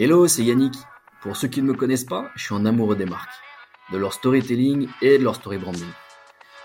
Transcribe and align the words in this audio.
Hello, 0.00 0.28
c'est 0.28 0.44
Yannick. 0.44 0.74
Pour 1.22 1.36
ceux 1.36 1.48
qui 1.48 1.60
ne 1.60 1.66
me 1.66 1.74
connaissent 1.74 2.04
pas, 2.04 2.30
je 2.36 2.44
suis 2.44 2.54
un 2.54 2.64
amoureux 2.66 2.94
des 2.94 3.04
marques, 3.04 3.34
de 3.90 3.98
leur 3.98 4.12
storytelling 4.12 4.86
et 5.02 5.18
de 5.18 5.24
leur 5.24 5.34
story 5.34 5.58
branding. 5.58 5.88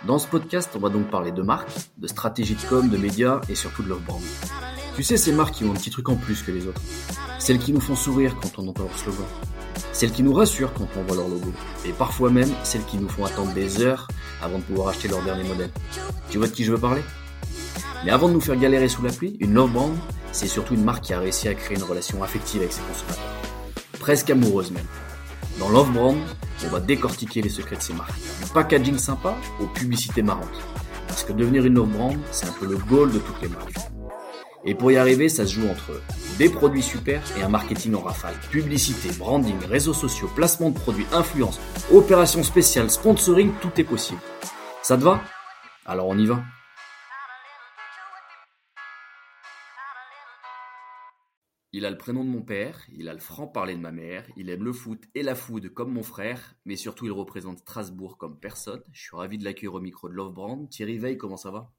Dans 0.06 0.20
ce 0.20 0.28
podcast, 0.28 0.70
on 0.75 0.79
va 0.79 0.89
donc 0.89 1.09
parler 1.09 1.31
de 1.31 1.41
marques, 1.41 1.71
de 1.97 2.05
stratégie 2.05 2.54
de 2.54 2.61
com, 2.69 2.88
de 2.88 2.96
médias 2.96 3.41
et 3.49 3.55
surtout 3.55 3.81
de 3.81 3.89
leur 3.89 4.01
brand. 4.01 4.21
Tu 4.96 5.01
sais, 5.01 5.17
ces 5.17 5.31
marques 5.31 5.55
qui 5.55 5.63
ont 5.63 5.71
un 5.71 5.73
petit 5.73 5.89
truc 5.89 6.09
en 6.09 6.15
plus 6.15 6.43
que 6.43 6.51
les 6.51 6.67
autres. 6.67 6.83
Celles 7.39 7.57
qui 7.57 7.73
nous 7.73 7.81
font 7.81 7.96
sourire 7.96 8.36
quand 8.39 8.59
on 8.59 8.68
entend 8.68 8.84
leur 8.84 9.00
slogan. 9.00 9.25
Celles 9.93 10.11
qui 10.11 10.21
nous 10.21 10.34
rassurent 10.34 10.75
quand 10.75 10.88
on 10.95 11.02
voit 11.02 11.15
leur 11.15 11.27
logo. 11.27 11.52
Et 11.88 11.91
parfois 11.91 12.29
même, 12.29 12.52
celles 12.63 12.86
qui 12.86 13.00
nous 13.00 13.09
font 13.09 13.25
attendre 13.25 13.52
des 13.54 13.81
heures 13.81 14.09
avant 14.43 14.59
de 14.59 14.63
pouvoir 14.63 14.89
acheter 14.89 15.07
leur 15.07 15.23
dernier 15.23 15.43
modèle. 15.43 15.71
Tu 16.29 16.38
vois 16.38 16.45
de 16.45 16.54
qui 16.54 16.65
je 16.65 16.71
veux 16.71 16.77
parler? 16.77 17.02
Mais 18.05 18.11
avant 18.11 18.27
de 18.27 18.34
nous 18.34 18.41
faire 18.41 18.57
galérer 18.57 18.89
sous 18.89 19.02
la 19.02 19.11
pluie, 19.11 19.38
une 19.39 19.55
love 19.55 19.71
brand, 19.71 19.97
c'est 20.34 20.47
surtout 20.47 20.73
une 20.73 20.84
marque 20.84 21.05
qui 21.05 21.13
a 21.13 21.20
réussi 21.20 21.47
à 21.47 21.54
créer 21.54 21.77
une 21.77 21.84
relation 21.84 22.21
affective 22.21 22.61
avec 22.61 22.73
ses 22.73 22.81
consommateurs. 22.81 23.23
Presque 23.99 24.30
amoureuse 24.30 24.71
même. 24.71 24.85
Dans 25.59 25.70
Love 25.70 25.91
Brand, 25.94 26.17
on 26.66 26.67
va 26.67 26.80
décortiquer 26.80 27.41
les 27.41 27.49
secrets 27.49 27.77
de 27.77 27.81
ces 27.81 27.94
marques. 27.94 28.20
Du 28.44 28.49
packaging 28.53 28.98
sympa 28.98 29.35
aux 29.61 29.67
publicités 29.67 30.23
marrantes. 30.23 30.61
Parce 31.08 31.23
que 31.23 31.31
devenir 31.31 31.66
une 31.66 31.75
Love 31.75 31.89
Brand, 31.89 32.17
c'est 32.31 32.48
un 32.48 32.52
peu 32.52 32.66
le 32.66 32.77
goal 32.77 33.11
de 33.11 33.20
toutes 33.20 33.41
les 33.41 33.48
marques. 33.48 33.75
Et 34.66 34.75
pour 34.75 34.91
y 34.91 34.98
arriver, 34.98 35.30
ça 35.30 35.45
se 35.45 35.53
joue 35.53 35.67
entre 35.67 36.02
des 36.38 36.50
produits 36.50 36.81
super 36.81 37.22
et 37.38 37.44
un 37.44 37.50
marketing 37.50 37.95
en 37.95 38.02
rafale. 38.02 38.34
Publicité, 38.50 39.09
branding, 39.17 39.58
réseaux 39.70 39.94
sociaux, 39.94 40.30
placement 40.34 40.70
de 40.70 40.80
produits, 40.80 41.05
influence, 41.11 41.59
opérations 41.91 42.44
spéciales, 42.44 42.89
sponsoring, 42.89 43.52
tout 43.61 43.72
est 43.77 43.84
possible. 43.84 44.22
Ça 44.81 44.97
te 44.97 45.03
va? 45.03 45.22
Alors 45.86 46.08
on 46.08 46.17
y 46.17 46.25
va 46.25 46.41
Il 51.76 51.86
a 51.88 51.90
le 51.90 51.98
prénom 51.98 52.23
de 52.23 52.30
mon 52.30 52.44
père, 52.44 52.80
il 52.94 53.09
a 53.09 53.13
le 53.13 53.20
franc-parler 53.20 53.76
de 53.76 53.81
ma 53.81 53.91
mère, 53.91 54.27
il 54.38 54.52
aime 54.52 54.64
le 54.64 54.73
foot 54.73 55.04
et 55.16 55.23
la 55.23 55.34
food 55.34 55.70
comme 55.70 55.91
mon 55.91 56.04
frère, 56.04 56.56
mais 56.66 56.75
surtout 56.75 57.06
il 57.06 57.11
représente 57.11 57.58
Strasbourg 57.58 58.20
comme 58.20 58.39
personne. 58.39 58.84
Je 58.92 59.02
suis 59.02 59.16
ravi 59.16 59.39
de 59.39 59.44
l'accueillir 59.44 59.73
au 59.73 59.81
micro 59.81 60.08
de 60.08 60.14
Love 60.14 60.34
Brand. 60.34 60.70
Thierry 60.70 61.00
Veil, 61.00 61.17
comment 61.17 61.36
ça 61.36 61.50
va? 61.50 61.73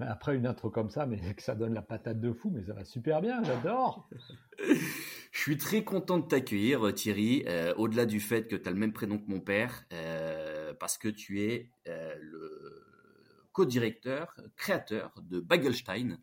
Après 0.00 0.34
une 0.34 0.44
intro 0.44 0.70
comme 0.70 0.90
ça, 0.90 1.06
mais 1.06 1.34
que 1.34 1.42
ça 1.42 1.54
donne 1.54 1.72
la 1.72 1.82
patate 1.82 2.20
de 2.20 2.32
fou, 2.32 2.50
mais 2.50 2.64
ça 2.64 2.72
va 2.72 2.84
super 2.84 3.20
bien, 3.20 3.42
j'adore. 3.44 4.08
Je 4.58 5.40
suis 5.40 5.56
très 5.56 5.84
content 5.84 6.18
de 6.18 6.26
t'accueillir, 6.26 6.92
Thierry, 6.92 7.44
euh, 7.46 7.72
au-delà 7.76 8.06
du 8.06 8.18
fait 8.18 8.48
que 8.48 8.56
tu 8.56 8.68
as 8.68 8.72
le 8.72 8.78
même 8.78 8.92
prénom 8.92 9.18
que 9.18 9.30
mon 9.30 9.40
père, 9.40 9.84
euh, 9.92 10.74
parce 10.74 10.98
que 10.98 11.08
tu 11.08 11.42
es 11.42 11.70
euh, 11.86 12.14
le 12.20 12.84
co-directeur, 13.52 14.34
créateur 14.56 15.12
de 15.22 15.38
Bagelstein. 15.38 16.18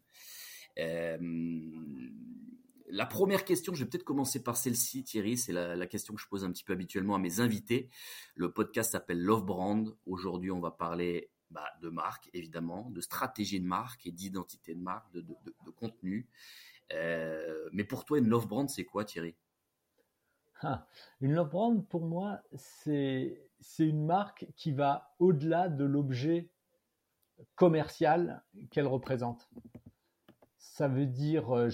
La 2.88 3.06
première 3.06 3.46
question, 3.46 3.74
je 3.74 3.84
vais 3.84 3.90
peut-être 3.90 4.04
commencer 4.04 4.44
par 4.44 4.58
celle-ci, 4.58 5.04
Thierry. 5.04 5.38
C'est 5.38 5.54
la, 5.54 5.88
question 5.88 6.14
que 6.14 6.22
je 6.22 6.28
pose 6.28 6.44
un 6.44 6.52
petit 6.52 6.64
peu 6.64 6.74
habituellement 6.74 7.16
à 7.16 7.20
mes 7.20 7.40
invités. 7.40 7.90
Le 8.36 8.52
podcast 8.52 8.92
s'appelle 8.92 9.22
Love 9.22 9.44
Brand. 9.44 9.96
Aujourd'hui, 10.06 10.52
on 10.52 10.60
va 10.60 10.72
parler 10.72 11.32
bah, 11.50 11.68
de 11.82 11.90
marque, 11.90 12.30
évidemment, 12.34 12.90
de 12.92 13.02
stratégie 13.02 13.60
de 13.60 13.66
marque 13.66 14.06
et 14.06 14.12
d'identité 14.12 14.76
de 14.76 14.82
marque, 14.82 15.12
de, 15.14 15.26
contenu. 15.76 16.28
Euh, 16.94 17.70
mais 17.74 17.84
pour 17.84 18.06
toi, 18.06 18.20
une 18.20 18.28
Love 18.28 18.48
Brand, 18.48 18.70
c'est 18.70 18.86
quoi, 18.86 19.04
Thierry? 19.04 19.36
Ah, 20.62 20.88
Une 21.22 21.34
Love 21.34 21.50
Brand, 21.50 21.88
pour 21.88 22.06
moi, 22.06 22.42
c'est 22.56 23.50
une 23.80 24.06
marque 24.06 24.46
qui 24.56 24.72
va 24.72 25.16
au-delà 25.20 25.70
de 25.70 25.86
l'objet 25.86 26.50
commercial 27.56 28.44
qu'elle 28.72 28.88
représente 28.88 29.50
ça 30.74 30.90
veut 30.90 31.06
dire, 31.06 31.56
euh, 31.56 31.70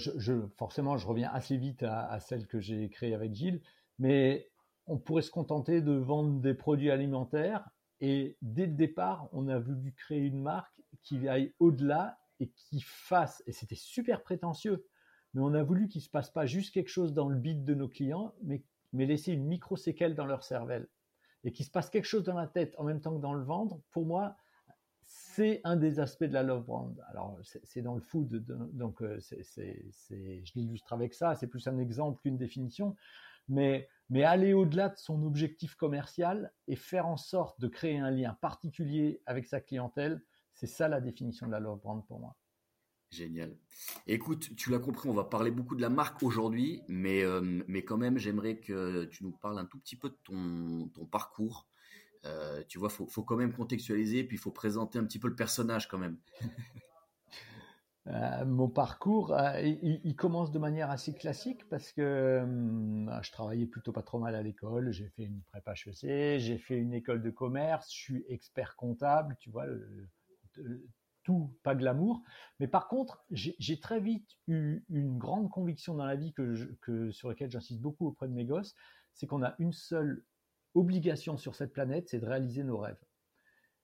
forcément, 0.56 0.96
je 0.96 1.06
reviens 1.06 1.30
assez 1.32 1.56
vite 1.56 1.82
à, 1.82 2.20
celle 2.20 2.46
que 2.46 2.60
j'ai 2.60 2.88
créée 2.88 3.14
avec 3.14 3.34
Gilles, 3.34 3.60
mais 3.98 4.48
on 4.86 4.98
pourrait 4.98 5.22
se 5.22 5.30
contenter 5.30 5.80
de 5.80 5.92
vendre 5.92 6.40
des 6.40 6.54
produits 6.54 6.90
alimentaires. 6.90 7.68
Et 8.00 8.36
dès 8.42 8.66
le 8.66 8.74
départ, 8.74 9.28
on 9.32 9.48
a 9.48 9.58
voulu 9.58 9.92
créer 9.92 10.20
une 10.20 10.40
marque 10.40 10.80
qui 11.02 11.26
aille 11.26 11.52
au-delà 11.58 12.18
et 12.38 12.48
qui 12.50 12.80
fasse, 12.80 13.42
et 13.46 13.52
c'était 13.52 13.74
super 13.74 14.22
prétentieux, 14.22 14.86
mais 15.34 15.40
on 15.40 15.54
a 15.54 15.62
voulu 15.62 15.88
qu'il 15.88 16.00
ne 16.00 16.04
se 16.04 16.10
passe 16.10 16.30
pas 16.30 16.46
juste 16.46 16.72
quelque 16.72 16.88
chose 16.88 17.12
dans 17.12 17.28
le 17.28 17.36
bide 17.36 17.64
de 17.64 17.74
nos 17.74 17.88
clients, 17.88 18.34
mais, 18.42 18.62
mais 18.92 19.06
laisser 19.06 19.32
une 19.32 19.46
micro-séquelle 19.46 20.14
dans 20.14 20.26
leur 20.26 20.44
cervelle. 20.44 20.88
Et 21.44 21.50
qu'il 21.50 21.66
se 21.66 21.70
passe 21.70 21.90
quelque 21.90 22.06
chose 22.06 22.24
dans 22.24 22.36
la 22.36 22.46
tête 22.46 22.74
en 22.78 22.84
même 22.84 23.00
temps 23.00 23.16
que 23.16 23.22
dans 23.22 23.34
le 23.34 23.42
ventre, 23.42 23.80
pour 23.90 24.06
moi, 24.06 24.36
c'est 25.34 25.60
un 25.64 25.76
des 25.76 25.98
aspects 25.98 26.24
de 26.24 26.32
la 26.32 26.42
love 26.42 26.64
brand. 26.64 26.94
Alors, 27.08 27.38
c'est 27.42 27.82
dans 27.82 27.94
le 27.94 28.00
food, 28.00 28.44
donc 28.72 29.02
euh, 29.02 29.18
je 29.20 30.52
l'illustre 30.54 30.92
avec 30.92 31.14
ça, 31.14 31.34
c'est 31.36 31.46
plus 31.46 31.66
un 31.68 31.78
exemple 31.78 32.20
qu'une 32.20 32.36
définition, 32.36 32.96
mais, 33.48 33.88
aller 34.24 34.52
au-delà 34.52 34.90
de 34.90 34.98
son 34.98 35.22
objectif 35.22 35.74
commercial 35.74 36.52
et 36.68 36.76
faire 36.76 37.06
en 37.06 37.16
sorte 37.16 37.58
de 37.60 37.68
créer 37.68 37.98
un 37.98 38.10
lien 38.10 38.36
particulier 38.40 39.22
avec 39.24 39.46
sa 39.46 39.60
clientèle, 39.60 40.22
c'est 40.52 40.66
ça 40.66 40.86
la 40.88 41.00
définition 41.00 41.46
de 41.46 41.52
la 41.52 41.60
love 41.60 41.80
brand 41.80 42.06
pour 42.06 42.20
moi. 42.20 42.36
Génial. 43.10 43.56
Écoute, 44.06 44.54
tu 44.56 44.70
l'as 44.70 44.78
compris, 44.78 45.08
on 45.08 45.14
va 45.14 45.24
parler 45.24 45.50
beaucoup 45.50 45.76
de 45.76 45.82
la 45.82 45.90
marque 45.90 46.22
aujourd'hui, 46.22 46.82
mais, 46.88 47.22
euh, 47.22 47.62
quand 47.86 47.96
même, 47.96 48.18
j'aimerais 48.18 48.58
que 48.58 49.04
tu 49.06 49.24
nous 49.24 49.32
parles 49.32 49.58
un 49.58 49.64
tout 49.64 49.78
petit 49.78 49.96
peu 49.96 50.10
de 50.10 50.18
ton 50.24 51.06
parcours. 51.10 51.66
Euh, 52.24 52.62
tu 52.68 52.78
vois, 52.78 52.88
faut, 52.88 53.06
faut 53.06 53.24
quand 53.24 53.36
même 53.36 53.52
contextualiser, 53.52 54.24
puis 54.24 54.36
il 54.36 54.40
faut 54.40 54.52
présenter 54.52 54.98
un 54.98 55.04
petit 55.04 55.18
peu 55.18 55.28
le 55.28 55.34
personnage 55.36 55.88
quand 55.88 55.98
même. 55.98 56.18
Euh, 58.08 58.44
mon 58.44 58.68
parcours, 58.68 59.32
euh, 59.32 59.60
il, 59.60 60.16
commence 60.16 60.50
de 60.50 60.58
manière 60.58 60.90
assez 60.90 61.14
classique 61.14 61.68
parce 61.68 61.92
que 61.92 62.44
je 63.22 63.30
travaillais 63.30 63.66
plutôt 63.66 63.92
pas 63.92 64.02
trop 64.02 64.18
mal 64.18 64.34
à 64.34 64.42
l'école. 64.42 64.90
J'ai 64.90 65.08
fait 65.10 65.22
une 65.22 65.40
prépa 65.42 65.74
HEC, 65.74 66.40
j'ai 66.40 66.58
fait 66.58 66.76
une 66.76 66.94
école 66.94 67.22
de 67.22 67.30
commerce, 67.30 67.92
je 67.92 67.96
suis 67.96 68.24
expert 68.28 68.74
comptable, 68.74 69.36
tu 69.38 69.50
vois, 69.50 69.66
tout 71.22 71.56
pas 71.62 71.76
glamour. 71.76 72.24
Mais 72.58 72.66
par 72.66 72.88
contre, 72.88 73.24
j'ai 73.30 73.78
très 73.78 74.00
vite 74.00 74.36
eu 74.48 74.84
une 74.88 75.16
grande 75.16 75.48
conviction 75.48 75.94
dans 75.94 76.04
la 76.04 76.16
vie 76.16 76.34
que 76.34 77.12
sur 77.12 77.28
laquelle 77.28 77.52
j'insiste 77.52 77.80
beaucoup 77.80 78.08
auprès 78.08 78.26
de 78.26 78.34
mes 78.34 78.46
gosses, 78.46 78.74
c'est 79.14 79.28
qu'on 79.28 79.44
a 79.44 79.54
une 79.60 79.72
seule 79.72 80.24
obligation 80.74 81.36
sur 81.36 81.54
cette 81.54 81.72
planète, 81.72 82.08
c'est 82.08 82.20
de 82.20 82.26
réaliser 82.26 82.64
nos 82.64 82.78
rêves. 82.78 83.02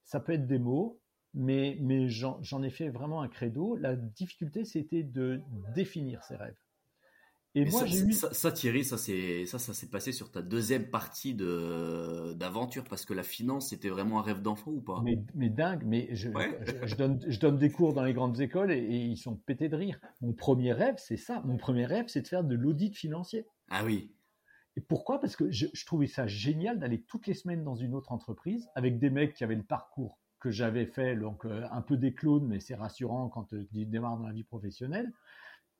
Ça 0.04 0.20
peut 0.20 0.32
être 0.32 0.46
des 0.46 0.58
mots, 0.58 1.00
mais, 1.34 1.76
mais 1.80 2.08
j'en 2.08 2.62
ai 2.62 2.70
fait 2.70 2.88
vraiment 2.88 3.22
un 3.22 3.28
credo. 3.28 3.76
La 3.76 3.96
difficulté, 3.96 4.64
c'était 4.64 5.02
de 5.02 5.40
définir 5.74 6.22
ces 6.24 6.36
rêves. 6.36 6.56
Et 7.54 7.64
moi, 7.64 7.86
j'ai 7.86 8.00
eu... 8.00 8.12
ça, 8.12 8.52
Thierry, 8.52 8.84
ça 8.84 8.98
c'est 8.98 9.46
ça, 9.46 9.58
ça 9.58 9.72
s'est 9.72 9.88
passé 9.88 10.12
sur 10.12 10.30
ta 10.30 10.42
deuxième 10.42 10.90
partie 10.90 11.34
de 11.34 12.34
d'aventure 12.34 12.84
parce 12.84 13.04
que 13.04 13.14
la 13.14 13.22
finance, 13.22 13.70
c'était 13.70 13.88
vraiment 13.88 14.20
un 14.20 14.22
rêve 14.22 14.42
d'enfant 14.42 14.70
ou 14.70 14.80
pas? 14.80 15.00
Mais, 15.02 15.18
mais, 15.34 15.48
dingue, 15.48 15.82
mais 15.84 16.08
je, 16.12 16.30
je, 16.84 16.94
donne, 16.94 17.18
je 17.26 17.40
donne 17.40 17.58
des 17.58 17.70
cours 17.70 17.94
dans 17.94 18.04
les 18.04 18.12
grandes 18.12 18.38
écoles 18.40 18.70
et, 18.70 18.78
et 18.78 18.98
ils 18.98 19.16
sont 19.16 19.34
pétés 19.34 19.68
de 19.68 19.76
rire. 19.76 19.98
Mon 20.20 20.34
premier 20.34 20.72
rêve, 20.72 20.96
c'est 20.98 21.16
ça. 21.16 21.42
Mon 21.46 21.56
premier 21.56 21.86
rêve, 21.86 22.04
c'est 22.08 22.20
de 22.20 22.28
faire 22.28 22.44
de 22.44 22.54
l'audit 22.54 22.94
financier. 22.94 23.46
Ah 23.70 23.84
oui 23.84 24.12
pourquoi? 24.80 25.20
Parce 25.20 25.36
que 25.36 25.50
je, 25.50 25.66
trouvais 25.86 26.06
ça 26.06 26.26
génial 26.26 26.78
d'aller 26.78 27.00
toutes 27.00 27.26
les 27.26 27.34
semaines 27.34 27.64
dans 27.64 27.74
une 27.74 27.94
autre 27.94 28.12
entreprise 28.12 28.68
avec 28.74 28.98
des 28.98 29.10
mecs 29.10 29.34
qui 29.34 29.44
avaient 29.44 29.54
le 29.54 29.62
parcours 29.62 30.18
que 30.40 30.50
j'avais 30.50 30.86
fait, 30.86 31.16
donc 31.16 31.44
euh, 31.44 31.66
un 31.70 31.82
peu 31.82 31.96
des 31.96 32.14
clones, 32.14 32.46
mais 32.46 32.60
c'est 32.60 32.76
rassurant 32.76 33.28
quand 33.28 33.52
euh, 33.54 33.66
tu 33.72 33.86
démarres 33.86 34.18
dans 34.18 34.26
la 34.26 34.32
vie 34.32 34.44
professionnelle. 34.44 35.12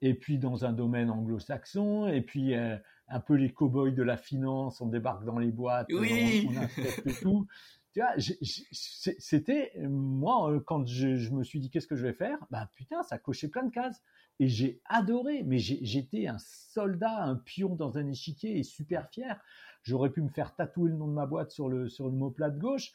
Et 0.01 0.13
puis 0.13 0.37
dans 0.37 0.65
un 0.65 0.73
domaine 0.73 1.09
anglo-saxon, 1.09 2.07
et 2.07 2.21
puis 2.21 2.55
euh, 2.55 2.77
un 3.07 3.19
peu 3.19 3.35
les 3.35 3.51
cow-boys 3.51 3.91
de 3.91 4.03
la 4.03 4.17
finance, 4.17 4.81
on 4.81 4.87
débarque 4.87 5.25
dans 5.25 5.39
les 5.39 5.51
boîtes, 5.51 5.87
oui. 5.91 6.47
on, 6.49 6.57
inspecte 6.57 7.21
tout. 7.21 7.47
Tu 7.93 8.01
vois, 8.01 8.13
c'était 8.41 9.71
moi 9.79 10.61
quand 10.65 10.85
je, 10.85 11.31
me 11.31 11.43
suis 11.43 11.59
dit 11.59 11.69
qu'est-ce 11.69 11.87
que 11.87 11.95
je 11.95 12.03
vais 12.03 12.13
faire, 12.13 12.37
bah 12.51 12.69
putain, 12.75 13.01
ça 13.03 13.17
cochait 13.17 13.47
plein 13.47 13.63
de 13.63 13.71
cases. 13.71 14.03
Et 14.39 14.47
j'ai 14.47 14.81
adoré, 14.85 15.43
mais 15.43 15.57
j'étais 15.59 16.27
un 16.27 16.37
soldat, 16.37 17.23
un 17.23 17.35
pion 17.35 17.75
dans 17.75 17.97
un 17.97 18.07
échiquier 18.07 18.57
et 18.57 18.63
super 18.63 19.09
fier. 19.09 19.41
J'aurais 19.83 20.11
pu 20.11 20.21
me 20.21 20.29
faire 20.29 20.55
tatouer 20.55 20.91
le 20.91 20.95
nom 20.95 21.07
de 21.07 21.13
ma 21.13 21.25
boîte 21.25 21.51
sur 21.51 21.67
le, 21.67 21.89
sur 21.89 22.05
le 22.05 22.13
mot 22.13 22.29
plat 22.29 22.49
de 22.49 22.59
gauche. 22.59 22.93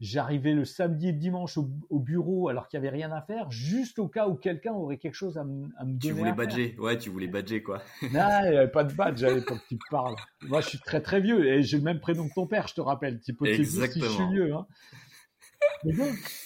J'arrivais 0.00 0.52
le 0.52 0.64
samedi 0.64 1.08
et 1.08 1.12
le 1.12 1.18
dimanche 1.18 1.56
au, 1.56 1.98
bureau 1.98 2.48
alors 2.48 2.68
qu'il 2.68 2.80
n'y 2.80 2.86
avait 2.86 2.96
rien 2.96 3.12
à 3.12 3.22
faire, 3.22 3.50
juste 3.50 3.98
au 3.98 4.08
cas 4.08 4.26
où 4.26 4.34
quelqu'un 4.34 4.72
aurait 4.72 4.98
quelque 4.98 5.14
chose 5.14 5.38
à, 5.38 5.44
me 5.44 5.68
donner. 5.78 5.98
Tu 6.00 6.12
voulais 6.12 6.32
badger, 6.32 6.76
ouais, 6.78 6.98
tu 6.98 7.10
voulais 7.10 7.28
badger 7.28 7.62
quoi. 7.62 7.80
non, 8.02 8.08
il 8.44 8.50
n'y 8.50 8.56
avait 8.56 8.68
pas 8.68 8.84
de 8.84 8.92
badge 8.92 9.22
à 9.22 9.32
l'époque, 9.32 9.60
tu 9.68 9.78
parles. 9.90 10.16
Moi, 10.42 10.60
je 10.60 10.70
suis 10.70 10.80
très 10.80 11.00
très 11.00 11.20
vieux 11.20 11.46
et 11.46 11.62
j'ai 11.62 11.78
le 11.78 11.84
même 11.84 12.00
prénom 12.00 12.28
que 12.28 12.34
ton 12.34 12.46
père, 12.46 12.66
je 12.68 12.74
te 12.74 12.80
rappelle. 12.80 13.20
Exactement. 13.44 14.04
Si 14.04 14.10
je 14.10 14.14
suis 14.14 14.32
vieux. 14.32 14.54
Hein 14.54 14.66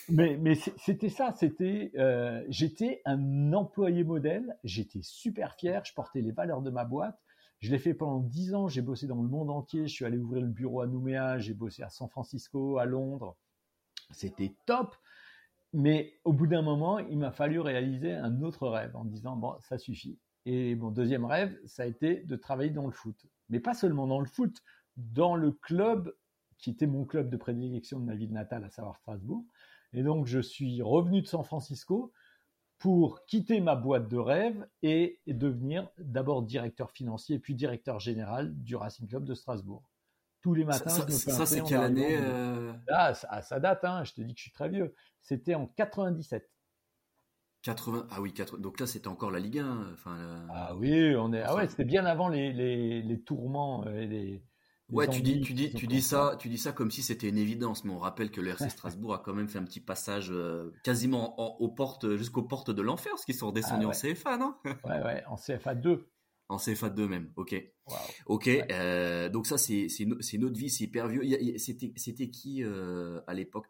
mais, 0.08 0.36
mais, 0.40 0.54
c'était 0.76 1.08
ça, 1.08 1.32
c'était, 1.36 1.92
euh, 1.96 2.42
j'étais 2.48 3.02
un 3.04 3.52
employé 3.52 4.04
modèle, 4.04 4.56
j'étais 4.64 5.00
super 5.02 5.54
fier, 5.54 5.84
je 5.84 5.94
portais 5.94 6.20
les 6.20 6.32
valeurs 6.32 6.62
de 6.62 6.70
ma 6.70 6.84
boîte. 6.84 7.18
Je 7.60 7.70
l'ai 7.70 7.78
fait 7.78 7.94
pendant 7.94 8.20
dix 8.20 8.54
ans, 8.54 8.68
j'ai 8.68 8.82
bossé 8.82 9.06
dans 9.06 9.20
le 9.20 9.28
monde 9.28 9.50
entier, 9.50 9.88
je 9.88 9.92
suis 9.92 10.04
allé 10.04 10.16
ouvrir 10.16 10.42
le 10.42 10.48
bureau 10.48 10.80
à 10.80 10.86
Nouméa, 10.86 11.38
j'ai 11.38 11.54
bossé 11.54 11.82
à 11.82 11.88
San 11.88 12.08
Francisco, 12.08 12.78
à 12.78 12.84
Londres. 12.84 13.36
C'était 14.10 14.54
top. 14.64 14.96
Mais 15.72 16.14
au 16.24 16.32
bout 16.32 16.46
d'un 16.46 16.62
moment, 16.62 16.98
il 16.98 17.18
m'a 17.18 17.30
fallu 17.30 17.60
réaliser 17.60 18.12
un 18.12 18.40
autre 18.42 18.68
rêve 18.68 18.96
en 18.96 19.04
disant, 19.04 19.36
bon, 19.36 19.54
ça 19.60 19.76
suffit. 19.76 20.18
Et 20.46 20.74
mon 20.76 20.90
deuxième 20.90 21.24
rêve, 21.24 21.58
ça 21.66 21.82
a 21.82 21.86
été 21.86 22.22
de 22.22 22.36
travailler 22.36 22.70
dans 22.70 22.86
le 22.86 22.92
foot. 22.92 23.26
mais 23.50 23.60
pas 23.60 23.74
seulement 23.74 24.06
dans 24.06 24.20
le 24.20 24.26
foot, 24.26 24.62
dans 24.96 25.36
le 25.36 25.52
club 25.52 26.14
qui 26.56 26.70
était 26.70 26.86
mon 26.86 27.04
club 27.04 27.28
de 27.28 27.36
prédilection 27.36 28.00
de 28.00 28.04
ma 28.04 28.14
ville 28.14 28.32
natale, 28.32 28.64
à 28.64 28.70
savoir 28.70 28.96
Strasbourg. 28.96 29.44
Et 29.92 30.02
donc, 30.02 30.26
je 30.26 30.40
suis 30.40 30.80
revenu 30.82 31.22
de 31.22 31.26
San 31.26 31.44
Francisco 31.44 32.12
pour 32.78 33.24
quitter 33.26 33.60
ma 33.60 33.74
boîte 33.74 34.08
de 34.08 34.18
rêve 34.18 34.66
et 34.82 35.20
devenir 35.26 35.88
d'abord 35.98 36.42
directeur 36.42 36.90
financier, 36.92 37.38
puis 37.38 37.54
directeur 37.54 37.98
général 37.98 38.54
du 38.62 38.76
Racing 38.76 39.08
Club 39.08 39.24
de 39.24 39.34
Strasbourg. 39.34 39.82
Tous 40.40 40.54
les 40.54 40.64
matins, 40.64 40.88
ça, 40.88 41.04
je 41.08 41.12
me 41.12 41.18
fais 41.18 41.30
ça 41.32 41.46
c'est 41.46 41.62
quelle 41.62 41.80
année 41.80 42.16
euh... 42.20 42.72
ah, 42.88 43.12
ça, 43.14 43.58
date, 43.58 43.84
hein, 43.84 44.04
je 44.04 44.12
te 44.12 44.20
dis 44.20 44.34
que 44.34 44.38
je 44.38 44.44
suis 44.44 44.52
très 44.52 44.68
vieux. 44.68 44.94
C'était 45.20 45.56
en 45.56 45.66
97. 45.66 46.48
80, 47.62 48.06
ah 48.12 48.20
oui, 48.20 48.32
80, 48.32 48.60
donc 48.60 48.78
là 48.78 48.86
c'était 48.86 49.08
encore 49.08 49.32
la 49.32 49.40
Ligue 49.40 49.58
1. 49.58 49.92
Enfin, 49.92 50.46
Ah 50.54 50.76
oui, 50.76 51.16
on 51.16 51.32
est, 51.32 51.42
ah 51.42 51.56
ouais, 51.56 51.66
c'était 51.66 51.84
bien 51.84 52.06
avant 52.06 52.28
les, 52.28 52.52
les, 52.52 53.02
les 53.02 53.20
tourments 53.20 53.84
et 53.88 54.06
les, 54.06 54.44
Ouais, 54.90 55.06
tu 55.06 55.20
dis, 55.20 55.40
tu 55.40 55.52
dis, 55.52 55.72
tu 55.72 55.86
dis 55.86 56.00
ça, 56.00 56.36
tu 56.38 56.48
dis 56.48 56.56
ça 56.56 56.72
comme 56.72 56.90
si 56.90 57.02
c'était 57.02 57.28
une 57.28 57.36
évidence, 57.36 57.84
mais 57.84 57.92
on 57.92 57.98
rappelle 57.98 58.30
que 58.30 58.40
le 58.40 58.50
RC 58.50 58.70
Strasbourg 58.70 59.14
a 59.14 59.18
quand 59.18 59.34
même 59.34 59.48
fait 59.48 59.58
un 59.58 59.64
petit 59.64 59.80
passage 59.80 60.30
euh, 60.30 60.72
quasiment 60.82 61.38
aux 61.60 61.68
portes, 61.68 62.16
jusqu'aux 62.16 62.42
portes 62.42 62.70
de 62.70 62.80
l'enfer, 62.80 63.12
parce 63.12 63.24
qu'ils 63.24 63.34
sont 63.34 63.48
redescendus 63.48 63.86
ah 63.86 63.90
en 63.90 63.92
CFA, 63.92 64.38
non? 64.38 64.54
Ouais, 64.64 65.02
ouais, 65.04 65.24
en 65.26 65.36
CFA 65.36 65.74
2. 65.74 66.06
En 66.50 66.56
CFA 66.56 66.88
2 66.88 67.06
même, 67.06 67.30
ok. 67.36 67.62
Ok, 68.24 68.48
euh, 68.48 69.28
donc 69.28 69.46
ça 69.46 69.58
c'est 69.58 69.90
c'est 69.90 70.04
une, 70.04 70.44
autre 70.44 70.56
vie, 70.56 70.70
c'est 70.70 70.84
hyper 70.84 71.06
vieux. 71.06 71.20
C'était 71.58 71.92
c'était 71.96 72.30
qui 72.30 72.64
euh, 72.64 73.20
à 73.26 73.34
l'époque? 73.34 73.66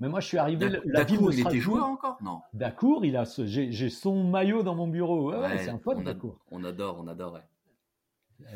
Mais 0.00 0.08
moi 0.08 0.20
je 0.20 0.26
suis 0.26 0.38
arrivé. 0.38 0.70
Dacour, 0.86 1.34
il 1.34 1.40
était 1.40 1.60
joueur 1.60 1.84
encore? 1.84 2.16
Non. 2.22 2.40
Dacour, 2.54 3.04
il 3.04 3.14
a 3.14 3.24
j'ai 3.44 3.90
son 3.90 4.24
maillot 4.24 4.62
dans 4.62 4.74
mon 4.74 4.88
bureau. 4.88 5.32
Ouais, 5.32 5.58
c'est 5.58 5.68
un 5.68 5.76
pote 5.76 6.02
Dacour. 6.02 6.40
On 6.50 6.64
adore, 6.64 6.98
on 6.98 7.08
adore. 7.08 7.38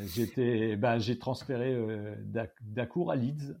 J'étais, 0.01 0.75
ben, 0.75 0.99
j'ai 0.99 1.17
transféré 1.17 1.73
euh, 1.73 2.15
d'Acour 2.61 3.11
à 3.11 3.15
Leeds. 3.15 3.55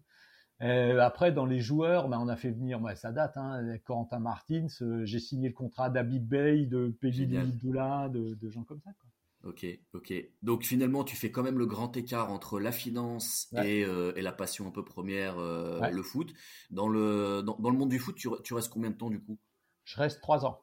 Euh, 0.61 0.99
après, 0.99 1.31
dans 1.31 1.45
les 1.45 1.59
joueurs, 1.59 2.09
ben, 2.09 2.19
on 2.19 2.27
a 2.27 2.35
fait 2.35 2.51
venir, 2.51 2.81
ça 2.95 3.11
date, 3.11 3.37
hein, 3.37 3.77
Corentin 3.85 4.19
Martins. 4.19 4.67
Euh, 4.81 5.05
j'ai 5.05 5.19
signé 5.19 5.47
le 5.47 5.53
contrat 5.53 5.89
d'Abib 5.89 6.27
Bey, 6.27 6.65
de 6.65 6.95
Peggy 6.99 7.27
Doula, 7.27 8.09
de, 8.09 8.33
de, 8.33 8.49
gens 8.49 8.63
comme 8.63 8.81
ça. 8.81 8.91
Quoi. 8.99 9.51
Ok, 9.51 9.65
ok. 9.93 10.13
Donc 10.41 10.65
finalement, 10.65 11.05
tu 11.05 11.15
fais 11.15 11.31
quand 11.31 11.43
même 11.43 11.57
le 11.57 11.65
grand 11.65 11.95
écart 11.95 12.29
entre 12.29 12.59
la 12.59 12.73
finance 12.73 13.47
et, 13.63 13.85
euh, 13.85 14.11
et, 14.17 14.21
la 14.21 14.33
passion 14.33 14.67
un 14.67 14.71
peu 14.71 14.83
première, 14.83 15.37
le 15.37 16.03
foot. 16.03 16.33
Dans 16.71 16.89
le, 16.89 17.41
dans, 17.41 17.57
dans, 17.57 17.69
le 17.69 17.77
monde 17.77 17.89
du 17.89 17.99
foot, 17.99 18.15
tu, 18.15 18.27
tu, 18.43 18.53
restes 18.53 18.69
combien 18.69 18.89
de 18.89 18.97
temps 18.97 19.09
du 19.09 19.21
coup? 19.21 19.37
Je 19.85 19.95
reste 19.95 20.19
trois 20.19 20.45
ans. 20.45 20.59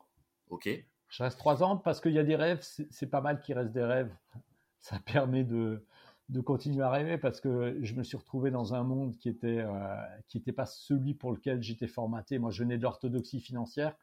Ok. 0.50 0.68
Je 1.08 1.22
reste 1.22 1.38
trois 1.38 1.62
ans 1.62 1.78
parce 1.78 2.02
qu'il 2.02 2.12
y 2.12 2.18
a 2.18 2.24
des 2.24 2.36
rêves, 2.36 2.60
c'est 2.90 3.06
pas 3.06 3.22
mal 3.22 3.40
qu'il 3.40 3.56
reste 3.56 3.72
des 3.72 3.82
rêves 3.82 4.14
ça 4.86 5.00
permet 5.00 5.42
de, 5.42 5.84
de 6.28 6.40
continuer 6.40 6.82
à 6.82 6.90
rêver 6.90 7.18
parce 7.18 7.40
que 7.40 7.76
je 7.82 7.94
me 7.94 8.04
suis 8.04 8.16
retrouvé 8.16 8.52
dans 8.52 8.74
un 8.74 8.84
monde 8.84 9.16
qui 9.16 9.28
était 9.28 9.58
euh, 9.58 9.96
qui 10.28 10.38
n'était 10.38 10.52
pas 10.52 10.66
celui 10.66 11.14
pour 11.14 11.32
lequel 11.32 11.60
j'étais 11.60 11.88
formaté. 11.88 12.38
Moi, 12.38 12.52
je 12.52 12.62
venais 12.62 12.78
de 12.78 12.84
l'orthodoxie 12.84 13.40
financière 13.40 13.96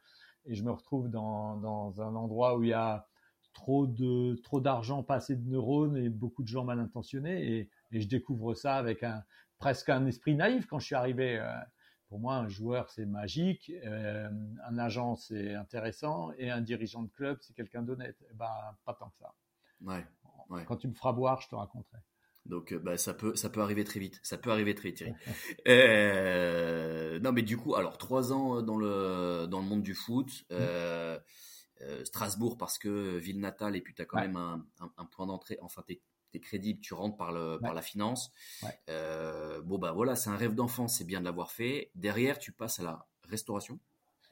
et 0.44 0.54
je 0.54 0.62
me 0.62 0.70
retrouve 0.70 1.08
dans, 1.08 1.56
dans 1.56 2.02
un 2.02 2.14
endroit 2.14 2.58
où 2.58 2.64
il 2.64 2.68
y 2.68 2.74
a 2.74 3.08
trop 3.54 3.86
de 3.86 4.34
trop 4.42 4.60
d'argent, 4.60 5.02
pas 5.02 5.14
assez 5.14 5.36
de 5.36 5.48
neurones 5.48 5.96
et 5.96 6.10
beaucoup 6.10 6.42
de 6.42 6.48
gens 6.48 6.64
mal 6.64 6.80
intentionnés 6.80 7.58
et, 7.58 7.70
je 7.92 8.08
découvre 8.08 8.54
ça 8.54 8.74
avec 8.74 9.04
un 9.04 9.22
presque 9.58 9.88
un 9.88 10.04
esprit 10.06 10.34
naïf 10.34 10.66
quand 10.66 10.80
je 10.80 10.86
suis 10.86 10.96
arrivé. 10.96 11.38
Euh, 11.38 11.46
pour 12.08 12.18
moi, 12.18 12.36
un 12.36 12.48
joueur 12.48 12.90
c'est 12.90 13.06
magique, 13.06 13.72
euh, 13.86 14.28
un 14.68 14.78
agent 14.78 15.16
c'est 15.16 15.54
intéressant 15.54 16.32
et 16.36 16.50
un 16.50 16.60
dirigeant 16.60 17.04
de 17.04 17.08
club 17.08 17.38
c'est 17.40 17.54
quelqu'un 17.54 17.82
d'honnête. 17.82 18.22
Bah, 18.34 18.76
pas 18.84 18.94
tant 18.94 19.08
que 19.08 19.18
ça. 19.18 19.32
Ouais. 19.80 20.04
Quand 20.66 20.76
tu 20.76 20.88
me 20.88 20.94
feras 20.94 21.12
boire, 21.12 21.40
je 21.40 21.48
te 21.48 21.54
raconterai. 21.54 21.98
Donc 22.46 22.72
euh, 22.72 22.78
bah, 22.78 22.98
ça 22.98 23.14
peut 23.14 23.34
ça 23.36 23.48
peut 23.48 23.62
arriver 23.62 23.84
très 23.84 24.00
vite. 24.00 24.20
Ça 24.22 24.36
peut 24.36 24.50
arriver 24.50 24.74
très 24.74 24.90
vite, 24.90 24.98
Thierry. 24.98 25.14
euh, 25.68 27.18
non 27.20 27.32
mais 27.32 27.42
du 27.42 27.56
coup, 27.56 27.74
alors 27.74 27.96
trois 27.96 28.32
ans 28.32 28.60
dans 28.60 28.76
le 28.76 29.46
dans 29.46 29.60
le 29.60 29.66
monde 29.66 29.82
du 29.82 29.94
foot. 29.94 30.30
Mm. 30.50 30.52
Euh, 30.52 31.18
euh, 31.80 32.04
Strasbourg 32.04 32.56
parce 32.56 32.78
que 32.78 33.16
ville 33.18 33.40
natale 33.40 33.76
et 33.76 33.80
puis 33.80 33.94
tu 33.94 34.02
as 34.02 34.04
quand 34.04 34.20
même 34.20 34.36
un, 34.36 34.64
un, 34.96 35.04
point 35.06 35.26
d'entrée. 35.26 35.58
Enfin, 35.60 35.82
tu 35.86 36.00
es, 36.32 36.40
crédible, 36.40 36.80
tu 36.80 36.94
rentres 36.94 37.16
par, 37.16 37.32
le, 37.32 37.58
par 37.58 37.74
la 37.74 37.82
finance. 37.82 38.32
Euh, 38.88 39.60
bon, 39.62 39.78
bah 39.78 39.92
voilà, 39.92 40.16
c'est 40.16 40.30
un 40.30 40.36
rêve 40.36 40.54
d'enfant, 40.54 40.88
c'est 40.88 41.04
bien 41.04 41.20
de 41.20 41.24
l'avoir 41.24 41.52
fait. 41.52 41.90
Derrière, 41.94 42.38
tu 42.38 42.52
passes 42.52 42.80
à 42.80 42.82
la 42.82 43.06
restauration? 43.28 43.78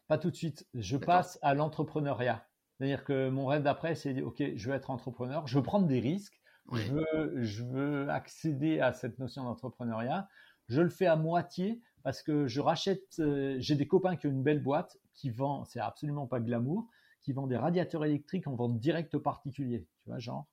Pas 0.08 0.18
tout 0.18 0.30
de 0.30 0.36
suite. 0.36 0.66
Je 0.74 0.96
passe 0.96 1.38
à 1.42 1.54
l'entrepreneuriat. 1.54 2.46
C'est-à-dire 2.82 3.04
que 3.04 3.28
mon 3.28 3.46
rêve 3.46 3.62
d'après, 3.62 3.94
c'est 3.94 4.22
OK, 4.22 4.42
je 4.56 4.68
veux 4.68 4.74
être 4.74 4.90
entrepreneur, 4.90 5.46
je 5.46 5.56
veux 5.56 5.62
prendre 5.62 5.86
des 5.86 6.00
risques, 6.00 6.42
je, 6.72 6.92
veux, 6.92 7.42
je 7.44 7.62
veux 7.62 8.10
accéder 8.10 8.80
à 8.80 8.92
cette 8.92 9.20
notion 9.20 9.44
d'entrepreneuriat. 9.44 10.28
Je 10.68 10.80
le 10.80 10.88
fais 10.88 11.06
à 11.06 11.14
moitié 11.14 11.80
parce 12.02 12.24
que 12.24 12.48
je 12.48 12.60
rachète. 12.60 13.20
Euh, 13.20 13.54
j'ai 13.60 13.76
des 13.76 13.86
copains 13.86 14.16
qui 14.16 14.26
ont 14.26 14.30
une 14.30 14.42
belle 14.42 14.60
boîte 14.60 14.96
qui 15.14 15.30
vend, 15.30 15.64
c'est 15.64 15.78
absolument 15.78 16.26
pas 16.26 16.40
glamour, 16.40 16.88
qui 17.20 17.32
vend 17.32 17.46
des 17.46 17.56
radiateurs 17.56 18.04
électriques 18.04 18.48
en 18.48 18.56
vente 18.56 18.80
directe 18.80 19.14
aux 19.14 19.20
particuliers, 19.20 19.86
tu 20.02 20.10
vois, 20.10 20.18
genre. 20.18 20.48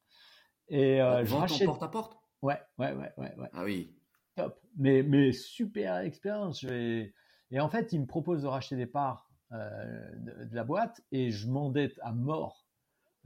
Et 0.67 1.01
euh, 1.01 1.25
je 1.25 1.33
rachète. 1.33 1.65
porte 1.65 1.81
à 1.81 1.87
porte. 1.87 2.19
Ouais, 2.43 2.59
ouais, 2.77 2.93
ouais, 2.93 3.11
ouais, 3.17 3.35
ouais. 3.39 3.49
Ah 3.53 3.63
oui. 3.63 3.95
Top. 4.35 4.61
Mais, 4.77 5.01
mais 5.01 5.31
super 5.31 5.97
expérience. 5.97 6.63
Et 6.63 7.11
en 7.59 7.69
fait, 7.69 7.91
ils 7.91 7.99
me 7.99 8.05
proposent 8.05 8.43
de 8.43 8.47
racheter 8.47 8.75
des 8.75 8.85
parts 8.85 9.28
euh, 9.51 10.11
de, 10.45 10.55
la 10.55 10.63
boîte 10.63 11.01
et 11.11 11.31
je 11.31 11.47
m'endette 11.47 11.99
à 12.03 12.11
mort 12.11 12.67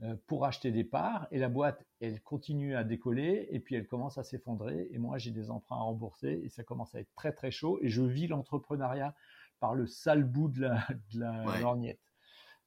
euh, 0.00 0.16
pour 0.26 0.46
acheter 0.46 0.70
des 0.70 0.82
parts 0.82 1.28
et 1.30 1.38
la 1.38 1.50
boîte 1.50 1.84
elle 2.00 2.22
continue 2.22 2.76
à 2.76 2.82
décoller 2.82 3.46
et 3.50 3.60
puis 3.60 3.74
elle 3.74 3.86
commence 3.86 4.16
à 4.16 4.24
s'effondrer 4.24 4.88
et 4.90 4.96
moi 4.96 5.18
j'ai 5.18 5.32
des 5.32 5.50
emprunts 5.50 5.76
à 5.76 5.80
rembourser 5.80 6.40
et 6.42 6.48
ça 6.48 6.64
commence 6.64 6.94
à 6.94 7.00
être 7.00 7.12
très 7.14 7.32
très 7.32 7.50
chaud 7.50 7.78
et 7.82 7.90
je 7.90 8.00
vis 8.00 8.26
l'entrepreneuriat 8.26 9.14
par 9.60 9.74
le 9.74 9.86
sale 9.86 10.24
bout 10.24 10.48
de 10.48 10.62
la, 10.62 10.86
de 11.12 11.20
la 11.20 11.60
lorgnette. 11.60 12.00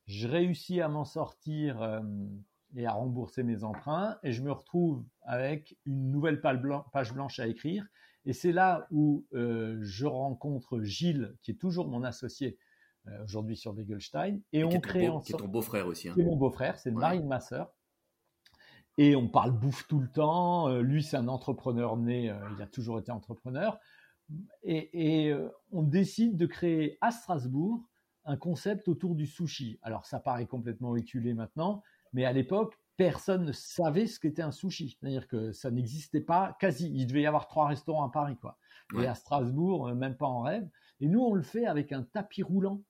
Je 0.06 0.28
réussis 0.28 0.80
à 0.80 0.88
m'en 0.88 1.06
sortir 1.06 1.82
euh, 1.82 2.00
et 2.76 2.86
à 2.86 2.92
rembourser 2.92 3.42
mes 3.42 3.64
emprunts 3.64 4.20
et 4.22 4.34
je 4.34 4.44
me 4.44 4.52
retrouve 4.52 5.04
avec 5.24 5.76
une 5.88 6.12
nouvelle 6.12 6.42
page 6.42 7.12
blanche 7.12 7.40
à 7.40 7.48
écrire 7.48 7.88
et 8.26 8.34
c'est 8.34 8.52
là 8.52 8.86
où 8.92 9.26
je 9.32 10.06
rencontre 10.06 10.82
Gilles 10.84 11.34
qui 11.42 11.50
est 11.50 11.60
toujours 11.60 11.88
mon 11.88 12.04
associé 12.04 12.60
aujourd'hui 13.24 13.56
sur 13.56 13.74
Begelstein. 13.74 14.40
Et, 14.54 14.64
on 14.64 14.80
crée 14.80 15.08
ensemble. 15.08 15.26
Qui 15.26 15.34
est 15.34 15.38
ton 15.38 15.48
beau-frère 15.48 15.88
aussi. 15.88 16.10
Hein. 16.10 16.14
C'est 16.16 16.24
mon 16.24 16.36
beau-frère, 16.36 16.78
c'est 16.78 16.90
le 16.90 16.98
mari 16.98 17.20
de 17.20 17.28
ma 17.28 17.40
sœur. 17.40 17.74
Et 18.98 19.16
on 19.16 19.28
parle 19.28 19.52
bouffe 19.52 19.88
tout 19.88 20.00
le 20.00 20.08
temps. 20.08 20.70
Euh, 20.70 20.82
lui, 20.82 21.04
c'est 21.04 21.18
un 21.18 21.28
entrepreneur 21.28 21.98
né, 21.98 22.32
euh, 22.32 22.36
il 22.56 22.62
a 22.62 22.68
toujours 22.68 23.00
été 23.00 23.12
entrepreneur. 23.12 23.80
Et, 24.64 25.34
on 25.72 25.84
décide 25.84 26.36
de 26.36 26.46
créer 26.46 26.98
à 27.00 27.12
Strasbourg 27.12 27.88
un 28.26 28.36
concept 28.36 28.90
autour 28.90 29.16
du 29.16 29.26
sushi. 29.26 29.80
Alors 29.82 30.06
ça 30.06 30.20
paraît 30.20 30.48
complètement 30.48 30.98
éculé 30.98 31.34
maintenant, 31.34 31.82
mais 32.12 32.26
à 32.26 32.34
l'époque, 32.34 32.78
personne 32.98 33.46
ne 33.46 33.54
savait 33.54 34.08
ce 34.08 34.20
qu'était 34.20 34.42
un 34.42 34.52
sushi. 34.52 34.98
C'est-à-dire 35.00 35.28
que 35.28 35.54
ça 35.54 35.72
n'existait 35.72 36.20
pas 36.20 36.58
quasi. 36.60 36.92
Il 36.94 37.08
devait 37.08 37.22
y 37.22 37.26
avoir 37.26 37.48
trois 37.48 37.68
restaurants 37.68 38.06
à 38.06 38.12
Paris, 38.12 38.36
quoi. 38.42 38.58
Et 39.00 39.06
à 39.06 39.16
Strasbourg, 39.16 39.94
même 39.96 40.18
pas 40.18 40.26
en 40.26 40.42
rêve. 40.42 40.68
Et 41.00 41.08
nous, 41.08 41.22
on 41.22 41.34
le 41.34 41.44
fait 41.44 41.66
avec 41.66 41.92
un 41.92 42.04
tapis 42.04 42.44
roulant 42.44 42.82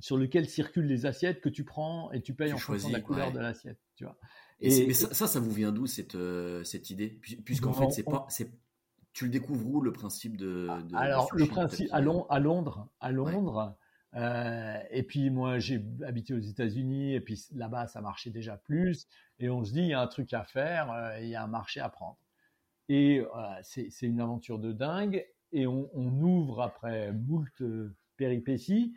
sur 0.00 0.16
lequel 0.16 0.48
circulent 0.48 0.86
les 0.86 1.06
assiettes 1.06 1.40
que 1.40 1.48
tu 1.48 1.64
prends 1.64 2.10
et 2.12 2.22
tu 2.22 2.34
payes 2.34 2.52
en 2.52 2.58
fonction 2.58 2.88
de 2.88 2.94
la 2.94 3.00
couleur 3.00 3.32
de 3.32 3.38
l'assiette, 3.38 3.78
tu 3.96 4.04
vois. 4.04 4.18
Et, 4.60 4.86
mais 4.86 4.94
ça, 4.94 5.26
ça, 5.26 5.40
vous 5.40 5.52
vient 5.52 5.72
d'où 5.72 5.86
cette 5.86 6.14
euh, 6.14 6.62
cette 6.64 6.90
idée? 6.90 7.18
Puisqu'en 7.44 7.72
fait, 7.72 7.90
c'est 7.90 8.02
pas, 8.02 8.26
c'est 8.28 8.50
tu 9.12 9.24
le 9.24 9.30
découvres 9.30 9.66
où 9.66 9.80
le 9.80 9.92
principe 9.92 10.36
de, 10.36 10.68
de 10.88 10.96
Alors 10.96 11.28
le 11.34 11.46
principe 11.46 11.88
à, 11.92 12.00
Londres, 12.00 12.26
à 12.30 12.38
Londres, 12.38 12.88
à 13.00 13.10
Londres. 13.10 13.76
Euh, 14.14 14.78
et 14.90 15.04
puis 15.04 15.30
moi 15.30 15.60
j'ai 15.60 15.84
habité 16.04 16.34
aux 16.34 16.40
États-Unis 16.40 17.14
et 17.14 17.20
puis 17.20 17.40
là-bas 17.54 17.86
ça 17.86 18.00
marchait 18.00 18.30
déjà 18.30 18.56
plus 18.56 19.06
et 19.38 19.48
on 19.48 19.64
se 19.64 19.72
dit 19.72 19.82
il 19.82 19.86
y 19.86 19.92
a 19.94 20.00
un 20.00 20.08
truc 20.08 20.32
à 20.34 20.42
faire, 20.42 20.90
euh, 20.90 21.20
il 21.20 21.28
y 21.28 21.36
a 21.36 21.44
un 21.44 21.46
marché 21.46 21.78
à 21.78 21.88
prendre. 21.88 22.18
Et 22.88 23.22
c'est 23.62 23.88
une 24.02 24.20
aventure 24.20 24.58
de 24.58 24.72
dingue 24.72 25.24
et 25.52 25.68
on, 25.68 25.88
on 25.94 26.10
ouvre 26.22 26.60
après 26.60 27.12
moult 27.12 27.62
péripéties 28.16 28.92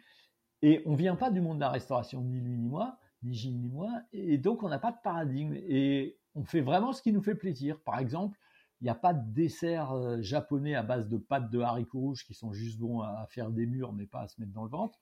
et 0.64 0.82
on 0.86 0.96
vient 0.96 1.18
pas 1.18 1.30
du 1.30 1.42
monde 1.42 1.58
de 1.58 1.62
la 1.62 1.70
restauration, 1.70 2.22
ni 2.22 2.40
lui 2.40 2.58
ni 2.58 2.70
moi, 2.70 2.98
ni 3.22 3.34
Gilles 3.34 3.60
ni 3.60 3.70
moi, 3.70 3.92
et 4.14 4.38
donc 4.38 4.64
on 4.64 4.70
n'a 4.70 4.80
pas 4.80 4.92
de 4.92 4.98
paradigme. 5.04 5.54
Et 5.56 6.18
on 6.36 6.46
fait 6.46 6.62
vraiment 6.62 6.94
ce 6.94 7.02
qui 7.02 7.12
nous 7.12 7.22
fait 7.22 7.36
plaisir. 7.36 7.80
Par 7.82 8.00
exemple, 8.00 8.40
il 8.80 8.86
n'y 8.86 8.90
a 8.90 8.96
pas 8.96 9.14
de 9.14 9.34
dessert 9.34 9.92
euh, 9.92 10.22
japonais 10.22 10.74
à 10.74 10.82
base 10.82 11.10
de 11.10 11.18
pâtes 11.18 11.50
de 11.50 11.60
haricots 11.60 12.00
rouges 12.00 12.24
qui 12.26 12.34
sont 12.34 12.54
juste 12.54 12.80
bons 12.80 13.02
à 13.02 13.26
faire 13.30 13.52
des 13.52 13.66
murs, 13.66 13.92
mais 13.92 14.06
pas 14.06 14.22
à 14.22 14.28
se 14.30 14.40
mettre 14.40 14.54
dans 14.54 14.64
le 14.64 14.70
ventre. 14.70 15.00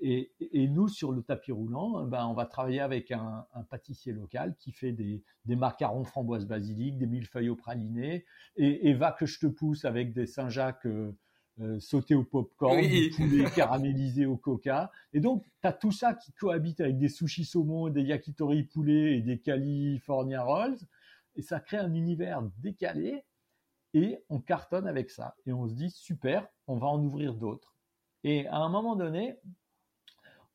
Et, 0.00 0.32
nous, 0.68 0.86
sur 0.86 1.10
le 1.10 1.22
tapis 1.22 1.50
roulant, 1.50 2.04
ben, 2.04 2.24
on 2.26 2.32
va 2.32 2.46
travailler 2.46 2.80
avec 2.80 3.10
un, 3.10 3.46
pâtissier 3.68 4.12
local 4.12 4.54
qui 4.58 4.70
fait 4.70 4.92
des, 4.92 5.22
macarons 5.44 6.04
framboises 6.04 6.46
basilic, 6.46 6.98
des 6.98 7.06
millefeuilles 7.06 7.50
au 7.50 7.56
praliné, 7.56 8.24
et, 8.56 8.94
va 8.94 9.10
que 9.10 9.26
je 9.26 9.40
te 9.40 9.46
pousse 9.46 9.84
avec 9.84 10.12
des 10.12 10.26
Saint-Jacques. 10.26 10.86
Euh, 10.86 11.16
euh, 11.60 11.78
sauter 11.78 12.14
au 12.14 12.24
popcorn, 12.24 12.78
oui. 12.78 13.10
poulet 13.10 13.44
caramélisé 13.54 14.24
au 14.24 14.36
coca. 14.36 14.90
Et 15.12 15.20
donc, 15.20 15.44
tu 15.60 15.68
as 15.68 15.72
tout 15.72 15.92
ça 15.92 16.14
qui 16.14 16.32
cohabite 16.32 16.80
avec 16.80 16.96
des 16.96 17.08
sushis 17.08 17.44
saumon, 17.44 17.90
des 17.90 18.02
yakitori 18.02 18.62
poulet 18.62 19.18
et 19.18 19.20
des 19.20 19.38
California 19.38 20.42
rolls. 20.42 20.78
et 21.36 21.42
ça 21.42 21.60
crée 21.60 21.76
un 21.76 21.92
univers 21.92 22.42
décalé 22.58 23.24
et 23.92 24.24
on 24.28 24.40
cartonne 24.40 24.86
avec 24.86 25.10
ça. 25.10 25.34
Et 25.46 25.52
on 25.52 25.68
se 25.68 25.74
dit, 25.74 25.90
super, 25.90 26.46
on 26.66 26.76
va 26.76 26.86
en 26.86 27.02
ouvrir 27.02 27.34
d'autres. 27.34 27.76
Et 28.24 28.46
à 28.46 28.58
un 28.58 28.68
moment 28.68 28.96
donné, 28.96 29.38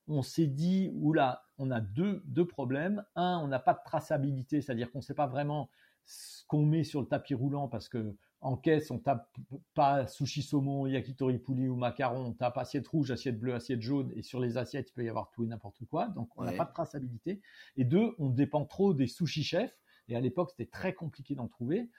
on 0.08 0.22
s'est 0.22 0.48
dit, 0.48 0.92
oula, 0.96 1.46
on 1.58 1.72
a 1.72 1.82
deux, 1.82 2.24
deux 2.26 2.46
problèmes. 2.46 3.04
Un, 3.16 3.40
on 3.44 3.48
n'a 3.48 3.60
pas 3.60 3.74
de 3.74 3.80
traçabilité, 3.86 4.62
c'est-à-dire 4.62 4.92
qu'on 4.92 5.00
ne 5.00 5.04
sait 5.04 5.14
pas 5.14 5.28
vraiment 5.28 5.70
ce 6.06 6.44
qu'on 6.48 6.66
met 6.66 6.84
sur 6.84 7.02
le 7.02 7.08
tapis 7.08 7.34
roulant 7.34 7.68
parce 7.68 7.90
que 7.90 8.16
en 8.46 8.58
caisse, 8.58 8.92
on 8.92 9.00
tape 9.00 9.28
pas 9.74 10.06
sushi 10.06 10.44
saumon, 10.44 10.86
yakitori 10.86 11.40
poulet 11.40 11.68
ou 11.68 11.76
macaron, 11.76 12.28
on 12.28 12.34
tape 12.34 12.60
assiette 12.60 12.88
rouge, 12.88 13.10
assiette 13.10 13.40
bleue, 13.40 13.56
assiette 13.56 13.82
jaune, 13.82 14.12
et 14.16 14.22
sur 14.22 14.40
les 14.40 14.58
assiettes, 14.58 14.92
il 14.92 14.94
peut 14.94 15.04
y 15.04 15.10
avoir 15.10 15.32
tout 15.32 15.44
et 15.44 15.48
n'importe 15.48 15.84
quoi. 15.90 16.10
Donc, 16.10 16.30
on 16.38 16.44
n'a 16.44 16.54
pas 16.54 16.66
de 16.66 16.72
traçabilité. 16.72 17.42
Et 17.76 17.86
deux, 17.86 18.14
on 18.20 18.30
dépend 18.30 18.64
trop 18.66 18.94
des 18.94 19.08
sushi 19.08 19.44
chefs. 19.44 19.76
Et 20.10 20.16
à 20.16 20.22
l'époque, 20.22 20.52
c'était 20.52 20.70
très 20.70 20.94
compliqué 20.94 21.34
d'en 21.34 21.48
trouver. 21.48 21.90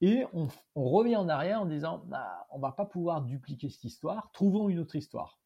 Et 0.00 0.24
on, 0.32 0.48
revient 0.76 1.16
en 1.16 1.28
arrière 1.28 1.60
en 1.60 1.66
disant, 1.66 2.04
bah, 2.06 2.46
on 2.50 2.60
va 2.60 2.70
pas 2.70 2.86
pouvoir 2.86 3.22
dupliquer 3.22 3.68
cette 3.68 3.84
histoire, 3.84 4.30
trouvons 4.32 4.68
une 4.68 4.78
autre 4.78 4.94
histoire. 4.94 5.40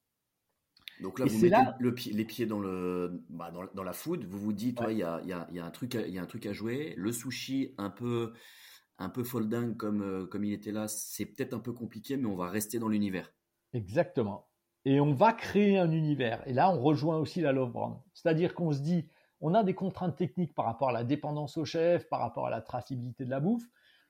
Donc 1.01 1.19
là, 1.19 1.25
vous 1.25 1.39
mettez 1.41 2.13
les 2.13 2.25
pieds 2.27 2.45
dans, 2.45 2.61
le, 2.61 3.25
bah, 3.31 3.51
dans, 3.51 3.83
la 3.83 3.93
food, 3.95 4.25
vous 4.27 4.39
vous 4.39 4.53
dites, 4.53 4.79
il 4.91 4.99
y, 4.99 5.03
a, 5.03 5.23
y, 5.23 5.33
a, 5.33 5.49
y, 5.51 5.59
a 5.59 5.65
un 5.65 5.71
truc 5.71 5.95
à, 5.95 6.07
y 6.07 6.19
a 6.19 6.23
un 6.23 6.27
truc 6.27 6.45
à 6.45 6.53
jouer. 6.53 6.95
Le 6.99 7.11
sushi, 7.13 7.75
un 7.79 7.91
peu, 7.91 8.35
un 8.99 9.09
peu 9.09 9.25
folding 9.25 9.77
comme, 9.77 10.03
euh, 10.03 10.27
comme 10.27 10.45
il 10.45 10.53
était 10.53 10.73
là, 10.73 10.89
c'est 10.89 11.27
peut-être 11.27 11.55
un 11.55 11.59
peu 11.59 11.73
compliqué, 11.73 12.17
mais 12.17 12.27
on 12.27 12.37
va 12.37 12.49
rester 12.49 12.79
dans 12.79 12.89
l'univers. 12.89 13.33
Exactement. 13.73 14.49
Et 14.85 15.01
on 15.01 15.13
va 15.13 15.33
créer 15.33 15.79
un 15.79 15.91
univers. 15.91 16.47
Et 16.47 16.53
là, 16.53 16.71
on 16.71 16.81
rejoint 16.81 17.17
aussi 17.17 17.41
la 17.41 17.53
Love 17.53 17.73
Brand. 17.73 18.03
C'est-à-dire 18.13 18.55
qu'on 18.55 18.73
se 18.73 18.81
dit, 18.81 19.09
on 19.41 19.55
a 19.55 19.65
des 19.65 19.75
contraintes 19.75 20.17
techniques 20.17 20.55
par 20.55 20.67
rapport 20.67 20.91
à 20.91 20.93
la 20.93 21.05
dépendance 21.05 21.57
au 21.57 21.65
chef, 21.65 22.09
par 22.09 22.21
rapport 22.21 22.47
à 22.47 22.51
la 22.51 22.61
traçabilité 22.61 23.25
de 23.25 23.31
la 23.31 23.41
bouffe, 23.41 23.67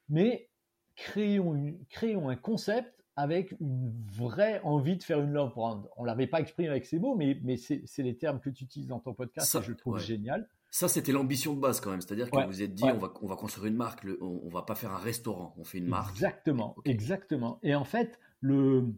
mais 0.09 0.50
créons, 0.97 1.76
créons 1.88 2.29
un 2.29 2.37
concept 2.37 3.05
avec 3.17 3.53
une 3.61 3.93
vraie 4.12 4.61
envie 4.64 4.97
de 4.97 5.03
faire 5.03 5.21
une 5.21 5.33
love 5.33 5.55
brand. 5.55 5.88
On 5.97 6.05
l'avait 6.05 6.26
pas 6.26 6.41
exprimé 6.41 6.69
avec 6.69 6.85
ces 6.85 6.99
mots, 6.99 7.14
mais, 7.14 7.38
mais 7.43 7.57
c'est 7.57 7.85
les 7.99 8.17
termes 8.17 8.41
que 8.41 8.50
tu 8.50 8.64
utilises 8.64 8.88
dans 8.88 8.99
ton 8.99 9.14
podcast 9.14 9.50
ça, 9.50 9.61
je 9.62 9.73
trouve 9.73 10.00
génial. 10.00 10.49
Ça, 10.75 10.88
c'était 10.88 11.12
l'ambition 11.12 11.54
de 11.54 11.61
base 11.61 11.81
quand 11.81 11.93
même. 11.93 12.00
C'est-à-dire 12.00 12.28
que 12.28 12.37
vous 12.37 12.49
vous 12.49 12.62
êtes 12.62 12.75
dit, 12.75 12.83
on, 12.83 12.99
va, 12.99 13.12
on 13.23 13.28
va 13.28 13.37
construire 13.37 13.66
une 13.66 13.76
marque, 13.76 14.04
on, 14.21 14.40
on, 14.43 14.49
va 14.49 14.62
pas 14.62 14.75
faire 14.75 14.90
un 14.90 14.99
restaurant, 14.99 15.54
on 15.57 15.62
fait 15.62 15.78
une 15.78 15.87
marque. 15.87 16.11
Exactement, 16.11 16.75
exactement. 16.85 17.61
Et 17.62 17.76
en 17.76 17.85
fait, 17.85 18.19
le, 18.40 18.93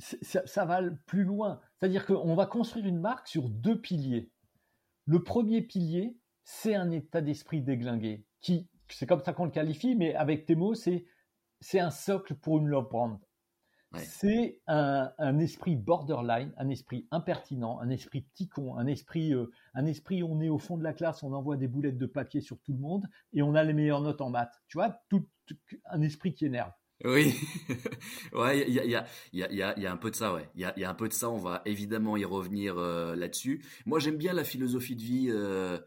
ça, 0.00 0.44
ça 0.44 0.64
va 0.64 0.80
plus 1.06 1.22
loin. 1.22 1.60
C'est-à-dire 1.78 2.04
qu'on 2.06 2.34
va 2.34 2.46
construire 2.46 2.86
une 2.86 2.98
marque 2.98 3.28
sur 3.28 3.48
deux 3.48 3.80
piliers. 3.80 4.32
Le 5.06 5.22
premier 5.22 5.62
pilier, 5.62 6.18
c'est 6.42 6.74
un 6.74 6.90
état 6.90 7.20
d'esprit 7.20 7.62
déglingué 7.62 8.26
qui 8.40 8.68
c'est 8.88 9.06
comme 9.06 9.22
ça 9.22 9.32
qu'on 9.32 9.44
le 9.44 9.52
qualifie, 9.52 9.94
mais 9.94 10.16
avec 10.16 10.44
tes 10.44 10.56
mots, 10.56 10.74
c'est, 10.74 11.06
c'est 11.60 11.78
un 11.78 11.92
socle 11.92 12.34
pour 12.34 12.58
une 12.58 12.66
love 12.66 12.88
brand. 12.88 13.20
C'est 13.98 14.60
un, 14.68 15.10
un, 15.18 15.38
esprit 15.38 15.74
borderline, 15.74 16.52
un 16.56 16.68
esprit 16.68 17.08
impertinent, 17.10 17.80
un 17.80 17.90
esprit 17.90 18.20
petit 18.20 18.48
con, 18.48 18.76
un 18.76 18.86
esprit, 18.86 19.34
euh, 19.34 19.50
un 19.74 19.84
esprit 19.86 20.22
on 20.22 20.40
est 20.40 20.48
au 20.48 20.58
fond 20.58 20.76
de 20.76 20.84
la 20.84 20.92
classe, 20.92 21.24
on 21.24 21.32
envoie 21.32 21.56
des 21.56 21.66
boulettes 21.66 21.98
de 21.98 22.06
papier 22.06 22.40
sur 22.40 22.60
tout 22.60 22.72
le 22.72 22.78
monde 22.78 23.06
et 23.32 23.42
on 23.42 23.54
a 23.54 23.64
les 23.64 23.72
meilleures 23.72 24.00
notes 24.00 24.20
en 24.20 24.30
maths. 24.30 24.62
Tu 24.68 24.78
vois, 24.78 25.00
tout, 25.08 25.26
un 25.86 26.02
esprit 26.02 26.34
qui 26.34 26.46
énerve. 26.46 26.70
Oui, 27.04 27.34
ouais, 28.32 28.68
il 28.68 28.74
y 28.74 28.78
a, 28.78 28.84
y, 28.84 28.94
a, 28.94 29.06
y, 29.32 29.62
a, 29.62 29.78
y 29.78 29.86
a 29.86 29.92
un 29.92 29.96
peu 29.96 30.10
de 30.10 30.16
ça, 30.16 30.34
ouais. 30.34 30.48
Il 30.54 30.60
y 30.60 30.64
a, 30.64 30.78
y 30.78 30.84
a 30.84 30.90
un 30.90 30.94
peu 30.94 31.08
de 31.08 31.14
ça, 31.14 31.30
on 31.30 31.38
va 31.38 31.62
évidemment 31.64 32.16
y 32.16 32.24
revenir 32.24 32.78
euh, 32.78 33.16
là-dessus. 33.16 33.64
Moi, 33.86 33.98
j'aime 33.98 34.18
bien 34.18 34.34
la 34.34 34.44
philosophie 34.44 34.96
de 34.96 35.02
vie. 35.02 35.28
Euh, 35.30 35.78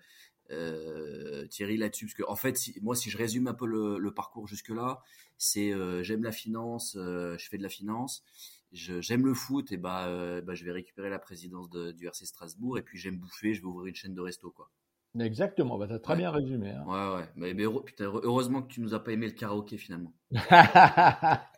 euh, 0.52 1.48
Thierry 1.48 1.78
là-dessus 1.78 2.06
parce 2.06 2.16
que 2.16 2.24
en 2.28 2.36
fait 2.36 2.60
moi 2.82 2.96
si 2.96 3.10
je 3.10 3.18
résume 3.18 3.48
un 3.48 3.54
peu 3.54 3.66
le, 3.66 4.14
parcours 4.14 4.48
jusque 4.48 4.70
là 4.70 5.02
c'est 5.38 5.74
euh, 5.74 6.04
j'aime 6.04 6.24
la 6.24 6.32
finance 6.32 6.96
euh, 6.98 7.38
je 7.38 7.48
fais 7.50 7.58
de 7.58 7.64
la 7.64 7.70
finance 7.70 8.24
j'aime 8.72 9.26
le 9.26 9.34
foot 9.34 9.72
et 9.72 9.78
bah, 9.78 10.42
bah, 10.42 10.56
je 10.56 10.66
vais 10.66 10.72
récupérer 10.72 11.10
la 11.10 11.20
présidence 11.20 11.70
du 11.70 12.08
RC 12.08 12.26
Strasbourg 12.26 12.78
et 12.78 12.82
puis 12.82 12.98
j'aime 12.98 13.18
bouffer 13.18 13.54
je 13.54 13.62
vais 13.62 13.68
ouvrir 13.68 13.88
une 13.88 13.96
chaîne 13.96 14.16
de 14.16 14.22
resto 14.22 14.52
quoi 14.52 14.72
Exactement, 15.20 15.78
bah, 15.78 15.88
tu 15.88 15.94
as 15.94 16.00
très 16.00 16.16
bien 16.16 16.32
résumé. 16.32 16.72
Hein. 16.72 16.84
Ouais, 16.88 17.18
ouais. 17.18 17.30
Mais, 17.36 17.54
mais, 17.54 17.66
heureusement 18.00 18.64
que 18.64 18.68
tu 18.74 18.82
nous 18.82 18.96
as 18.96 19.04
pas 19.04 19.12
aimé 19.12 19.28
le 19.28 19.34
karaoké 19.34 19.78
finalement. 19.78 20.12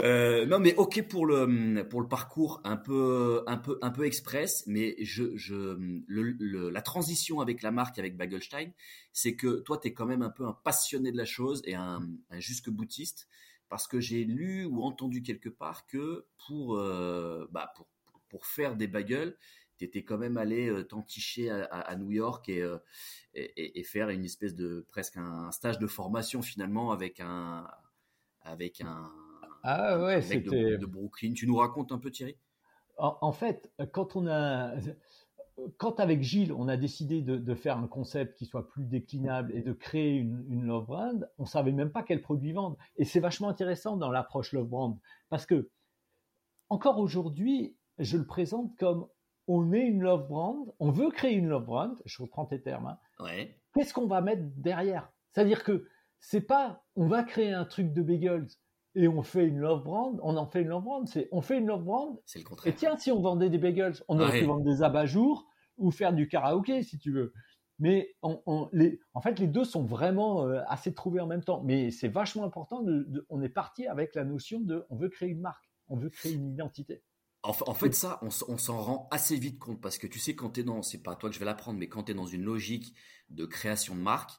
Euh, 0.00 0.46
non, 0.46 0.60
mais 0.60 0.74
ok 0.76 1.06
pour 1.08 1.26
le 1.26 1.82
pour 1.88 2.00
le 2.00 2.08
parcours 2.08 2.60
un 2.64 2.76
peu 2.76 3.42
un 3.46 3.56
peu 3.56 3.78
un 3.82 3.90
peu 3.90 4.04
express, 4.06 4.64
mais 4.66 4.96
je 5.00 5.36
je 5.36 5.76
le, 6.06 6.70
la 6.70 6.82
transition 6.82 7.40
avec 7.40 7.62
la 7.62 7.70
marque 7.70 7.98
avec 7.98 8.16
Bagelstein, 8.16 8.70
c'est 9.12 9.34
que 9.34 9.60
toi 9.60 9.78
tu 9.78 9.88
es 9.88 9.92
quand 9.92 10.06
même 10.06 10.22
un 10.22 10.30
peu 10.30 10.46
un 10.46 10.52
passionné 10.52 11.12
de 11.12 11.16
la 11.16 11.24
chose 11.24 11.60
et 11.64 11.74
un, 11.74 12.00
un 12.30 12.40
jusque 12.40 12.70
boutiste 12.70 13.28
parce 13.68 13.86
que 13.88 14.00
j'ai 14.00 14.24
lu 14.24 14.64
ou 14.64 14.82
entendu 14.82 15.22
quelque 15.22 15.48
part 15.48 15.86
que 15.86 16.26
pour 16.46 16.76
euh, 16.76 17.46
bah 17.50 17.72
pour 17.76 17.88
pour 18.28 18.46
faire 18.46 18.76
des 18.76 18.86
bagels, 18.86 19.36
tu 19.76 19.84
étais 19.84 20.04
quand 20.04 20.18
même 20.18 20.36
allé 20.36 20.68
euh, 20.68 20.84
t'enticher 20.84 21.50
à, 21.50 21.96
New 21.96 22.12
York 22.12 22.48
et, 22.48 22.64
et, 23.34 23.80
et, 23.80 23.82
faire 23.82 24.08
une 24.08 24.24
espèce 24.24 24.54
de 24.54 24.86
presque 24.88 25.16
un 25.16 25.50
stage 25.50 25.80
de 25.80 25.88
formation 25.88 26.42
finalement 26.42 26.92
avec 26.92 27.18
un 27.18 27.66
avec 28.42 28.80
un, 28.80 29.10
ah 29.62 30.02
ouais, 30.02 30.22
c'était 30.22 30.78
de, 30.78 30.86
Brooklyn. 30.86 31.32
Tu 31.34 31.46
nous 31.46 31.56
racontes 31.56 31.92
un 31.92 31.98
peu 31.98 32.10
Thierry? 32.10 32.36
En, 32.96 33.32
fait, 33.32 33.72
quand 33.92 34.14
on 34.14 34.26
a 34.26 34.74
quand 35.78 36.00
avec 36.00 36.22
Gilles, 36.22 36.52
on 36.52 36.68
a 36.68 36.76
décidé 36.76 37.22
de, 37.22 37.54
faire 37.54 37.78
un 37.78 37.86
concept 37.86 38.36
qui 38.36 38.46
soit 38.46 38.68
plus 38.68 38.84
déclinable 38.84 39.54
et 39.54 39.62
de 39.62 39.72
créer 39.72 40.16
une, 40.16 40.44
une 40.48 40.64
love 40.64 40.86
brand, 40.86 41.28
on 41.38 41.46
savait 41.46 41.72
même 41.72 41.90
pas 41.90 42.02
quel 42.02 42.20
produit 42.20 42.52
vendre. 42.52 42.76
Et 42.96 43.04
c'est 43.04 43.20
vachement 43.20 43.48
intéressant 43.48 43.96
dans 43.96 44.10
l'approche 44.10 44.52
love 44.52 44.68
brand 44.68 44.98
parce 45.30 45.46
que 45.46 45.70
encore 46.68 46.98
aujourd'hui, 46.98 47.76
je 47.98 48.16
le 48.16 48.26
présente 48.26 48.76
comme 48.76 49.06
on 49.48 49.72
est 49.72 49.86
une 49.86 50.02
love 50.02 50.28
brand, 50.28 50.72
on 50.78 50.90
veut 50.90 51.10
créer 51.10 51.34
une 51.34 51.48
love 51.48 51.64
brand. 51.64 52.00
Je 52.04 52.22
reprends 52.22 52.46
tes 52.46 52.60
termes. 52.60 52.86
Hein. 52.86 52.98
Ouais. 53.18 53.58
Qu'est-ce 53.74 53.92
qu'on 53.94 54.06
va 54.06 54.20
mettre 54.20 54.42
derrière? 54.56 55.10
C'est-à-dire 55.32 55.64
que 55.64 55.88
c'est 56.20 56.42
pas 56.42 56.84
on 56.96 57.06
va 57.06 57.22
créer 57.24 57.52
un 57.52 57.64
truc 57.64 57.92
de 57.92 58.02
bagels 58.02 58.46
et 58.94 59.08
on 59.08 59.22
fait 59.22 59.46
une 59.46 59.58
love 59.58 59.84
brand, 59.84 60.18
on 60.22 60.36
en 60.36 60.46
fait 60.46 60.62
une 60.62 60.68
love 60.68 60.84
brand, 60.84 61.06
c'est 61.08 61.28
on 61.32 61.40
fait 61.40 61.58
une 61.58 61.66
love 61.66 61.84
brand. 61.84 62.20
C'est 62.26 62.40
le 62.40 62.44
contraire. 62.44 62.72
Et 62.72 62.76
tiens, 62.76 62.96
si 62.96 63.10
on 63.10 63.20
vendait 63.20 63.50
des 63.50 63.58
bagels, 63.58 63.94
on 64.08 64.18
aurait 64.18 64.40
pu 64.40 64.46
vendre 64.46 64.64
des 64.64 64.82
abat-jours 64.82 65.46
ou 65.76 65.90
faire 65.90 66.12
du 66.12 66.28
karaoké 66.28 66.82
si 66.82 66.98
tu 66.98 67.12
veux. 67.12 67.32
Mais 67.78 68.14
on, 68.22 68.68
les, 68.72 69.00
en 69.14 69.22
fait, 69.22 69.38
les 69.38 69.46
deux 69.46 69.64
sont 69.64 69.84
vraiment 69.84 70.46
euh, 70.46 70.60
assez 70.66 70.92
trouvés 70.92 71.20
en 71.20 71.26
même 71.26 71.42
temps. 71.42 71.62
Mais 71.64 71.90
c'est 71.90 72.08
vachement 72.08 72.44
important. 72.44 72.82
De, 72.82 73.24
on 73.30 73.40
est 73.40 73.48
parti 73.48 73.86
avec 73.86 74.14
la 74.14 74.24
notion 74.24 74.60
de 74.60 74.84
on 74.90 74.96
veut 74.96 75.08
créer 75.08 75.30
une 75.30 75.40
marque, 75.40 75.64
on 75.88 75.96
veut 75.96 76.10
créer 76.10 76.34
une 76.34 76.50
identité. 76.50 77.02
En, 77.42 77.54
fait, 77.54 77.94
ça, 77.94 78.18
on, 78.20 78.28
on 78.48 78.58
s'en 78.58 78.78
rend 78.82 79.08
assez 79.10 79.34
vite 79.36 79.58
compte 79.58 79.80
parce 79.80 79.96
que 79.96 80.06
tu 80.06 80.18
sais, 80.18 80.34
quand 80.34 80.50
tu 80.50 80.60
es 80.60 80.62
dans, 80.62 80.82
c'est 80.82 81.02
pas 81.02 81.16
toi 81.16 81.30
que 81.30 81.34
je 81.34 81.40
vais 81.40 81.46
l'apprendre, 81.46 81.78
mais 81.78 81.88
quand 81.88 82.02
tu 82.02 82.12
es 82.12 82.14
dans 82.14 82.26
une 82.26 82.42
logique 82.42 82.94
de 83.30 83.46
création 83.46 83.94
de 83.94 84.00
marque, 84.00 84.32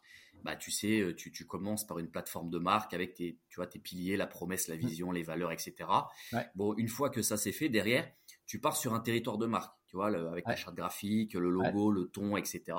bah, 0.44 0.56
tu 0.56 0.72
sais, 0.72 1.00
euh, 1.02 1.16
tu, 1.16 1.32
tu, 1.32 1.46
commences 1.46 1.86
par 1.86 2.00
une 2.00 2.10
plateforme 2.10 2.50
de 2.50 2.58
marque 2.58 2.94
avec 2.94 3.14
tes, 3.14 3.40
tu 3.50 3.58
vois, 3.58 3.68
tes 3.68 3.80
piliers, 3.80 4.18
la 4.18 4.28
promesse, 4.28 4.68
la 4.68 4.76
mmh. 4.76 4.80
vision, 4.80 5.12
les 5.12 5.24
valeurs, 5.24 5.52
etc. 5.52 5.76
Bon, 6.56 6.74
une 6.76 6.88
fois 6.88 7.10
que 7.10 7.22
ça 7.22 7.38
s'est 7.38 7.52
fait, 7.52 7.70
derrière, 7.70 8.12
tu 8.46 8.60
pars 8.60 8.76
sur 8.76 8.94
un 8.94 9.00
territoire 9.00 9.38
de 9.38 9.46
marque, 9.46 9.76
tu 9.92 9.98
vois, 9.98 10.08
avec 10.08 10.48
la 10.48 10.56
charte 10.56 10.74
graphique, 10.74 11.34
le 11.34 11.50
logo, 11.50 11.92
le 11.92 12.08
ton, 12.08 12.38
etc. 12.38 12.78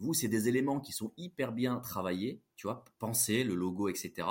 Vous, 0.00 0.14
c'est 0.14 0.26
des 0.26 0.48
éléments 0.48 0.80
qui 0.80 0.90
sont 0.90 1.12
hyper 1.16 1.52
bien 1.52 1.76
travaillés, 1.76 2.42
tu 2.56 2.66
vois, 2.66 2.84
pensés, 2.98 3.44
le 3.44 3.54
logo, 3.54 3.88
etc. 3.88 4.26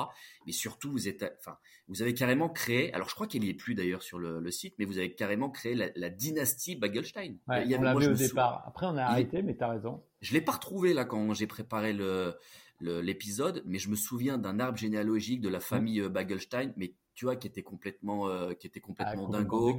Mais 0.46 0.52
surtout, 0.52 0.92
vous 0.92 1.08
êtes, 1.08 1.24
enfin, 1.40 1.58
vous 1.88 2.02
avez 2.02 2.14
carrément 2.14 2.50
créé, 2.50 2.94
alors 2.94 3.08
je 3.08 3.16
crois 3.16 3.26
qu'il 3.26 3.42
n'y 3.42 3.50
est 3.50 3.54
plus 3.54 3.74
d'ailleurs 3.74 4.04
sur 4.04 4.20
le, 4.20 4.52
site, 4.52 4.76
mais 4.80 4.84
vous 4.84 4.98
avez 4.98 5.16
carrément 5.16 5.50
créé 5.50 5.76
la, 5.76 6.10
dynastie 6.10 6.76
Bagelstein. 6.76 7.38
il 7.64 7.72
y 7.72 7.76
on 7.78 7.82
l'avait 7.82 8.10
au 8.10 8.14
départ. 8.14 8.64
Après, 8.68 8.86
on 8.86 8.98
a 8.98 9.04
arrêté, 9.04 9.42
mais 9.42 9.56
tu 9.56 9.64
as 9.64 9.70
raison. 9.70 10.04
Je 10.20 10.34
l'ai 10.34 10.42
pas 10.42 10.52
retrouvé 10.52 10.94
là 10.94 11.06
quand 11.06 11.34
j'ai 11.34 11.48
préparé 11.48 11.94
le 11.94 12.36
l'épisode, 12.82 13.62
mais 13.66 13.78
je 13.78 13.90
me 13.90 13.96
souviens 13.96 14.38
d'un 14.38 14.60
arbre 14.60 14.78
généalogique 14.78 15.42
de 15.42 15.50
la 15.50 15.60
famille 15.60 16.00
euh, 16.02 16.10
Bagelstein, 16.10 16.72
mais 16.78 16.94
tu 17.20 17.26
vois, 17.26 17.36
qui 17.36 17.48
était 17.48 17.64
complètement, 17.64 18.30
euh, 18.30 18.54
qui 18.54 18.66
était 18.66 18.80
complètement 18.80 19.28
ah, 19.28 19.40
dingo. 19.40 19.78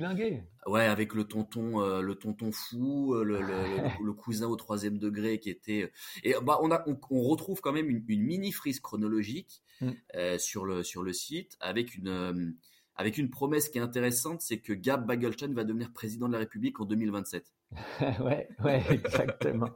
Ouais, 0.66 0.84
avec 0.84 1.14
le 1.14 1.24
tonton, 1.24 1.80
euh, 1.80 2.02
le 2.02 2.14
tonton 2.14 2.52
fou, 2.52 3.14
le, 3.14 3.40
le, 3.40 4.12
cousin 4.12 4.46
au 4.46 4.56
troisième 4.56 4.98
degré 4.98 5.40
qui 5.40 5.48
était. 5.48 5.90
Et 6.22 6.34
bah, 6.42 6.58
on 6.60 6.70
a, 6.70 6.84
on, 6.86 7.22
retrouve 7.22 7.62
quand 7.62 7.72
même 7.72 7.88
une, 7.88 8.04
mini 8.06 8.52
frise 8.52 8.78
chronologique 8.80 9.62
mm. 9.80 10.36
sur 10.38 10.66
le 10.66 10.82
sur 10.82 11.02
le 11.02 11.14
site 11.14 11.56
avec 11.60 11.94
une 11.94 12.54
avec 12.94 13.16
une 13.16 13.30
promesse 13.30 13.70
qui 13.70 13.78
est 13.78 13.80
intéressante, 13.80 14.42
c'est 14.42 14.60
que 14.60 14.74
Gab 14.74 15.06
Bagelstein 15.06 15.54
va 15.54 15.64
devenir 15.64 15.94
président 15.94 16.28
de 16.28 16.34
la 16.34 16.40
République 16.40 16.78
en 16.78 16.84
2027. 16.84 17.46
ouais, 18.20 18.50
ouais, 18.62 18.84
exactement. 18.90 19.70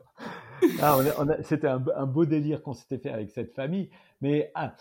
Ah, 0.80 0.98
c'était 1.42 1.68
un, 1.68 2.06
beau 2.06 2.24
délire 2.24 2.62
qu'on 2.62 2.74
s'était 2.74 2.98
fait 2.98 3.10
avec 3.10 3.30
cette 3.30 3.54
famille. 3.54 3.90
Mais 4.20 4.50
ah, 4.54 4.74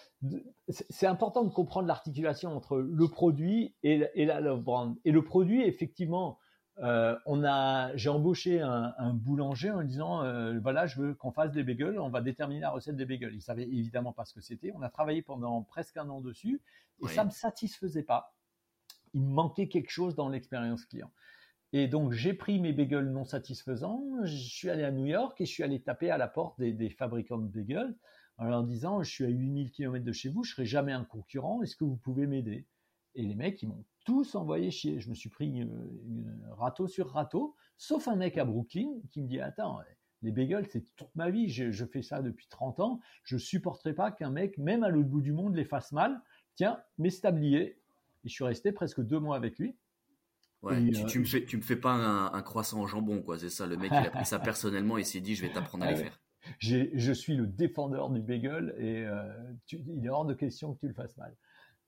c'est 0.68 1.08
important 1.08 1.44
de 1.44 1.50
comprendre 1.50 1.88
l'articulation 1.88 2.56
entre 2.56 2.78
le 2.78 3.08
produit 3.08 3.76
et, 3.84 4.26
la 4.26 4.40
love 4.40 4.64
brand. 4.64 4.98
Et 5.06 5.12
le 5.12 5.24
produit, 5.24 5.64
effectivement, 5.64 6.40
euh, 6.80 7.16
on 7.26 7.44
a, 7.44 7.96
j'ai 7.96 8.10
embauché 8.10 8.62
un, 8.62 9.14
boulanger 9.14 9.72
en 9.72 9.82
lui 9.82 9.88
disant 9.88 10.24
euh, 10.24 10.60
voilà, 10.60 10.88
je 10.88 11.00
veux 11.00 11.14
qu'on 11.14 11.32
fasse 11.32 11.52
des 11.52 11.64
bagels, 11.64 12.00
on 12.00 12.10
va 12.10 12.22
déterminer 12.22 12.62
la 12.62 12.72
recette 12.72 12.96
des 12.96 13.06
bagels. 13.06 13.34
Il 13.34 13.42
savait 13.42 13.64
évidemment 13.64 14.14
pas 14.14 14.26
ce 14.26 14.34
que 14.34 14.42
c'était. 14.42 14.72
On 14.76 14.82
a 14.82 14.90
travaillé 14.90 15.22
pendant 15.22 15.62
presque 15.62 15.98
un 15.98 16.10
an 16.10 16.22
dessus 16.22 16.62
et 17.02 17.08
ça 17.08 17.26
me 17.26 17.30
satisfaisait 17.30 18.04
pas. 18.04 18.34
Il 19.14 19.22
me 19.22 19.34
manquait 19.34 19.68
quelque 19.68 19.92
chose 19.92 20.16
dans 20.16 20.30
l'expérience 20.30 20.86
client. 20.86 21.12
Et 21.74 21.88
donc 21.88 22.14
j'ai 22.14 22.34
pris 22.34 22.60
mes 22.60 22.72
bagels 22.72 23.12
non 23.12 23.26
satisfaisants, 23.26 24.04
je 24.24 24.36
suis 24.36 24.70
allé 24.70 24.84
à 24.84 24.92
New 24.92 25.08
York 25.08 25.42
et 25.42 25.46
je 25.46 25.52
suis 25.52 25.64
allé 25.64 25.82
taper 25.82 26.12
à 26.12 26.18
la 26.18 26.28
porte 26.28 26.60
des, 26.60 26.90
fabricants 26.90 27.40
de 27.40 27.48
bagels 27.48 27.96
en 28.38 28.46
leur 28.46 28.64
disant 28.64 29.02
je 29.04 29.10
suis 29.10 29.26
à 29.26 29.30
8000 29.30 29.72
km 29.72 30.06
de 30.06 30.12
chez 30.12 30.30
vous, 30.30 30.44
je 30.44 30.52
serai 30.52 30.66
jamais 30.66 30.92
un 30.92 31.04
concurrent, 31.04 31.62
est-ce 31.64 31.76
que 31.76 31.84
vous 31.84 31.98
pouvez 31.98 32.28
m'aider? 32.28 32.68
Et 33.16 33.24
les 33.24 33.36
mecs 33.36 33.62
ils 33.64 33.68
m'ont 33.68 33.84
tous 34.06 34.36
envoyé 34.36 34.70
chier. 34.72 35.00
Je 35.00 35.10
me 35.10 35.16
suis 35.16 35.30
pris 35.30 35.68
râteau 36.52 36.88
sur 36.88 37.10
râteau, 37.10 37.56
sauf 37.78 38.08
un 38.08 38.16
mec 38.16 38.38
à 38.38 38.46
Brooklyn 38.46 38.90
qui 39.12 39.22
me 39.22 39.28
dit 39.28 39.40
Attends, 39.40 39.80
les 40.22 40.32
bagels, 40.32 40.68
c'est 40.70 40.96
toute 40.96 41.16
ma 41.16 41.30
vie, 41.30 41.50
je, 41.50 41.86
fais 41.86 42.02
ça 42.02 42.22
depuis 42.22 42.48
30 42.50 42.80
ans, 42.80 43.00
je 43.24 43.38
supporterai 43.38 43.94
pas 43.94 44.12
qu'un 44.12 44.30
mec, 44.30 44.58
même 44.58 44.84
à 44.84 44.90
l'autre 44.90 45.10
bout 45.10 45.22
du 45.22 45.34
monde, 45.34 45.56
les 45.56 45.66
fasse 45.66 45.92
mal. 45.92 46.22
Tiens, 46.56 46.82
mes 46.98 47.12
tabliers. 47.12 47.78
Et 48.26 48.30
je 48.30 48.34
suis 48.34 48.46
resté 48.46 48.72
presque 48.72 49.02
deux 49.02 49.20
mois 49.20 49.36
avec 49.36 49.60
lui. 49.60 49.76
Ouais, 50.64 50.76
euh, 50.76 51.06
tu, 51.08 51.20
me 51.20 51.26
fais, 51.26 51.44
tu 51.44 51.58
me 51.58 51.62
fais 51.62 51.76
pas 51.76 51.92
un, 51.92 52.42
croissant 52.42 52.82
au 52.82 52.88
jambon, 52.88 53.22
quoi. 53.22 53.38
C'est 53.38 53.50
ça. 53.50 53.68
Le 53.68 53.76
mec, 53.76 53.92
il 53.92 54.08
a 54.08 54.10
pris 54.10 54.26
ça 54.26 54.40
personnellement 54.40 54.98
et 54.98 55.04
s'est 55.04 55.20
dit, 55.20 55.36
je 55.36 55.42
vais 55.42 55.52
t'apprendre 55.52 55.84
à 55.84 55.92
les 55.92 55.98
faire. 55.98 56.20
Je 56.60 57.12
suis 57.14 57.36
le 57.36 57.48
défendeur 57.48 58.10
du 58.10 58.22
bagel 58.22 58.74
et 58.78 59.06
euh, 59.06 59.24
il 59.72 60.06
est 60.06 60.10
hors 60.10 60.26
de 60.26 60.34
question 60.34 60.74
que 60.74 60.80
tu 60.80 60.88
le 60.88 60.94
fasses 60.94 61.18
mal. 61.18 61.36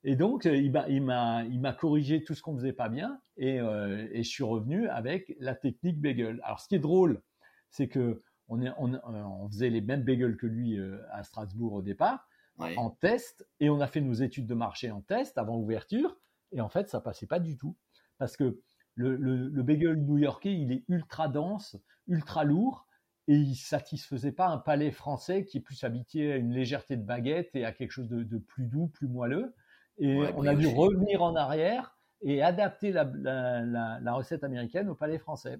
Et 0.04 0.16
donc, 0.16 0.46
euh, 0.46 0.56
il 0.56 1.02
m'a, 1.02 1.74
corrigé 1.74 2.24
tout 2.24 2.36
ce 2.36 2.42
qu'on 2.42 2.56
faisait 2.56 2.74
pas 2.74 2.90
bien, 2.90 3.20
euh, 3.42 4.08
et, 4.12 4.24
je 4.24 4.30
suis 4.30 4.44
revenu 4.44 4.88
avec 4.90 5.36
la 5.40 5.56
technique 5.56 6.00
bagel. 6.00 6.40
Alors, 6.44 6.60
ce 6.60 6.68
qui 6.68 6.76
est 6.76 6.80
drôle, 6.80 7.22
c'est 7.70 7.88
que 7.88 8.22
on, 8.48 8.62
est, 8.62 8.72
on, 8.78 8.94
on 9.04 9.48
faisait 9.50 9.70
les 9.70 9.82
mêmes 9.82 10.04
bagels 10.04 10.38
que 10.38 10.46
lui 10.46 10.78
à 11.12 11.24
Strasbourg 11.24 11.74
au 11.74 11.82
départ, 11.82 12.28
en 12.60 12.92
test, 12.92 13.48
et 13.60 13.70
on 13.70 13.82
a 13.82 13.88
fait 13.88 14.02
nos 14.02 14.14
études 14.14 14.46
de 14.46 14.54
marché 14.54 14.92
en 14.92 15.02
test 15.02 15.38
avant 15.38 15.58
ouverture, 15.58 16.16
et 16.52 16.62
en 16.62 16.70
fait, 16.70 16.90
ça 16.90 17.02
passait 17.02 17.26
pas 17.26 17.40
du 17.40 17.58
tout, 17.58 17.76
parce 18.18 18.38
que 18.38 18.60
le, 18.96 19.16
le, 19.16 19.50
le 19.50 19.64
bagel 19.64 19.98
new-yorkais, 19.98 20.54
il 20.54 20.72
est 20.72 20.86
ultra 20.88 21.28
dense, 21.28 21.78
ultra 22.08 22.44
lourd, 22.44 22.88
et 23.28 23.36
il 23.36 23.56
satisfaisait 23.56 24.32
pas 24.32 24.48
un 24.48 24.58
palais 24.58 24.92
français 24.92 25.46
qui 25.46 25.58
est 25.58 25.62
plus 25.62 25.84
habitué 25.84 26.32
à 26.32 26.38
une 26.38 26.52
légèreté 26.52 26.96
de 26.96 27.04
baguette 27.04 27.56
et 27.56 27.66
à 27.66 27.72
quelque 27.72 27.92
chose 27.92 28.08
de, 28.08 28.24
de 28.24 28.38
plus 28.38 28.68
doux, 28.68 28.88
plus 28.88 29.08
moelleux. 29.08 29.56
Et 29.98 30.18
on 30.36 30.46
a 30.46 30.54
dû 30.54 30.68
revenir 30.68 31.24
en 31.24 31.36
arrière 31.36 31.98
et 32.22 32.42
adapter 32.42 32.92
la, 32.92 34.14
recette 34.14 34.44
américaine 34.44 34.90
au 34.90 34.96
palais 34.96 35.18
français. 35.18 35.60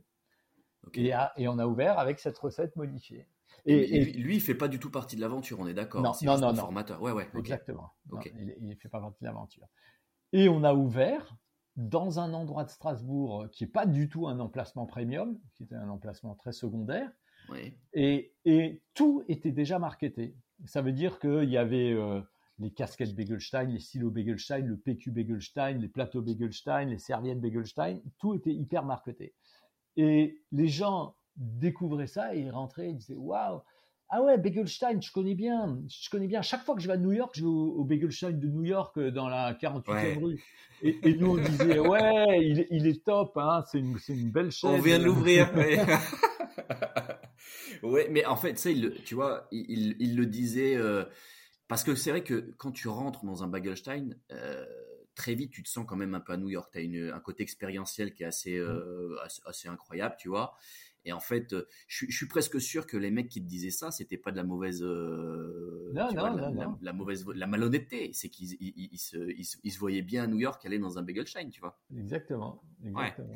Et, 0.94 1.12
et, 1.38 1.48
on 1.48 1.58
a 1.58 1.66
ouvert 1.66 1.98
avec 1.98 2.20
cette 2.20 2.38
recette 2.38 2.76
modifiée. 2.76 3.28
Et, 3.66 4.04
lui, 4.14 4.36
il 4.36 4.42
fait 4.42 4.54
pas 4.54 4.68
du 4.68 4.80
tout 4.80 4.92
partie 4.92 5.16
de 5.16 5.22
l'aventure, 5.22 5.60
on 5.60 5.68
est 5.68 5.74
d'accord? 5.74 6.04
Non, 6.04 6.14
non, 6.22 6.38
non, 6.38 6.54
formateur. 6.54 7.02
Ouais, 7.02 7.12
ouais. 7.12 7.28
Exactement. 7.36 7.92
il, 8.26 8.68
ne 8.68 8.76
fait 8.76 8.90
pas 8.90 9.00
partie 9.00 9.22
de 9.22 9.26
l'aventure. 9.26 9.66
Et 10.34 10.50
on 10.50 10.64
a 10.64 10.74
ouvert 10.74 11.36
dans 11.76 12.20
un 12.20 12.34
endroit 12.34 12.64
de 12.64 12.70
Strasbourg 12.70 13.48
qui 13.52 13.66
est 13.66 13.68
pas 13.68 13.86
du 13.86 14.10
tout 14.10 14.28
un 14.28 14.40
emplacement 14.40 14.86
premium, 14.86 15.38
qui 15.56 15.64
était 15.64 15.76
un 15.76 15.90
emplacement 15.90 16.36
très 16.36 16.52
secondaire. 16.52 17.12
Et, 17.94 18.34
et, 18.46 18.82
tout 18.94 19.24
était 19.28 19.52
déjà 19.52 19.78
marketé. 19.78 20.36
Ça 20.66 20.82
veut 20.82 20.94
dire 20.94 21.20
qu'il 21.20 21.50
y 21.50 21.58
avait 21.58 21.92
euh, 21.94 22.22
les 22.60 22.72
casquettes 22.72 23.16
Begelstein, 23.16 23.66
les 23.66 23.80
stylos 23.80 24.10
Begelstein, 24.10 24.66
le 24.66 24.78
PQ 24.78 25.12
Begelstein, 25.12 25.78
les 25.78 25.88
plateaux 25.88 26.22
Begelstein, 26.22 26.86
les 26.86 26.98
serviettes 26.98 27.42
Begelstein, 27.42 28.00
tout 28.18 28.34
était 28.34 28.54
hyper 28.54 28.84
marketé. 28.84 29.36
Et 29.98 30.42
les 30.52 30.68
gens 30.68 31.16
découvraient 31.36 32.08
ça 32.08 32.36
et 32.36 32.40
ils 32.40 32.52
rentraient 32.52 32.90
et 32.90 32.94
disaient 32.94 33.16
waouh 33.16 33.62
ah 34.10 34.22
ouais 34.22 34.38
Begelstein 34.38 35.02
je 35.02 35.12
connais 35.12 35.36
bien 35.36 35.80
je 35.90 36.10
connais 36.10 36.28
bien 36.28 36.42
chaque 36.42 36.64
fois 36.64 36.76
que 36.76 36.82
je 36.82 36.88
vais 36.88 36.94
à 36.94 36.98
New 36.98 37.12
York 37.12 37.34
je 37.36 37.42
vais 37.42 37.48
au, 37.48 37.84
Begelstein 37.84 38.32
de 38.32 38.48
New 38.48 38.64
York 38.64 38.98
euh, 38.98 39.12
dans 39.12 39.28
la 39.28 39.54
48e 39.54 40.24
rue 40.24 40.44
et, 40.82 41.16
nous 41.16 41.32
on 41.32 41.38
disait 41.38 41.80
ouais 41.88 42.68
il, 42.70 42.88
est 42.88 43.04
top 43.04 43.38
hein, 43.38 43.64
c'est 43.72 43.80
une, 43.80 43.98
une 44.10 44.32
belle 44.32 44.52
chaîne 44.52 44.72
on 44.72 44.80
vient 44.80 45.00
de 45.00 45.06
l'ouvrir 45.06 45.52
ouais. 47.84 48.08
mais 48.12 48.26
en 48.26 48.36
fait 48.36 48.60
ça 48.60 48.70
tu 49.04 49.16
vois 49.16 49.48
il, 49.52 49.96
il, 50.00 50.16
le 50.16 50.26
disait 50.26 50.76
euh, 50.76 51.06
parce 51.68 51.84
que 51.84 51.96
c'est 51.96 52.12
vrai 52.12 52.24
que 52.24 52.54
quand 52.58 52.72
tu 52.72 52.88
rentres 52.88 53.26
dans 53.26 53.44
un 53.44 53.48
Bagelstein, 53.48 54.16
euh, 54.32 54.66
très 55.16 55.34
vite, 55.34 55.52
tu 55.52 55.64
te 55.64 55.70
sens 55.70 55.86
quand 55.88 55.96
même 55.96 56.14
un 56.14 56.20
peu 56.20 56.34
à 56.34 56.38
New 56.38 56.50
York. 56.50 56.70
Tu 56.72 57.10
as 57.10 57.16
un 57.16 57.20
côté 57.20 57.42
expérientiel 57.42 58.14
qui 58.14 58.24
est 58.24 58.28
assez, 58.28 58.60
mmh. 58.60 59.16
assez, 59.46 59.68
incroyable, 59.68 60.16
tu 60.20 60.30
vois. 60.30 60.56
Et 61.06 61.14
en 61.14 61.20
fait, 61.20 61.54
euh, 61.54 61.68
je, 61.88 62.06
suis 62.10 62.28
presque 62.28 62.60
sûr 62.60 62.88
que 62.88 62.98
les 62.98 63.12
mecs 63.12 63.30
qui 63.30 63.42
te 63.42 63.48
disaient 63.48 63.72
ça, 63.72 63.92
c'était 63.92 64.18
pas 64.18 64.32
de 64.32 64.38
la 64.38 64.44
mauvaise, 64.44 64.82
non, 64.82 65.94
non, 65.94 66.36
la, 66.36 66.50
non, 66.52 66.78
la, 66.82 66.94
mauvaise, 66.94 67.26
la 67.34 67.48
malhonnêteté. 67.48 68.12
C'est 68.14 68.30
qu'ils 68.30 68.58
ils, 68.60 68.98
se, 68.98 69.18
ils, 69.18 69.72
se, 69.72 69.80
voyaient 69.80 70.02
bien 70.02 70.24
à 70.24 70.28
New 70.28 70.40
York 70.40 70.66
aller 70.66 70.80
dans 70.80 70.98
un 70.98 71.04
Bagelstein, 71.04 71.50
tu 71.50 71.62
vois. 71.62 71.80
Exactement. 71.96 72.62
exactement. 72.84 73.34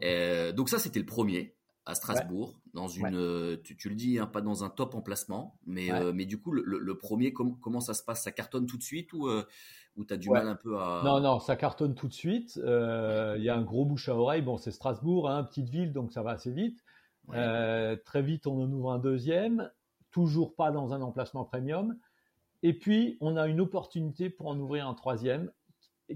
Ouais. 0.00 0.52
donc 0.52 0.68
ça, 0.68 0.78
c'était 0.78 1.00
le 1.00 1.06
premier 1.06 1.54
à 1.88 1.94
Strasbourg, 1.94 2.60
dans 2.74 2.86
une, 2.86 3.14
euh, 3.14 3.56
tu, 3.64 3.88
le 3.88 3.94
dis, 3.94 4.18
hein, 4.18 4.26
pas 4.26 4.42
dans 4.42 4.62
un 4.62 4.68
top 4.68 4.94
emplacement, 4.94 5.58
mais, 5.66 5.90
euh, 5.90 6.12
mais 6.14 6.26
du 6.26 6.38
coup, 6.38 6.52
le, 6.52 6.98
premier, 6.98 7.32
comment 7.32 7.80
ça 7.80 7.94
se 7.94 8.04
passe? 8.04 8.22
Ça 8.24 8.30
cartonne 8.30 8.66
tout 8.66 8.76
de 8.76 8.82
suite 8.82 9.14
ou, 9.14 9.26
euh, 9.26 9.42
ou 9.96 10.04
tu 10.04 10.12
as 10.12 10.18
du 10.18 10.28
mal 10.28 10.46
un 10.46 10.54
peu 10.54 10.78
à... 10.78 11.00
Non, 11.02 11.18
non, 11.20 11.40
ça 11.40 11.56
cartonne 11.56 11.94
tout 11.94 12.06
de 12.06 12.12
suite. 12.12 12.56
Il 12.56 13.42
y 13.42 13.48
a 13.48 13.56
un 13.56 13.62
gros 13.62 13.86
bouche 13.86 14.10
à 14.10 14.14
oreille. 14.14 14.42
Bon, 14.42 14.58
c'est 14.58 14.70
Strasbourg, 14.70 15.30
hein, 15.30 15.42
petite 15.44 15.70
ville, 15.70 15.94
donc 15.94 16.12
ça 16.12 16.22
va 16.22 16.32
assez 16.32 16.52
vite. 16.52 16.84
Très 18.04 18.22
vite, 18.22 18.46
on 18.46 18.62
en 18.62 18.70
ouvre 18.72 18.92
un 18.92 18.98
deuxième, 18.98 19.70
toujours 20.10 20.54
pas 20.54 20.70
dans 20.70 20.92
un 20.92 21.02
emplacement 21.02 21.44
premium. 21.44 21.98
Et 22.62 22.72
puis, 22.72 23.16
on 23.20 23.36
a 23.36 23.46
une 23.46 23.60
opportunité 23.60 24.30
pour 24.30 24.48
en 24.48 24.58
ouvrir 24.58 24.88
un 24.88 24.94
troisième 24.94 25.50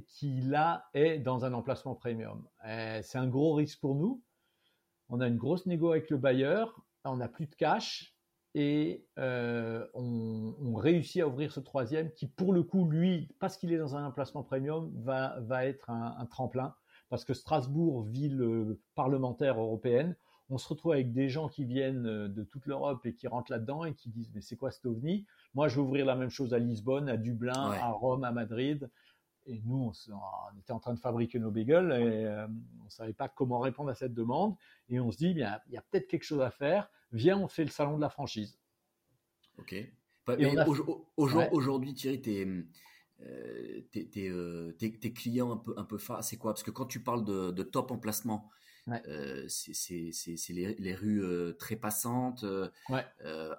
qui, 0.09 0.41
là, 0.41 0.87
est 0.95 1.19
dans 1.19 1.45
un 1.45 1.53
emplacement 1.53 1.95
premium. 1.95 2.47
C'est 3.03 3.19
un 3.19 3.29
gros 3.29 3.55
risque 3.55 3.81
pour 3.81 3.95
nous 3.95 4.23
on 5.13 5.21
a 5.21 5.29
une 5.29 5.37
grosse 5.37 5.67
négo 5.67 5.91
avec 5.91 6.09
le 6.09 6.17
bailleur, 6.17 6.81
on 7.05 7.17
n'a 7.17 7.29
plus 7.29 7.47
de 7.47 7.55
cash 7.55 8.17
et 8.55 9.07
euh, 9.19 9.87
on, 9.93 10.75
réussit 10.75 11.21
à 11.21 11.29
ouvrir 11.29 11.53
ce 11.53 11.61
troisième 11.61 12.11
qui, 12.13 12.27
pour 12.27 12.55
le 12.55 12.63
coup, 12.63 12.89
lui, 12.89 13.29
parce 13.39 13.59
qu'il 13.59 13.73
est 13.73 13.79
dans 13.79 13.95
un 13.95 14.07
emplacement 14.07 14.43
premium, 14.43 14.91
va, 15.03 15.67
être 15.67 15.91
un, 15.91 16.27
tremplin. 16.27 16.75
Parce 17.11 17.27
que 17.27 17.35
Strasbourg, 17.35 18.05
ville 18.05 18.41
euh, 18.41 18.81
parlementaire 18.95 19.61
européenne, 19.61 20.17
on 20.53 20.59
se 20.59 20.69
retrouve 20.69 20.93
avec 20.93 21.13
des 21.13 21.31
gens 21.31 21.49
qui 21.49 21.65
viennent 21.65 22.07
euh, 22.07 22.29
de 22.29 22.45
toute 22.45 22.67
l'Europe 22.67 23.07
et 23.07 23.15
qui 23.15 23.27
rentrent 23.27 23.51
là-dedans 23.51 23.85
et 23.85 23.95
qui 23.95 24.11
disent 24.11 24.31
mais 24.35 24.43
c'est 24.43 24.57
quoi 24.57 24.71
cet 24.71 24.85
ovni 24.85 25.25
Moi, 25.55 25.69
je 25.69 25.77
vais 25.77 25.81
ouvrir 25.81 26.05
la 26.05 26.15
même 26.15 26.29
chose 26.29 26.53
à 26.53 26.59
Lisbonne, 26.59 27.09
à 27.09 27.17
Dublin, 27.17 27.73
à 27.73 27.89
Rome, 27.89 28.23
à 28.25 28.33
Madrid. 28.33 28.91
Et 29.47 29.61
nous, 29.65 29.91
on, 30.11 30.59
était 30.59 30.73
en 30.73 30.79
train 30.79 30.93
de 30.93 30.99
fabriquer 30.99 31.39
nos 31.39 31.51
bagels 31.51 31.91
et 31.91 32.27
euh, 32.27 32.47
on 32.81 32.85
ne 32.85 32.91
savait 32.91 33.15
pas 33.15 33.29
comment 33.29 33.61
répondre 33.61 33.89
à 33.89 33.95
cette 33.95 34.13
demande. 34.13 34.55
Et 34.91 35.01
on 35.01 35.11
se 35.11 35.17
dit, 35.17 35.33
bien, 35.33 35.59
il 35.69 35.73
y 35.73 35.77
a 35.79 35.83
peut-être 35.91 36.07
quelque 36.07 36.23
chose 36.23 36.43
à 36.43 36.51
faire. 36.51 36.91
Viens, 37.13 37.39
on 37.39 37.49
fait 37.49 37.65
le 37.65 37.71
salon 37.71 37.97
de 37.97 38.03
la 38.03 38.11
franchise. 38.11 38.59
Ok. 39.59 39.75
Aujourd'hui, 41.17 41.95
Thierry, 41.95 42.21
tes, 42.21 42.45
euh, 42.47 43.83
euh, 44.17 44.73
tes, 44.73 45.13
clients 45.13 45.53
un 45.53 45.57
peu, 45.57 45.75
un 45.79 45.85
peu 45.85 45.99
c'est 46.21 46.37
quoi? 46.37 46.53
Parce 46.53 46.63
que 46.63 46.71
quand 46.71 46.87
tu 46.87 47.03
parles 47.03 47.25
de, 47.25 47.51
de 47.51 47.63
top 47.63 47.91
emplacement, 47.91 48.51
euh, 48.89 49.45
c'est 49.49 50.53
les, 50.53 50.75
les, 50.75 50.95
rues 50.95 51.23
euh, 51.23 51.53
très 51.53 51.77
passantes, 51.77 52.45
euh, 52.45 52.69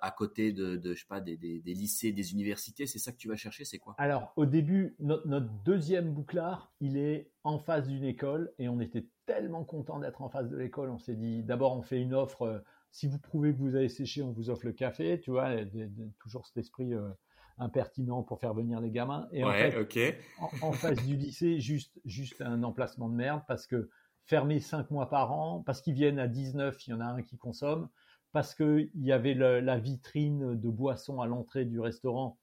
à 0.01 0.12
côté 0.12 0.51
de, 0.51 0.75
de, 0.75 0.93
je 0.93 0.99
sais 0.99 1.07
pas, 1.07 1.21
des, 1.21 1.38
des, 1.38 1.62
des, 1.62 1.73
lycées, 1.73 2.12
des 2.12 2.33
universités. 2.33 2.86
C'est 2.86 2.99
ça 2.99 3.12
que 3.12 3.17
tu 3.17 3.29
vas 3.29 3.38
chercher, 3.38 3.63
c'est 3.63 3.79
quoi? 3.79 3.95
Alors, 3.97 4.33
au 4.36 4.45
début, 4.45 4.95
notre, 4.99 5.27
notre, 5.27 5.49
deuxième 5.63 6.13
bouclard, 6.13 6.73
il 6.81 6.97
est 6.97 7.31
en 7.43 7.57
face 7.57 7.88
d'une 7.88 8.03
école 8.03 8.51
et 8.59 8.67
on 8.67 8.79
était 8.81 9.07
tellement 9.25 9.63
content 9.63 9.99
d'être 9.99 10.21
en 10.21 10.29
face 10.29 10.49
de 10.49 10.57
l'école. 10.57 10.89
On 10.89 10.99
s'est 10.99 11.15
dit, 11.15 11.43
d'abord, 11.43 11.77
on 11.77 11.81
fait 11.81 12.01
une 12.01 12.13
offre. 12.13 12.62
si 12.91 13.07
vous 13.07 13.19
prouvez 13.19 13.53
que 13.53 13.59
vous 13.59 13.75
avez 13.75 13.89
séché, 13.89 14.21
on 14.21 14.31
vous 14.31 14.49
offre 14.49 14.65
le 14.65 14.73
café. 14.73 15.21
Tu 15.21 15.31
vois, 15.31 15.55
toujours 16.19 16.45
cet 16.45 16.57
esprit 16.57 16.93
impertinent 17.57 18.23
pour 18.23 18.39
faire 18.39 18.53
venir 18.53 18.81
les 18.81 18.91
gamins. 18.91 19.29
Et 19.31 19.45
en 19.45 19.53
fait, 19.53 20.19
en, 20.39 20.67
en, 20.67 20.71
face 20.73 21.05
du 21.05 21.15
lycée, 21.15 21.59
juste, 21.62 21.99
juste 22.03 22.41
un 22.41 22.63
emplacement 22.63 23.07
de 23.07 23.15
merde 23.15 23.41
parce 23.47 23.67
que 23.67 23.89
fermé 24.25 24.59
cinq 24.59 24.91
mois 24.91 25.09
par 25.09 25.31
an, 25.31 25.62
parce 25.65 25.81
qu'ils 25.81 25.93
viennent 25.93 26.19
à 26.19 26.27
19, 26.27 26.88
il 26.88 26.91
y 26.91 26.93
en 26.93 27.01
a 27.01 27.05
un 27.05 27.21
qui 27.21 27.38
consomme, 27.38 27.89
parce 28.31 28.55
qu'il 28.55 28.89
y 28.95 29.12
avait 29.12 29.33
la 29.33 29.77
vitrine 29.77 30.59
de 30.59 30.69
boissons 30.69 31.21
à 31.21 31.27
l'entrée 31.27 31.65
du 31.65 31.79
restaurant. 31.79 32.39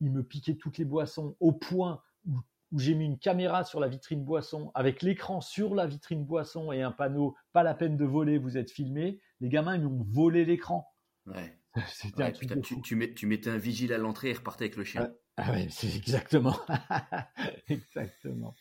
Il 0.00 0.12
me 0.12 0.22
piquait 0.22 0.54
toutes 0.54 0.78
les 0.78 0.84
boissons 0.84 1.36
au 1.40 1.52
point 1.52 2.02
où, 2.26 2.38
j'ai 2.76 2.94
mis 2.94 3.06
une 3.06 3.18
caméra 3.18 3.64
sur 3.64 3.80
la 3.80 3.88
vitrine 3.88 4.22
boisson 4.22 4.70
avec 4.74 5.00
l'écran 5.00 5.40
sur 5.40 5.74
la 5.74 5.86
vitrine 5.86 6.26
boisson 6.26 6.70
et 6.70 6.82
un 6.82 6.92
panneau 6.92 7.34
pas 7.54 7.62
la 7.62 7.74
peine 7.74 7.96
de 7.96 8.04
voler, 8.04 8.36
vous 8.36 8.58
êtes 8.58 8.70
filmé. 8.70 9.20
Les 9.40 9.48
gamins 9.48 9.76
ils 9.76 9.82
m'ont 9.82 10.04
volé 10.10 10.44
l'écran. 10.44 10.86
Ouais. 11.24 11.58
C'était 11.88 12.32
tu, 12.32 12.82
tu, 13.14 13.26
mettais 13.26 13.48
un 13.48 13.56
vigile 13.56 13.92
à 13.94 13.98
l'entrée 13.98 14.30
et 14.30 14.34
repartais 14.34 14.64
avec 14.64 14.76
le 14.76 14.84
chien. 14.84 15.08
Ah, 15.36 15.44
ah 15.44 15.52
ouais, 15.52 15.68
c'est 15.70 15.94
exactement. 15.94 16.58
exactement. 17.68 18.54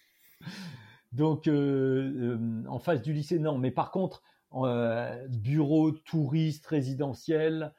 Donc, 1.12 1.48
en 1.48 2.80
face 2.80 3.02
du 3.02 3.13
lycée, 3.13 3.39
non. 3.39 3.58
Mais 3.58 3.72
par 3.72 3.91
contre, 3.91 4.24
bureau, 5.30 5.91
touriste, 5.91 6.65
résidentiel, 6.67 7.74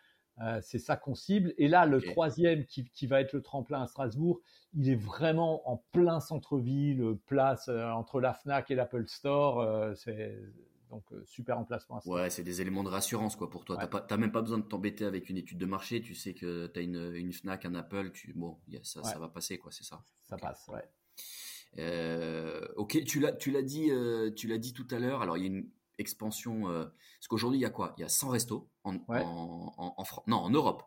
c'est 0.61 0.79
ça 0.79 0.97
qu'on 0.97 1.14
cible. 1.14 1.55
Et 1.59 1.69
là, 1.69 1.87
le 1.87 2.01
troisième, 2.01 2.64
qui, 2.64 2.88
qui, 2.91 3.07
va 3.07 3.21
être 3.21 3.33
le 3.33 3.43
tremplin 3.43 3.83
à 3.83 3.87
Strasbourg, 3.87 4.41
il 4.75 4.88
est 4.88 4.97
vraiment 4.97 5.69
en 5.69 5.83
plein 5.93 6.21
centre-ville, 6.21 7.17
place 7.27 7.69
entre 7.69 8.21
la 8.21 8.35
FNAC 8.35 8.71
et 8.71 8.75
l'Apple 8.75 9.07
Store. 9.09 9.97
c'est 9.97 10.38
donc, 10.91 11.05
euh, 11.12 11.23
super 11.27 11.59
emplacement. 11.59 12.01
Ouais, 12.07 12.31
c'est 12.31 12.43
des 12.43 12.61
éléments 12.61 12.83
de 12.83 12.88
rassurance 12.88 13.37
quoi 13.37 13.51
pour 13.51 13.64
toi. 13.64 13.77
Tu 13.87 13.97
T'as 14.09 14.17
même 14.17 14.33
pas 14.33 14.41
besoin 14.41 14.59
de 14.59 14.64
t'embêter 14.64 15.05
avec 15.05 15.29
une 15.29 15.37
étude 15.37 15.59
de 15.59 15.67
marché. 15.67 16.01
Tu 16.01 16.14
sais 16.14 16.35
que 16.35 16.67
tu 16.67 16.79
as 16.79 16.83
une, 16.83 17.14
une, 17.14 17.33
Fnac, 17.33 17.64
un 17.64 17.75
Apple. 17.75 18.11
Tu, 18.12 18.33
bon, 18.33 18.59
ça, 18.83 19.03
ça 19.03 19.19
va 19.19 19.29
passer 19.29 19.59
quoi, 19.59 19.71
c'est 19.71 19.85
ça. 19.85 20.03
Ça 20.25 20.37
passe, 20.37 20.67
ouais. 20.69 20.85
Euh, 21.79 22.67
ok, 22.77 23.05
tu 23.05 23.21
l'as, 23.21 23.33
tu 23.33 23.51
l'as 23.51 23.63
dit, 23.63 23.91
euh, 23.91 24.33
tu 24.35 24.49
l'as 24.49 24.59
dit 24.59 24.73
tout 24.73 24.87
à 24.91 24.99
l'heure. 24.99 25.23
Alors 25.23 25.37
il 25.37 25.41
y 25.41 25.45
a 25.45 25.49
une 25.49 25.69
expansion. 25.99 26.63
parce 26.65 27.29
qu'aujourd'hui 27.29 27.59
il 27.59 27.63
y 27.63 27.67
a 27.67 27.71
quoi? 27.71 27.95
Il 27.99 28.01
y 28.01 28.05
a 28.05 28.09
100 28.09 28.29
restos 28.31 28.69
en, 28.85 28.97
en, 29.09 29.75
en, 29.77 30.05
France. 30.05 30.25
Non, 30.27 30.39
en 30.39 30.51
Europe. 30.51 30.83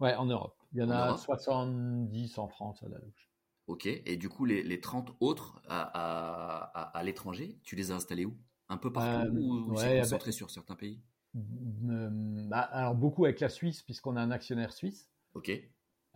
Ouais, 0.00 0.14
en 0.14 0.26
Europe. 0.26 0.56
Il 0.72 0.80
y 0.80 0.82
en, 0.82 0.90
a 0.90 1.16
70 1.16 2.38
en 2.38 2.48
France 2.48 2.82
à 2.82 2.88
la 2.88 2.98
louche. 2.98 3.30
Ok, 3.66 3.86
et 3.86 4.16
du 4.16 4.28
coup 4.28 4.44
les, 4.44 4.62
les 4.62 4.80
30 4.80 5.16
autres 5.20 5.62
à, 5.66 5.80
à, 5.82 6.98
à 6.98 7.02
l'étranger, 7.02 7.58
tu 7.62 7.76
les 7.76 7.90
as 7.90 7.94
installés 7.94 8.26
où? 8.26 8.36
Un 8.68 8.76
peu 8.76 8.92
partout 8.92 9.28
euh, 9.28 9.40
ou 9.40 9.76
c'est 9.76 10.00
concentré 10.00 10.32
sur 10.32 10.50
certains 10.50 10.74
pays? 10.74 11.02
Euh, 11.36 12.08
bah, 12.48 12.60
Alors 12.60 12.94
beaucoup 12.94 13.24
avec 13.24 13.40
la 13.40 13.48
Suisse 13.48 13.82
puisqu'on 13.82 14.16
a 14.16 14.20
un 14.20 14.30
actionnaire 14.30 14.72
suisse. 14.72 15.10
Ok. 15.34 15.50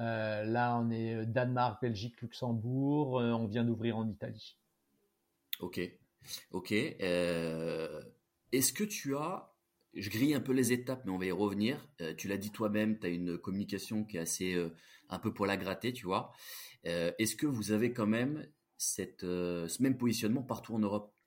Euh, 0.00 0.44
là, 0.44 0.78
on 0.78 0.90
est 0.90 1.26
Danemark, 1.26 1.82
Belgique, 1.82 2.20
Luxembourg. 2.20 3.14
on 3.14 3.46
vient 3.46 3.64
d'ouvrir 3.64 3.96
en 3.96 4.08
Italie. 4.08 4.56
Ok. 5.60 5.80
Ok. 6.52 6.72
Est-ce 6.72 8.72
que 8.72 8.84
tu 8.84 9.16
as 9.16 9.54
je 9.94 10.10
grille 10.10 10.34
un 10.34 10.40
peu 10.40 10.52
les 10.52 10.72
étapes, 10.72 11.02
mais 11.06 11.10
on 11.10 11.18
va 11.18 11.24
y 11.24 11.32
revenir. 11.32 11.88
tu 12.18 12.28
l'as 12.28 12.36
dit 12.36 12.52
toi-même, 12.52 12.98
tu 12.98 13.06
as 13.06 13.08
une 13.08 13.38
communication 13.38 14.04
qui 14.04 14.18
est 14.18 14.20
assez 14.20 14.56
un 15.08 15.18
peu 15.18 15.32
pour 15.32 15.46
la 15.46 15.56
gratter, 15.56 15.92
tu 15.92 16.04
vois. 16.04 16.32
Est-ce 16.84 17.34
que 17.34 17.46
vous 17.46 17.72
avez 17.72 17.92
quand 17.92 18.06
même 18.06 18.46
cette, 18.76 19.22
ce 19.22 19.82
même 19.82 19.96
positionnement 19.96 20.42
partout 20.42 20.74
en 20.74 20.78
Europe? 20.78 21.17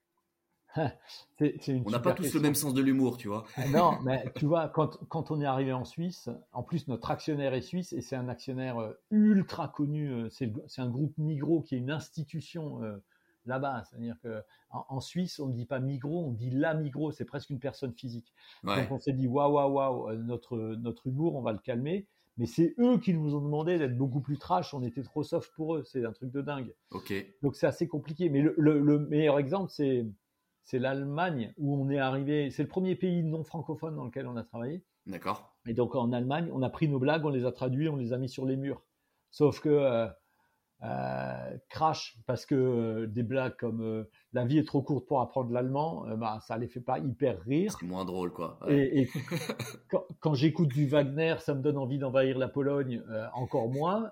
on 1.39 1.89
n'a 1.89 1.99
pas 1.99 2.13
tous 2.13 2.33
le 2.33 2.39
même 2.39 2.55
sens 2.55 2.73
de 2.73 2.81
l'humour, 2.81 3.17
tu 3.17 3.27
vois. 3.27 3.45
Ah 3.55 3.67
non, 3.67 3.99
mais 4.03 4.31
tu 4.35 4.45
vois, 4.45 4.69
quand, 4.69 4.97
quand, 5.09 5.31
on 5.31 5.41
est 5.41 5.45
arrivé 5.45 5.73
en 5.73 5.85
Suisse, 5.85 6.29
en 6.53 6.63
plus 6.63 6.87
notre 6.87 7.11
actionnaire 7.11 7.53
est 7.53 7.61
suisse 7.61 7.93
et 7.93 8.01
c'est 8.01 8.15
un 8.15 8.29
actionnaire 8.29 8.79
euh, 8.79 8.93
ultra 9.09 9.67
connu. 9.67 10.11
Euh, 10.11 10.29
c'est 10.29 10.81
un 10.81 10.89
groupe 10.89 11.17
Migros 11.17 11.61
qui 11.61 11.75
est 11.75 11.79
une 11.79 11.91
institution 11.91 12.81
euh, 12.83 12.97
là-bas. 13.45 13.83
C'est-à-dire 13.89 14.15
que 14.23 14.41
en, 14.69 15.01
Suisse, 15.01 15.39
on 15.39 15.47
ne 15.47 15.53
dit 15.53 15.65
pas 15.65 15.79
Migros, 15.79 16.25
on 16.27 16.31
dit 16.31 16.51
la 16.51 16.73
Migros. 16.73 17.11
C'est 17.11 17.25
presque 17.25 17.49
une 17.49 17.59
personne 17.59 17.93
physique. 17.93 18.33
Donc 18.63 18.91
on 18.91 18.99
s'est 18.99 19.13
dit 19.13 19.27
waouh 19.27 19.53
waouh 19.53 19.73
waouh, 19.73 20.13
notre 20.15 20.57
notre 20.57 21.07
humour, 21.07 21.35
on 21.35 21.41
va 21.41 21.51
le 21.51 21.59
calmer. 21.59 22.07
Mais 22.37 22.45
c'est 22.45 22.73
eux 22.79 22.97
qui 22.97 23.13
nous 23.13 23.35
ont 23.35 23.41
demandé 23.41 23.77
d'être 23.77 23.97
beaucoup 23.97 24.21
plus 24.21 24.37
trash. 24.37 24.73
On 24.73 24.81
était 24.83 25.03
trop 25.03 25.21
soft 25.21 25.51
pour 25.53 25.75
eux. 25.75 25.83
C'est 25.83 26.05
un 26.05 26.13
truc 26.13 26.31
de 26.31 26.41
dingue. 26.41 26.73
Ok. 26.91 27.13
Donc 27.41 27.55
c'est 27.55 27.67
assez 27.67 27.89
compliqué. 27.89 28.29
Mais 28.29 28.41
le, 28.41 28.55
le 28.57 28.99
meilleur 28.99 29.37
exemple, 29.37 29.69
c'est 29.69 30.05
c'est 30.63 30.79
l'Allemagne 30.79 31.53
où 31.57 31.75
on 31.75 31.89
est 31.89 31.99
arrivé. 31.99 32.49
C'est 32.49 32.63
le 32.63 32.69
premier 32.69 32.95
pays 32.95 33.23
non 33.23 33.43
francophone 33.43 33.95
dans 33.95 34.05
lequel 34.05 34.27
on 34.27 34.35
a 34.35 34.43
travaillé. 34.43 34.83
D'accord. 35.07 35.55
Et 35.67 35.73
donc 35.73 35.95
en 35.95 36.11
Allemagne, 36.11 36.49
on 36.53 36.61
a 36.61 36.69
pris 36.69 36.87
nos 36.87 36.99
blagues, 36.99 37.25
on 37.25 37.29
les 37.29 37.45
a 37.45 37.51
traduites, 37.51 37.89
on 37.89 37.95
les 37.95 38.13
a 38.13 38.17
mis 38.17 38.29
sur 38.29 38.45
les 38.45 38.55
murs. 38.55 38.83
Sauf 39.31 39.59
que 39.59 39.69
euh, 39.69 40.07
euh, 40.83 41.57
crash 41.69 42.17
parce 42.25 42.45
que 42.45 42.55
euh, 42.55 43.07
des 43.07 43.23
blagues 43.23 43.55
comme 43.57 44.05
la 44.33 44.45
vie 44.45 44.57
est 44.57 44.67
trop 44.67 44.81
courte 44.81 45.07
pour 45.07 45.21
apprendre 45.21 45.51
l'allemand, 45.51 46.05
bah 46.17 46.39
ça 46.45 46.57
les 46.57 46.67
fait 46.67 46.81
pas 46.81 46.99
hyper 46.99 47.41
rire. 47.41 47.75
C'est 47.79 47.85
moins 47.85 48.05
drôle 48.05 48.31
quoi. 48.31 48.59
Et, 48.67 49.07
quand 50.19 50.33
j'écoute 50.33 50.69
du 50.69 50.87
Wagner, 50.87 51.35
ça 51.39 51.55
me 51.55 51.61
donne 51.61 51.77
envie 51.77 51.97
d'envahir 51.97 52.37
la 52.37 52.47
Pologne 52.47 53.01
encore 53.33 53.69
moins. 53.69 54.11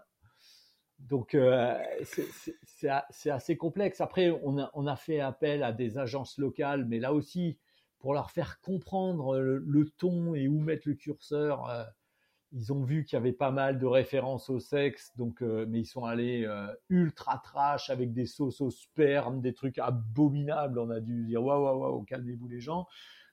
Donc, 1.00 1.34
euh, 1.34 1.78
c'est 2.04 3.30
assez 3.30 3.58
complexe. 3.58 4.02
Après, 4.02 4.32
on 4.44 4.88
a, 4.88 4.96
fait 4.96 5.20
appel 5.20 5.64
à 5.64 5.72
des 5.72 5.98
agences 5.98 6.38
locales, 6.38 6.86
mais 6.86 7.00
là 7.00 7.14
aussi, 7.14 7.58
pour 8.00 8.14
leur 8.14 8.32
faire 8.32 8.60
comprendre 8.62 9.40
le, 9.40 9.90
ton 9.98 10.36
et 10.36 10.48
où 10.48 10.60
mettre 10.60 10.88
le 10.88 10.96
curseur, 10.96 11.70
euh, 11.70 11.84
ils 12.52 12.74
ont 12.74 12.84
vu 12.84 13.06
qu'il 13.06 13.16
y 13.16 13.18
avait 13.18 13.32
pas 13.32 13.52
mal 13.52 13.80
de 13.80 13.86
références 13.86 14.50
au 14.50 14.60
sexe, 14.60 15.12
donc, 15.16 15.42
euh, 15.42 15.66
mais 15.70 15.82
ils 15.82 15.86
sont 15.86 16.06
allés 16.06 16.48
ultra 16.90 17.40
trash 17.44 17.90
avec 17.90 18.12
des 18.12 18.26
sauces 18.26 18.60
au 18.60 18.70
sperme, 18.70 19.42
des 19.42 19.54
trucs 19.54 19.78
abominables. 19.78 20.80
On 20.80 20.90
a 20.90 21.00
dû 21.00 21.24
dire 21.26 21.44
waouh, 21.44 21.64
waouh, 21.64 21.80
waouh, 21.80 22.04
calmez-vous 22.04 22.48
les 22.48 22.60
gens. 22.60 22.88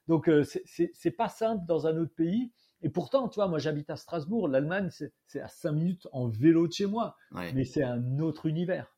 Donc, 0.07 0.31
c'est 0.45 1.11
pas 1.11 1.29
simple 1.29 1.65
dans 1.65 1.85
un 1.85 1.97
autre 1.97 2.15
pays. 2.15 2.51
Et 2.81 2.89
pourtant, 2.89 3.27
tu 3.27 3.35
vois, 3.35 3.47
moi 3.47 3.59
j'habite 3.59 3.89
à 3.89 3.95
Strasbourg, 3.95 4.47
l'Allemagne, 4.47 4.89
c'est 4.91 5.39
à 5.39 5.47
5 5.47 5.71
minutes 5.71 6.07
en 6.11 6.27
vélo 6.27 6.67
de 6.67 6.73
chez 6.73 6.85
moi, 6.85 7.15
mais 7.31 7.65
c'est 7.65 7.83
un 7.83 8.19
autre 8.19 8.45
univers. 8.45 8.93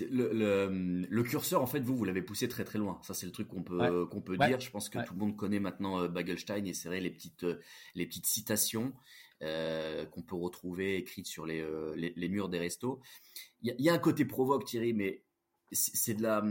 Le, 0.00 1.06
le, 1.08 1.22
curseur, 1.22 1.62
en 1.62 1.66
fait, 1.66 1.80
vous, 1.80 1.96
vous 1.96 2.04
l'avez 2.04 2.20
poussé 2.20 2.48
très 2.48 2.64
très 2.64 2.78
loin. 2.78 2.98
Ça, 3.02 3.14
c'est 3.14 3.24
le 3.24 3.32
truc 3.32 3.48
qu'on 3.48 3.62
peut, 3.62 4.06
qu'on 4.06 4.20
peut 4.20 4.36
dire. 4.36 4.60
Je 4.60 4.70
pense 4.70 4.88
que 4.88 4.98
tout 5.04 5.14
le 5.14 5.20
monde 5.20 5.36
connaît 5.36 5.60
maintenant 5.60 6.00
euh, 6.00 6.08
Bagelstein 6.08 6.64
et 6.66 6.74
c'est 6.74 6.88
vrai 6.88 7.00
les 7.00 7.10
petites, 7.10 7.44
euh, 7.44 7.60
les 7.94 8.04
petites 8.04 8.26
citations 8.26 8.92
euh, 9.42 10.04
qu'on 10.06 10.22
peut 10.22 10.36
retrouver 10.36 10.96
écrites 10.96 11.26
sur 11.26 11.46
les, 11.46 11.64
les, 11.94 12.28
murs 12.28 12.48
des 12.48 12.58
restos. 12.58 13.00
Il 13.62 13.74
y, 13.78 13.84
y, 13.84 13.88
a 13.88 13.94
un 13.94 13.98
côté 13.98 14.24
provoque, 14.24 14.64
Thierry, 14.64 14.92
mais 14.92 15.22
c'est 15.72 16.14
de 16.14 16.22
la 16.22 16.44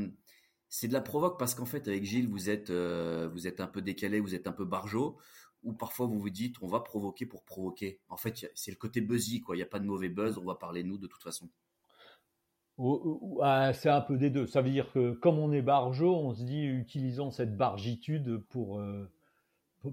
c'est 0.67 0.87
de 0.87 0.93
la 0.93 1.01
provoque 1.01 1.39
parce 1.39 1.55
qu'en 1.55 1.65
fait 1.65 1.87
avec 1.87 2.03
Gilles 2.03 2.27
vous 2.27 2.49
êtes 2.49 2.69
vous 2.69 3.47
êtes 3.47 3.61
un 3.61 3.67
peu 3.67 3.81
décalé, 3.81 4.19
vous 4.19 4.35
êtes 4.35 4.45
un 4.45 4.51
peu 4.51 4.65
barjot 4.65 5.17
ou 5.65 5.73
parfois 5.73 6.05
vous 6.05 6.19
vous 6.19 6.29
dites 6.29 6.55
on 6.61 6.67
va 6.67 6.79
provoquer 6.79 7.25
pour 7.25 7.43
provoquer. 7.43 7.99
En 8.07 8.17
fait, 8.17 8.49
c'est 8.55 8.71
le 8.71 8.77
côté 8.77 9.01
buzzy, 9.01 9.41
quoi. 9.41 9.55
Il 9.55 9.59
n'y 9.59 9.63
a 9.63 9.67
pas 9.67 9.79
de 9.79 9.85
mauvais 9.85 10.09
buzz, 10.09 10.37
on 10.37 10.45
va 10.45 10.55
parler 10.55 10.83
nous 10.83 10.97
de 10.97 11.07
toute 11.07 11.23
façon. 11.23 11.49
Ah, 13.41 13.71
c'est 13.73 13.89
un 13.89 14.01
peu 14.01 14.17
des 14.17 14.29
deux. 14.29 14.47
Ça 14.47 14.61
veut 14.61 14.69
dire 14.69 14.91
que 14.91 15.11
comme 15.13 15.39
on 15.39 15.51
est 15.53 15.61
barjot, 15.61 16.15
on 16.15 16.33
se 16.33 16.43
dit 16.43 16.65
utilisons 16.65 17.31
cette 17.31 17.55
bargitude 17.55 18.37
pour, 18.49 18.79
euh, 18.79 19.09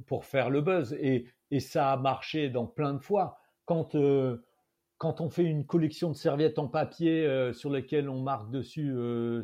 pour 0.07 0.25
faire 0.25 0.51
le 0.51 0.63
buzz. 0.63 0.93
Et, 0.95 1.27
et, 1.51 1.61
ça 1.61 1.93
a 1.93 1.97
marché 1.97 2.49
dans 2.51 2.67
plein 2.67 2.93
de 2.95 2.99
fois. 2.99 3.39
Quand, 3.67 3.95
euh, 3.95 4.45
quand 4.99 5.21
on 5.21 5.31
fait 5.31 5.45
une 5.45 5.65
collection 5.65 6.11
de 6.11 6.17
serviettes 6.17 6.59
en 6.59 6.67
papier 6.67 7.25
euh, 7.25 7.53
sur 7.53 7.71
lesquelles 7.71 8.09
on 8.09 8.21
marque 8.21 8.51
dessus 8.51 8.93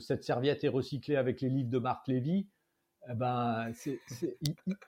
cette 0.00 0.24
serviette 0.24 0.64
est 0.64 0.68
recyclée 0.68 1.16
avec 1.16 1.40
les 1.40 1.48
livres 1.48 1.70
de 1.70 1.78
Marc 1.78 2.08
Lévy, 2.08 2.48
eh 3.10 3.14
ben, 3.14 3.72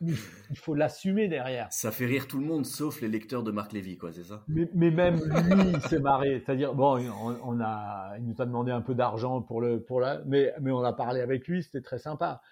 il, 0.00 0.56
faut 0.56 0.74
l'assumer 0.74 1.28
derrière. 1.28 1.72
Ça 1.72 1.90
fait 1.90 2.04
rire 2.04 2.26
tout 2.28 2.38
le 2.38 2.44
monde, 2.44 2.66
sauf 2.66 3.00
les 3.00 3.08
lecteurs 3.08 3.42
de 3.42 3.50
Marc 3.50 3.72
Lévy, 3.72 3.96
quoi, 3.96 4.12
c'est 4.12 4.24
ça? 4.24 4.44
Mais, 4.48 4.90
même 4.90 5.16
lui, 5.16 5.70
il 5.72 5.80
s'est 5.82 6.00
marré. 6.00 6.42
C'est-à-dire, 6.44 6.74
bon, 6.74 7.02
on, 7.42 7.60
a, 7.60 8.14
il 8.18 8.26
nous 8.26 8.40
a 8.40 8.44
demandé 8.44 8.72
un 8.72 8.82
peu 8.82 8.94
d'argent 8.94 9.40
pour 9.40 9.62
le, 9.62 9.82
pour 9.82 10.00
la, 10.00 10.22
mais, 10.26 10.52
mais 10.60 10.70
on 10.70 10.82
a 10.82 10.92
parlé 10.92 11.20
avec 11.20 11.48
lui, 11.48 11.62
c'était 11.62 11.80
très 11.80 11.98
sympa. 11.98 12.42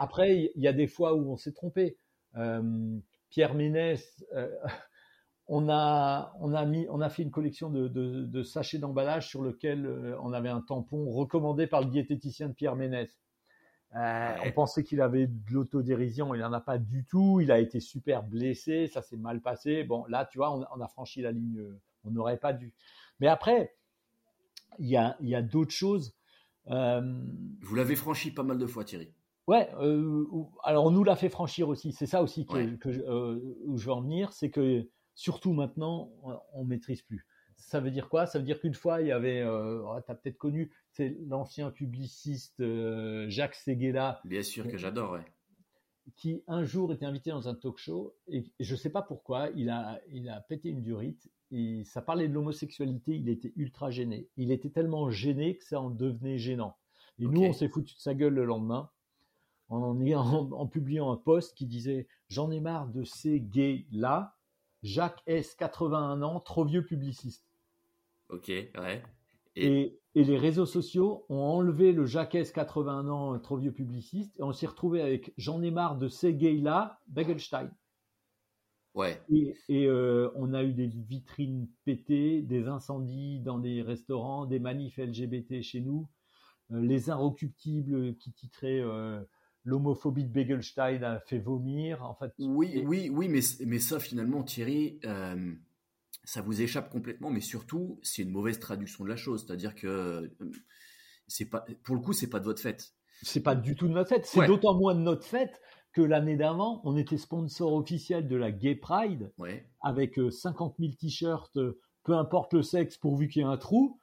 Après, 0.00 0.50
il 0.54 0.62
y 0.62 0.66
a 0.66 0.72
des 0.72 0.86
fois 0.86 1.14
où 1.14 1.30
on 1.30 1.36
s'est 1.36 1.52
trompé. 1.52 1.98
Euh, 2.36 2.98
Pierre 3.30 3.54
Ménès, 3.54 4.24
euh, 4.34 4.48
on 5.46 5.68
a, 5.68 6.32
on 6.40 6.54
a 6.54 6.64
mis, 6.64 6.86
on 6.90 7.00
a 7.00 7.10
fait 7.10 7.22
une 7.22 7.30
collection 7.30 7.70
de, 7.70 7.88
de 7.88 8.42
sachets 8.42 8.78
d'emballage 8.78 9.28
sur 9.28 9.42
lequel 9.42 9.86
euh, 9.86 10.16
on 10.22 10.32
avait 10.32 10.48
un 10.48 10.62
tampon 10.62 11.10
recommandé 11.10 11.66
par 11.66 11.80
le 11.80 11.86
diététicien 11.86 12.48
de 12.48 12.54
Pierre 12.54 12.76
Ménès. 12.76 13.18
Euh, 13.96 14.34
on 14.44 14.52
pensait 14.52 14.84
qu'il 14.84 15.00
avait 15.00 15.26
de 15.26 15.52
l'autodérision, 15.52 16.34
il 16.34 16.40
n'en 16.40 16.52
a 16.52 16.60
pas 16.60 16.78
du 16.78 17.04
tout. 17.04 17.40
Il 17.40 17.50
a 17.50 17.58
été 17.58 17.80
super 17.80 18.22
blessé, 18.22 18.86
ça 18.86 19.02
s'est 19.02 19.16
mal 19.16 19.40
passé. 19.40 19.84
Bon, 19.84 20.04
là, 20.08 20.26
tu 20.26 20.38
vois, 20.38 20.52
on, 20.52 20.80
a 20.80 20.88
franchi 20.88 21.22
la 21.22 21.32
ligne. 21.32 21.62
On 22.04 22.10
n'aurait 22.10 22.36
pas 22.36 22.52
dû. 22.52 22.72
Mais 23.20 23.28
après, 23.28 23.74
il 24.78 24.88
y 24.88 24.96
a, 24.96 25.42
d'autres 25.42 25.72
choses. 25.72 26.14
Euh, 26.70 27.22
Vous 27.62 27.74
l'avez 27.74 27.96
franchi 27.96 28.30
pas 28.30 28.42
mal 28.42 28.58
de 28.58 28.66
fois, 28.66 28.84
Thierry. 28.84 29.12
Ouais. 29.46 29.70
Euh, 29.80 30.26
alors, 30.62 30.84
on 30.84 30.90
nous 30.90 31.04
l'a 31.04 31.16
fait 31.16 31.30
franchir 31.30 31.68
aussi. 31.68 31.92
C'est 31.92 32.06
ça 32.06 32.22
aussi 32.22 32.46
que, 32.46 32.78
où 33.64 33.78
je 33.78 33.86
veux 33.86 33.92
en 33.92 34.02
venir, 34.02 34.32
c'est 34.32 34.50
que 34.50 34.86
surtout 35.14 35.54
maintenant, 35.54 36.12
on 36.52 36.64
maîtrise 36.64 37.02
plus. 37.02 37.26
Ça 37.68 37.80
veut 37.80 37.90
dire 37.90 38.08
quoi? 38.08 38.24
Ça 38.24 38.38
veut 38.38 38.46
dire 38.46 38.58
qu'une 38.60 38.72
fois, 38.72 39.02
il 39.02 39.08
y 39.08 39.12
avait, 39.12 39.44
oh, 39.44 39.94
tu 40.06 40.10
as 40.10 40.14
peut-être 40.14 40.38
connu, 40.38 40.70
c'est 40.90 41.18
l'ancien 41.26 41.70
publiciste 41.70 42.60
euh, 42.60 43.28
Jacques 43.28 43.56
Seguela. 43.56 44.22
Bien 44.24 44.42
sûr 44.42 44.66
que 44.66 44.78
j'adore, 44.78 45.12
ouais. 45.12 45.24
Qui 46.16 46.42
un 46.46 46.64
jour 46.64 46.90
était 46.94 47.04
invité 47.04 47.28
dans 47.28 47.46
un 47.46 47.54
talk 47.54 47.76
show 47.76 48.14
et, 48.26 48.44
je 48.58 48.72
ne 48.72 48.78
sais 48.78 48.88
pas 48.88 49.02
pourquoi, 49.02 49.50
il 49.54 49.68
a, 49.68 50.00
il 50.10 50.30
a 50.30 50.40
pété 50.40 50.70
une 50.70 50.80
durite 50.80 51.30
et 51.50 51.84
ça 51.84 52.00
parlait 52.00 52.26
de 52.26 52.32
l'homosexualité, 52.32 53.14
il 53.14 53.28
était 53.28 53.52
ultra 53.54 53.90
gêné. 53.90 54.30
Il 54.38 54.50
était 54.50 54.70
tellement 54.70 55.10
gêné 55.10 55.58
que 55.58 55.64
ça 55.64 55.78
en 55.78 55.90
devenait 55.90 56.38
gênant. 56.38 56.78
Et 57.18 57.26
nous, 57.26 57.42
on 57.42 57.52
s'est 57.52 57.68
foutu 57.68 57.94
de 57.96 58.00
sa 58.00 58.14
gueule 58.14 58.32
le 58.32 58.46
lendemain 58.46 58.88
en, 59.68 59.94
en, 59.94 60.52
en 60.52 60.66
publiant 60.66 61.12
un 61.12 61.18
post 61.18 61.54
qui 61.54 61.66
disait 61.66 62.08
J'en 62.28 62.50
ai 62.50 62.60
marre 62.60 62.88
de 62.88 63.04
ces 63.04 63.40
gays-là. 63.40 64.34
Jacques 64.82 65.22
S, 65.26 65.54
81 65.54 66.22
ans, 66.22 66.40
trop 66.40 66.64
vieux 66.64 66.84
publiciste. 66.84 67.47
Ok, 68.28 68.48
ouais. 68.48 69.02
Et, 69.56 69.98
les 70.14 70.36
réseaux 70.36 70.66
sociaux 70.66 71.24
ont 71.28 71.42
enlevé 71.42 71.92
le 71.92 72.04
Jacques 72.04 72.36
80 72.52 73.08
ans, 73.08 73.38
trop 73.38 73.56
vieux 73.56 73.72
publiciste, 73.72 74.36
et 74.40 74.42
on 74.42 74.52
s'est 74.52 74.66
retrouvé 74.66 75.00
avec 75.00 75.32
j'en 75.36 75.62
ai 75.62 75.70
marre 75.70 75.96
de 75.96 76.08
ces 76.08 76.34
gays-là, 76.34 76.98
Begelstein. 77.06 77.70
Ouais. 78.94 79.22
Et, 79.68 79.86
euh, 79.86 80.30
on 80.34 80.54
a 80.54 80.64
eu 80.64 80.72
des 80.72 80.88
vitrines 80.88 81.68
pétées, 81.84 82.42
des 82.42 82.66
incendies 82.66 83.38
dans 83.38 83.58
des 83.58 83.80
restaurants, 83.80 84.44
des 84.44 84.58
manifs 84.58 84.98
LGBT 84.98 85.62
chez 85.62 85.80
nous, 85.80 86.08
euh, 86.72 86.80
les 86.80 87.10
inrecuptibles 87.10 88.16
qui 88.16 88.32
titraient 88.32 88.80
euh, 88.80 89.20
l'homophobie 89.64 90.24
de 90.24 90.32
Begelstein 90.32 91.04
a 91.04 91.20
fait 91.20 91.38
vomir. 91.38 92.02
En 92.02 92.14
fait. 92.14 92.32
Oui, 92.40 92.82
oui, 92.84 93.08
oui, 93.08 93.28
mais, 93.28 93.40
mais 93.66 93.78
ça 93.78 94.00
finalement, 94.00 94.42
Thierry, 94.42 94.98
ça 96.28 96.42
vous 96.42 96.60
échappe 96.60 96.90
complètement, 96.90 97.30
mais 97.30 97.40
surtout, 97.40 97.98
c'est 98.02 98.20
une 98.20 98.30
mauvaise 98.30 98.60
traduction 98.60 99.02
de 99.02 99.08
la 99.08 99.16
chose. 99.16 99.46
C'est-à-dire 99.46 99.74
que 99.74 100.30
c'est 101.26 101.46
pas, 101.46 101.64
pour 101.84 101.94
le 101.94 102.02
coup, 102.02 102.12
c'est 102.12 102.28
pas 102.28 102.38
de 102.38 102.44
votre 102.44 102.60
fête. 102.60 102.92
C'est 103.22 103.42
pas 103.42 103.54
du 103.54 103.74
tout 103.74 103.88
de 103.88 103.94
notre 103.94 104.10
fête. 104.10 104.26
C'est 104.26 104.46
d'autant 104.46 104.74
moins 104.74 104.94
de 104.94 105.00
notre 105.00 105.24
fête 105.24 105.58
que 105.94 106.02
l'année 106.02 106.36
d'avant, 106.36 106.82
on 106.84 106.98
était 106.98 107.16
sponsor 107.16 107.72
officiel 107.72 108.28
de 108.28 108.36
la 108.36 108.52
Gay 108.52 108.74
Pride 108.74 109.32
avec 109.80 110.20
50 110.30 110.74
euh, 110.78 110.84
000 110.84 110.92
t-shirts, 111.00 111.56
euh, 111.56 111.80
peu 112.04 112.12
importe 112.12 112.52
le 112.52 112.62
sexe, 112.62 112.98
pourvu 112.98 113.28
qu'il 113.28 113.40
y 113.40 113.44
ait 113.46 113.48
un 113.48 113.56
trou, 113.56 113.98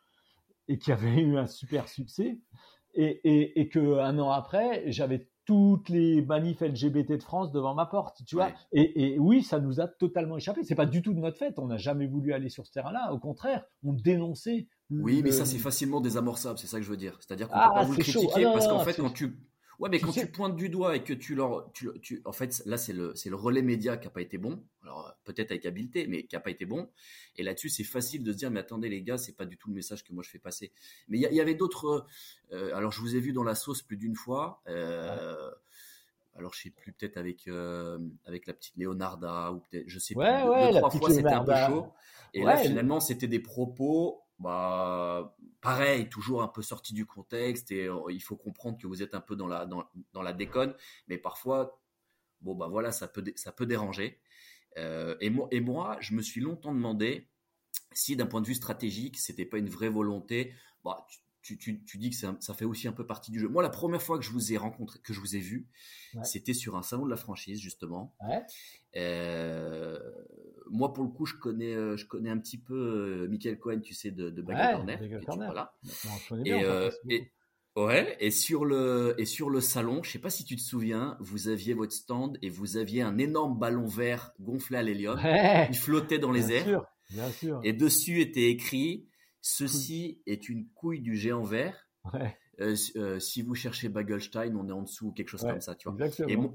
et 0.67 0.79
qui 0.79 0.91
avait 0.91 1.21
eu 1.21 1.37
un 1.37 1.45
super 1.45 1.87
succès. 1.87 2.39
Et, 2.95 3.21
et, 3.23 3.61
et 3.61 3.69
qu'un 3.69 4.17
an 4.17 4.31
après, 4.31 4.91
j'avais 4.91 5.29
toutes 5.45 5.89
les 5.89 6.21
manifs 6.23 6.61
LGBT 6.61 7.11
de 7.13 7.23
France 7.23 7.51
devant 7.51 7.73
ma 7.75 7.85
porte, 7.85 8.23
tu 8.25 8.35
vois. 8.35 8.51
Et, 8.71 9.17
oui, 9.19 9.43
ça 9.43 9.59
nous 9.59 9.79
a 9.79 9.87
totalement 9.87 10.37
échappé. 10.37 10.63
C'est 10.63 10.75
pas 10.75 10.85
du 10.85 11.01
tout 11.01 11.13
de 11.13 11.19
notre 11.19 11.37
fait. 11.37 11.57
On 11.57 11.67
n'a 11.67 11.77
jamais 11.77 12.07
voulu 12.07 12.33
aller 12.33 12.49
sur 12.49 12.65
ce 12.65 12.71
terrain-là. 12.71 13.13
Au 13.13 13.19
contraire, 13.19 13.63
on 13.83 13.93
dénonçait. 13.93 14.67
Oui, 14.89 15.21
mais 15.23 15.31
ça 15.31 15.45
c'est 15.45 15.57
facilement 15.57 16.01
désamorçable. 16.01 16.57
C'est 16.57 16.67
ça 16.67 16.77
que 16.77 16.83
je 16.83 16.89
veux 16.89 16.97
dire. 16.97 17.17
C'est-à-dire 17.19 17.47
qu'on 17.47 17.57
ah, 17.57 17.69
peut 17.69 17.75
pas 17.75 17.83
vous 17.83 17.97
critiquer 17.97 18.45
ah, 18.45 18.51
parce 18.53 18.67
qu'en 18.67 18.79
fait, 18.79 18.95
quand 18.95 19.11
tu 19.11 19.37
Ouais, 19.79 19.89
mais 19.89 19.99
quand 19.99 20.11
tu 20.11 20.27
pointes 20.27 20.55
du 20.55 20.69
doigt 20.69 20.95
et 20.95 21.03
que 21.03 21.13
tu 21.13 21.35
leur, 21.35 21.71
tu, 21.73 21.89
tu 22.01 22.21
en 22.25 22.31
fait, 22.31 22.61
là 22.65 22.77
c'est 22.77 22.93
le, 22.93 23.13
c'est 23.15 23.29
le 23.29 23.35
relais 23.35 23.61
média 23.61 23.97
qui 23.97 24.07
a 24.07 24.09
pas 24.09 24.21
été 24.21 24.37
bon. 24.37 24.63
Alors 24.83 25.13
peut-être 25.23 25.51
avec 25.51 25.65
habileté, 25.65 26.07
mais 26.07 26.23
qui 26.23 26.35
a 26.35 26.39
pas 26.39 26.51
été 26.51 26.65
bon. 26.65 26.89
Et 27.35 27.43
là-dessus, 27.43 27.69
c'est 27.69 27.83
facile 27.83 28.23
de 28.23 28.31
se 28.31 28.37
dire, 28.37 28.51
mais 28.51 28.59
attendez 28.59 28.89
les 28.89 29.01
gars, 29.01 29.17
c'est 29.17 29.35
pas 29.35 29.45
du 29.45 29.57
tout 29.57 29.69
le 29.69 29.75
message 29.75 30.03
que 30.03 30.13
moi 30.13 30.23
je 30.23 30.29
fais 30.29 30.39
passer. 30.39 30.71
Mais 31.07 31.17
il 31.17 31.33
y, 31.33 31.41
avait 31.41 31.55
d'autres. 31.55 32.05
Euh, 32.51 32.75
alors 32.75 32.91
je 32.91 33.01
vous 33.01 33.15
ai 33.15 33.19
vu 33.19 33.33
dans 33.33 33.43
la 33.43 33.55
sauce 33.55 33.81
plus 33.81 33.97
d'une 33.97 34.15
fois. 34.15 34.61
Euh, 34.67 35.51
alors 36.37 36.53
je 36.53 36.63
sais 36.63 36.69
plus, 36.69 36.93
peut-être 36.93 37.17
avec 37.17 37.47
euh, 37.47 37.99
avec 38.25 38.45
la 38.47 38.53
petite 38.53 38.75
Leonarda 38.77 39.53
ou 39.53 39.59
peut-être, 39.59 39.85
je 39.87 39.99
sais 39.99 40.13
plus. 40.13 40.23
Ouais, 40.23 40.71
deux, 40.71 40.79
trois 40.79 40.89
fois 40.89 41.09
c'était 41.09 41.27
un 41.29 41.43
peu 41.43 41.55
chaud. 41.67 41.87
Et 42.33 42.43
là 42.43 42.57
finalement, 42.57 42.99
c'était 42.99 43.27
des 43.27 43.39
propos 43.39 44.21
bah 44.39 45.34
pareil, 45.65 46.09
toujours 46.09 46.43
un 46.43 46.47
peu 46.47 46.61
sorti 46.61 46.93
du 46.93 47.05
contexte 47.05 47.71
et 47.71 47.87
euh, 47.87 47.99
il 48.09 48.21
faut 48.21 48.35
comprendre 48.35 48.77
que 48.77 48.87
vous 48.87 49.01
êtes 49.01 49.15
un 49.15 49.21
peu 49.21 49.35
dans 49.35 49.47
la 49.47 49.65
dans, 49.65 50.33
déconne, 50.33 50.75
mais 51.07 51.17
parfois 51.17 51.81
bon 52.41 52.55
bah 52.55 52.67
voilà 52.67 52.91
ça 52.91 53.07
peut 53.07 53.65
déranger. 53.65 54.19
Euh, 54.77 55.15
et 55.19 55.29
moi 55.29 55.97
je 55.99 56.13
me 56.13 56.21
suis 56.21 56.41
longtemps 56.41 56.73
demandé 56.73 57.27
si 57.91 58.15
d'un 58.15 58.27
point 58.27 58.41
de 58.41 58.47
vue 58.47 58.55
stratégique 58.55 59.17
c'était 59.17 59.45
pas 59.45 59.57
une 59.57 59.69
vraie 59.69 59.89
volonté. 59.89 60.53
Bah 60.83 61.05
tu, 61.45 61.57
tu, 61.85 61.97
dis 61.97 62.09
que 62.09 62.15
ça, 62.15 62.35
ça, 62.39 62.55
fait 62.55 62.65
aussi 62.65 62.87
un 62.87 62.91
peu 62.91 63.05
partie 63.05 63.29
du 63.29 63.39
jeu. 63.39 63.47
Moi, 63.47 63.61
la 63.61 63.69
première 63.69 64.01
fois 64.01 64.17
que 64.17 64.25
je 64.25 64.31
vous 64.31 64.51
ai 64.51 64.57
rencontré, 64.57 64.99
que 65.03 65.13
je 65.13 65.19
vous 65.19 65.35
ai 65.35 65.39
vu, 65.39 65.67
c'était 66.23 66.53
sur 66.53 66.75
un 66.75 66.81
salon 66.81 67.05
de 67.05 67.09
la 67.09 67.17
franchise 67.17 67.59
justement. 67.59 68.15
Ouais. 68.27 68.41
Euh, 68.97 69.99
moi, 70.71 70.91
pour 70.93 71.03
le 71.03 71.11
coup, 71.11 71.25
je 71.25 71.35
connais, 71.35 71.75
euh, 71.75 71.97
je 71.97 72.05
connais 72.07 72.31
un 72.31 72.39
petit 72.39 72.57
peu 72.57 72.73
euh, 72.73 73.27
Michael 73.27 73.59
Cohen, 73.59 73.79
tu 73.81 73.93
sais, 73.93 74.09
de, 74.09 74.31
de 74.31 74.41
Corner. 74.41 74.99
Voilà. 75.45 75.75
et, 76.45 76.65
ouais, 77.75 78.17
et 78.19 78.31
sur 78.31 78.65
le 78.65 79.13
et 79.19 79.25
sur 79.25 79.51
le 79.51 79.61
salon, 79.61 80.01
je 80.01 80.11
sais 80.11 80.19
pas 80.19 80.31
si 80.31 80.45
tu 80.45 80.55
te 80.55 80.61
souviens, 80.61 81.15
vous 81.19 81.47
aviez 81.47 81.75
votre 81.75 81.93
stand 81.93 82.39
et 82.41 82.49
vous 82.49 82.77
aviez 82.77 83.03
un 83.03 83.19
énorme 83.19 83.59
ballon 83.59 83.85
vert 83.85 84.33
gonflé 84.39 84.77
à 84.77 84.83
l'hélium, 84.83 85.19
il 85.69 85.77
flottait 85.77 86.19
dans 86.19 86.31
les 86.31 86.51
airs. 86.51 86.65
Sûr, 86.65 86.85
bien 87.11 87.29
sûr. 87.31 87.59
Et 87.63 87.73
dessus 87.73 88.21
était 88.21 88.49
écrit 88.49 89.07
Ceci 89.47 90.23
est 90.25 90.49
une 90.49 90.67
couille 90.69 91.01
du 91.01 91.15
géant 91.15 91.43
vert. 91.43 91.87
Euh, 92.61 92.75
euh, 92.95 93.19
si 93.19 93.43
vous 93.43 93.53
cherchez 93.53 93.89
Bagelstein, 93.89 94.55
on 94.55 94.67
est 94.67 94.71
en 94.71 94.81
dessous, 94.81 95.11
quelque 95.11 95.29
chose 95.29 95.43
comme 95.43 95.61
ça, 95.61 95.75
tu 95.75 95.87
vois. 95.87 96.07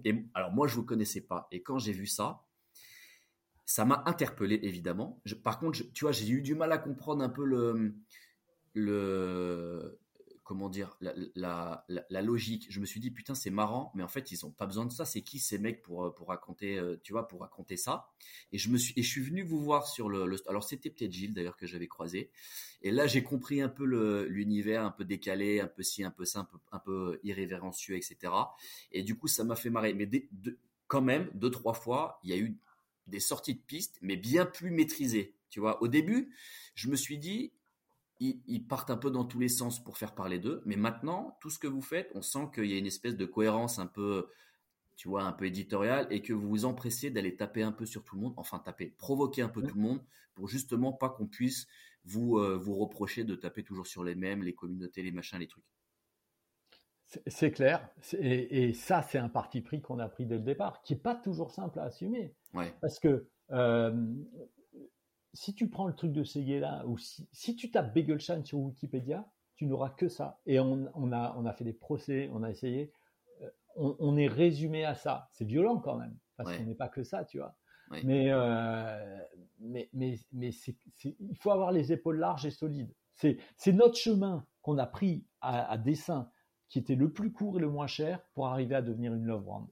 Et, 0.04 0.24
alors 0.34 0.50
moi, 0.50 0.66
je 0.66 0.74
vous 0.74 0.84
connaissais 0.84 1.20
pas, 1.20 1.46
et 1.52 1.62
quand 1.62 1.78
j'ai 1.78 1.92
vu 1.92 2.06
ça, 2.06 2.42
ça 3.64 3.84
m'a 3.84 4.02
interpellé 4.06 4.58
évidemment. 4.64 5.22
par 5.44 5.60
contre, 5.60 5.78
tu 5.92 6.04
vois, 6.04 6.10
j'ai 6.10 6.28
eu 6.30 6.42
du 6.42 6.56
mal 6.56 6.72
à 6.72 6.78
comprendre 6.78 7.22
un 7.22 7.28
peu 7.28 7.44
le 7.44 7.94
le 8.74 10.00
comment 10.50 10.68
dire, 10.68 10.96
la, 11.36 11.84
logique. 12.10 12.66
Je 12.70 12.80
me 12.80 12.84
suis 12.84 12.98
dit, 12.98 13.12
putain, 13.12 13.36
c'est 13.36 13.50
marrant, 13.50 13.92
mais 13.94 14.02
en 14.02 14.08
fait, 14.08 14.32
ils 14.32 14.44
ont 14.44 14.50
pas 14.50 14.66
besoin 14.66 14.84
de 14.84 14.90
ça. 14.90 15.04
C'est 15.04 15.20
qui 15.20 15.38
ces 15.38 15.58
mecs 15.58 15.80
pour, 15.80 16.06
euh, 16.06 16.10
pour 16.12 16.26
raconter, 16.26 16.76
euh, 16.76 16.96
tu 17.04 17.12
vois, 17.12 17.28
pour 17.28 17.42
raconter 17.42 17.76
ça? 17.76 18.10
Et 18.50 18.58
je 18.58 18.68
me 18.68 18.76
suis, 18.76 18.92
et 18.96 19.04
je 19.04 19.08
suis 19.08 19.20
venu 19.20 19.44
vous 19.44 19.60
voir 19.60 19.86
sur 19.86 20.08
le, 20.08 20.28
alors 20.48 20.64
c'était 20.64 20.90
peut-être 20.90 21.12
Gilles 21.12 21.34
d'ailleurs 21.34 21.56
que 21.56 21.68
j'avais 21.68 21.86
croisé. 21.86 22.32
Et 22.82 22.90
là, 22.90 23.06
j'ai 23.06 23.22
compris 23.22 23.60
un 23.62 23.68
peu 23.68 23.84
l'univers, 24.24 24.82
un 24.82 24.90
peu 24.90 25.04
décalé, 25.04 25.60
un 25.60 25.68
peu 25.68 25.84
si, 25.84 26.02
un 26.02 26.10
peu 26.10 26.24
simple, 26.24 26.56
un 26.72 26.80
peu 26.80 27.20
irrévérencieux, 27.22 27.94
etc. 27.94 28.32
Et 28.90 29.04
du 29.04 29.16
coup, 29.16 29.28
ça 29.28 29.44
m'a 29.44 29.54
fait 29.54 29.70
marrer. 29.70 29.94
Mais 29.94 30.10
quand 30.88 31.02
même, 31.02 31.30
deux 31.32 31.52
trois 31.52 31.74
fois, 31.74 32.18
il 32.24 32.30
y 32.30 32.32
a 32.32 32.38
eu 32.38 32.58
des 33.06 33.20
sorties 33.20 33.54
de 33.54 33.60
pistes, 33.60 33.98
mais 34.02 34.16
bien 34.16 34.46
plus 34.46 34.72
maîtrisées. 34.72 35.36
Tu 35.48 35.60
vois, 35.60 35.80
au 35.80 35.86
début, 35.86 36.34
je 36.74 36.88
me 36.88 36.96
suis 36.96 37.18
dit, 37.18 37.52
ils, 38.20 38.66
partent 38.66 38.90
un 38.90 38.96
peu 38.96 39.10
dans 39.10 39.24
tous 39.24 39.40
les 39.40 39.48
sens 39.48 39.82
pour 39.82 39.96
faire 39.96 40.14
parler 40.14 40.38
d'eux. 40.38 40.62
Mais 40.66 40.76
maintenant, 40.76 41.38
tout 41.40 41.50
ce 41.50 41.58
que 41.58 41.66
vous 41.66 41.80
faites, 41.80 42.10
on 42.14 42.22
sent 42.22 42.50
qu'il 42.54 42.66
y 42.66 42.74
a 42.74 42.78
une 42.78 42.86
espèce 42.86 43.16
de 43.16 43.24
cohérence 43.24 43.78
un 43.78 43.86
peu, 43.86 44.28
tu 44.96 45.08
vois, 45.08 45.22
un 45.22 45.32
peu 45.32 45.46
éditoriale 45.46 46.06
et 46.10 46.20
que 46.20 46.34
vous 46.34 46.48
vous 46.48 46.64
empressez 46.66 47.10
d'aller 47.10 47.34
taper 47.34 47.62
un 47.62 47.72
peu 47.72 47.86
sur 47.86 48.04
tout 48.04 48.16
le 48.16 48.22
monde, 48.22 48.34
enfin 48.36 48.58
taper, 48.58 48.94
provoquer 48.98 49.42
un 49.42 49.48
peu 49.48 49.62
tout 49.62 49.74
le 49.74 49.80
monde 49.80 50.04
pour 50.34 50.48
justement 50.48 50.92
pas 50.92 51.08
qu'on 51.08 51.26
puisse 51.26 51.66
vous, 52.04 52.38
euh, 52.38 52.56
vous 52.56 52.74
reprocher 52.74 53.24
de 53.24 53.34
taper 53.34 53.62
toujours 53.62 53.86
sur 53.86 54.04
les 54.04 54.14
mêmes, 54.14 54.42
les 54.42 54.54
communautés, 54.54 55.02
les 55.02 55.12
machins, 55.12 55.38
les 55.38 55.48
trucs. 55.48 55.64
C'est 57.26 57.50
clair. 57.50 57.88
Et, 58.20 58.72
ça, 58.72 59.02
c'est 59.02 59.18
un 59.18 59.28
parti 59.28 59.62
pris 59.62 59.80
qu'on 59.80 59.98
a 59.98 60.08
pris 60.08 60.26
dès 60.26 60.36
le 60.36 60.42
départ, 60.42 60.80
qui 60.82 60.92
n'est 60.92 61.00
pas 61.00 61.16
toujours 61.16 61.50
simple 61.50 61.80
à 61.80 61.84
assumer. 61.84 62.36
Ouais. 62.54 62.72
Parce 62.80 63.00
que 63.00 63.26
euh, 63.50 64.06
si 65.32 65.54
tu 65.54 65.68
prends 65.68 65.86
le 65.86 65.94
truc 65.94 66.12
de 66.12 66.24
Seguela 66.24 66.86
ou 66.86 66.98
si, 66.98 67.28
si 67.32 67.56
tu 67.56 67.70
tapes 67.70 67.94
Begelstein 67.94 68.44
sur 68.44 68.58
Wikipédia, 68.58 69.26
tu 69.56 69.66
n'auras 69.66 69.90
que 69.90 70.08
ça. 70.08 70.40
Et 70.46 70.58
on, 70.58 70.90
on, 70.94 71.12
a, 71.12 71.34
on 71.36 71.44
a 71.46 71.52
fait 71.52 71.64
des 71.64 71.72
procès, 71.72 72.30
on 72.32 72.42
a 72.42 72.50
essayé. 72.50 72.92
Euh, 73.42 73.50
on, 73.76 74.16
est 74.16 74.26
résumé 74.26 74.84
à 74.84 74.94
ça. 74.94 75.28
C'est 75.32 75.44
violent 75.44 75.78
quand 75.78 75.96
même, 75.96 76.16
parce 76.36 76.56
qu'on 76.56 76.64
n'est 76.64 76.74
pas 76.74 76.88
que 76.88 77.02
ça, 77.02 77.24
tu 77.24 77.38
vois. 77.38 77.54
Mais, 78.04 78.30
euh, 78.30 79.18
mais, 79.58 79.90
mais, 79.92 80.14
mais 80.32 80.50
il 81.04 81.36
faut 81.36 81.50
avoir 81.50 81.72
les 81.72 81.92
épaules 81.92 82.18
larges 82.18 82.46
et 82.46 82.50
solides. 82.50 82.94
C'est 83.14 83.72
notre 83.72 83.96
chemin 83.96 84.46
qu'on 84.62 84.78
a 84.78 84.86
pris 84.86 85.26
à, 85.40 85.70
à, 85.70 85.76
dessein, 85.76 86.30
qui 86.68 86.78
était 86.78 86.94
le 86.94 87.12
plus 87.12 87.32
court 87.32 87.58
et 87.58 87.60
le 87.60 87.68
moins 87.68 87.88
cher 87.88 88.22
pour 88.34 88.46
arriver 88.46 88.76
à 88.76 88.82
devenir 88.82 89.12
une 89.12 89.24
love 89.24 89.44
brand. 89.44 89.68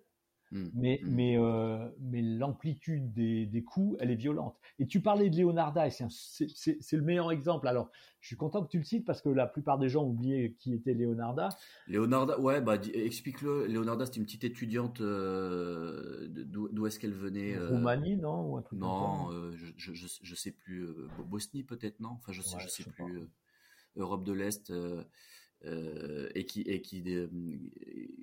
Mmh. 0.51 0.69
Mais, 0.75 1.01
mmh. 1.03 1.09
mais, 1.11 1.39
euh, 1.39 1.89
mais 2.01 2.23
l'amplitude 2.23 3.13
des, 3.13 3.47
des 3.47 3.63
coups, 3.63 3.97
elle 4.01 4.11
est 4.11 4.17
violente. 4.17 4.57
Et 4.79 4.87
tu 4.87 5.01
parlais 5.01 5.29
de 5.29 5.37
Leonarda, 5.37 5.87
et 5.87 5.91
c'est 5.91 6.97
le 6.97 7.03
meilleur 7.03 7.31
exemple. 7.31 7.69
Alors, 7.69 7.91
je 8.21 8.29
suis 8.29 8.37
content 8.37 8.65
que 8.65 8.71
tu 8.71 8.79
le 8.79 8.85
cites 8.85 9.05
parce 9.05 9.23
que 9.23 9.29
la 9.29 9.47
plupart 9.47 9.79
des 9.79 9.89
gens 9.89 10.05
oublié 10.05 10.55
qui 10.59 10.75
était 10.75 10.95
Leonarda. 10.95 11.51
Leonarda, 11.87 12.41
ouais, 12.41 12.61
bah, 12.61 12.77
explique-le. 12.95 13.67
Leonarda, 13.67 14.07
c'était 14.07 14.19
une 14.19 14.25
petite 14.25 14.45
étudiante. 14.45 15.01
Euh, 15.01 16.29
D'où 16.29 16.87
est-ce 16.87 16.99
qu'elle 16.99 17.15
venait 17.15 17.55
euh... 17.55 17.69
Roumanie, 17.69 18.17
non 18.17 18.51
Ou 18.51 18.57
un 18.57 18.63
truc 18.63 18.79
Non, 18.79 19.31
euh, 19.33 19.53
je, 19.77 19.93
je, 19.93 20.07
je, 20.23 20.35
sais 20.35 20.53
plus. 20.53 20.89
Bosnie, 21.27 21.63
peut-être, 21.63 22.01
non? 22.01 22.11
Enfin, 22.11 22.33
je 22.33 22.43
sais, 22.43 22.59
je 22.59 22.69
sais 22.69 22.85
plus. 22.85 23.29
Europe 23.97 24.25
de 24.25 24.33
l'Est. 24.33 24.73
Euh, 25.65 26.29
et 26.37 26.47
qui 26.47 26.61
et 26.61 26.81
qui 26.83 27.03
euh, 27.09 27.27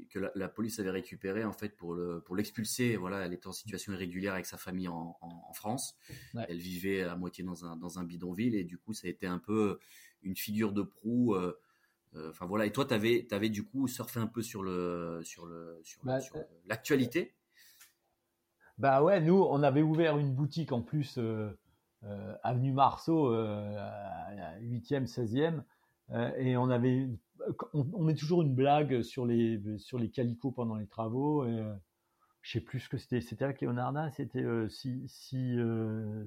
que 0.10 0.20
la, 0.36 0.48
police 0.48 0.80
avait 0.80 0.90
récupéré 0.90 1.44
en 1.44 1.52
fait 1.52 1.76
pour 1.76 1.94
le 1.94 2.22
pour 2.22 2.34
l'expulser. 2.34 2.96
Voilà 2.96 3.26
elle 3.26 3.34
était 3.34 3.48
en 3.48 3.52
situation 3.52 3.92
irrégulière 3.92 4.34
avec 4.34 4.46
sa 4.46 4.58
famille 4.58 4.88
en, 4.88 5.18
en, 5.20 5.54
France. 5.54 5.98
Elle 6.48 6.60
vivait 6.60 7.02
à 7.04 7.18
moitié 7.18 7.44
dans 7.44 7.66
un 7.66 7.76
dans 7.76 8.00
un 8.00 8.06
bidonville. 8.06 8.56
Et 8.56 8.64
du 8.64 8.78
coup 8.78 8.94
ça 8.94 9.08
a 9.08 9.10
été 9.10 9.28
un 9.28 9.40
peu 9.40 9.80
une 10.24 10.38
figure 10.38 10.72
de 10.72 10.82
proue 10.82 11.36
euh, 11.36 11.52
enfin 12.30 12.46
voilà. 12.46 12.68
Et 12.68 12.72
toi 12.72 12.86
t'avais 12.86 13.28
avais 13.32 13.50
du 13.50 13.66
coup 13.66 13.90
surfé 13.90 14.22
un 14.22 14.28
peu 14.28 14.42
sur 14.42 14.64
le 14.64 15.20
sur 15.26 15.46
le 15.46 15.82
sur, 15.84 16.04
bah, 16.06 16.20
l'actualité? 16.68 17.36
Bah 18.78 19.04
ouais 19.04 19.20
nous 19.20 19.44
on 19.44 19.62
avait 19.62 19.82
ouvert 19.82 20.18
une 20.18 20.34
boutique 20.34 20.72
en 20.72 20.82
plus 20.82 21.20
avenue 22.44 22.72
Marceau 22.72 23.36
8e 23.36 25.06
16e 25.06 25.64
et 26.38 26.56
on 26.56 26.70
avait 26.70 27.10
on, 27.74 28.04
met 28.04 28.16
toujours 28.16 28.42
une 28.42 28.54
blague 28.54 29.02
sur 29.02 29.26
les 29.26 29.62
sur 29.78 30.00
les 30.00 30.10
calicots 30.10 30.52
pendant 30.52 30.76
les 30.76 30.88
travaux. 30.88 31.46
Et, 31.46 31.60
euh, 31.60 31.74
je 32.42 32.54
sais 32.54 32.62
plus 32.62 32.80
ce 32.80 32.90
que 32.90 32.98
c'était. 32.98 33.22
C'était 33.22 33.46
avec 33.46 33.62
Leonarda. 33.62 34.10
C'était 34.12 34.44
euh, 34.44 34.70
si 34.70 35.04
si, 35.08 35.58
euh, 35.58 36.26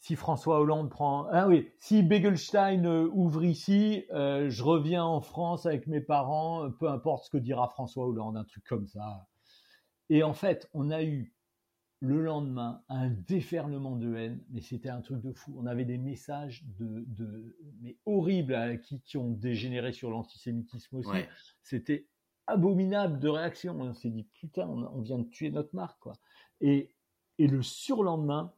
si 0.00 0.16
François 0.16 0.60
Hollande 0.60 0.90
prend, 0.90 1.26
ah 1.30 1.48
oui, 1.48 1.70
si 1.78 2.02
Begelstein 2.02 2.86
ouvre 3.12 3.44
ici, 3.44 4.04
je 4.10 4.62
reviens 4.62 5.04
en 5.04 5.20
France 5.20 5.66
avec 5.66 5.86
mes 5.86 6.00
parents, 6.00 6.70
peu 6.78 6.88
importe 6.88 7.24
ce 7.24 7.30
que 7.30 7.38
dira 7.38 7.68
François 7.68 8.06
Hollande, 8.06 8.36
un 8.36 8.44
truc 8.44 8.64
comme 8.64 8.86
ça. 8.86 9.26
Et 10.10 10.22
en 10.22 10.34
fait, 10.34 10.68
on 10.74 10.90
a 10.90 11.02
eu 11.02 11.33
le 12.04 12.20
lendemain 12.20 12.82
un 12.90 13.08
déferlement 13.08 13.96
de 13.96 14.14
haine, 14.14 14.44
mais 14.50 14.60
c'était 14.60 14.90
un 14.90 15.00
truc 15.00 15.22
de 15.22 15.32
fou. 15.32 15.54
On 15.58 15.64
avait 15.64 15.86
des 15.86 15.96
messages 15.96 16.64
de, 16.78 17.04
de 17.06 17.56
mais 17.80 17.96
horribles 18.04 18.54
hein, 18.54 18.76
qui, 18.76 19.00
qui, 19.00 19.16
ont 19.16 19.30
dégénéré 19.30 19.92
sur 19.92 20.10
l'antisémitisme 20.10 20.96
aussi. 20.96 21.24
C'était 21.62 22.06
abominable 22.46 23.18
de 23.20 23.28
réaction. 23.28 23.80
On 23.80 23.94
s'est 23.94 24.10
dit 24.10 24.24
putain, 24.34 24.68
on, 24.68 25.00
vient 25.00 25.18
de 25.18 25.28
tuer 25.28 25.50
notre 25.50 25.74
marque 25.74 25.98
quoi. 25.98 26.12
Et, 26.60 26.94
et 27.38 27.46
le 27.46 27.62
surlendemain, 27.62 28.52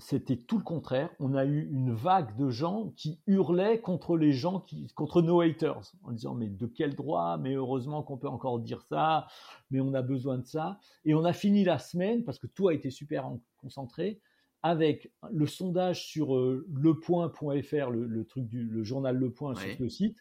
c'était 0.00 0.36
tout 0.36 0.58
le 0.58 0.64
contraire. 0.64 1.10
On 1.20 1.34
a 1.34 1.44
eu 1.44 1.68
une 1.70 1.92
vague 1.92 2.36
de 2.36 2.50
gens 2.50 2.92
qui 2.96 3.20
hurlaient 3.26 3.80
contre 3.80 4.16
les 4.16 4.32
gens 4.32 4.60
qui, 4.60 4.88
contre 4.94 5.22
nos 5.22 5.40
haters, 5.40 5.92
en 6.02 6.12
disant 6.12 6.34
mais 6.34 6.48
de 6.48 6.66
quel 6.66 6.94
droit? 6.94 7.38
Mais 7.38 7.54
heureusement 7.54 8.02
qu'on 8.02 8.16
peut 8.16 8.28
encore 8.28 8.58
dire 8.60 8.82
ça. 8.82 9.26
Mais 9.70 9.80
on 9.80 9.94
a 9.94 10.02
besoin 10.02 10.38
de 10.38 10.46
ça. 10.46 10.78
Et 11.04 11.14
on 11.14 11.24
a 11.24 11.32
fini 11.32 11.64
la 11.64 11.78
semaine 11.78 12.24
parce 12.24 12.38
que 12.38 12.46
tout 12.46 12.68
a 12.68 12.74
été 12.74 12.90
super 12.90 13.30
concentré 13.58 14.20
avec 14.62 15.12
le 15.30 15.46
sondage 15.46 16.06
sur 16.06 16.34
euh, 16.34 16.66
lepoint.fr, 16.74 17.90
le, 17.90 18.24
truc 18.26 18.46
du 18.46 18.64
le 18.64 18.82
journal 18.82 19.16
Le 19.16 19.30
Point 19.30 19.54
sur 19.54 19.68
le 19.78 19.88
site. 19.88 20.18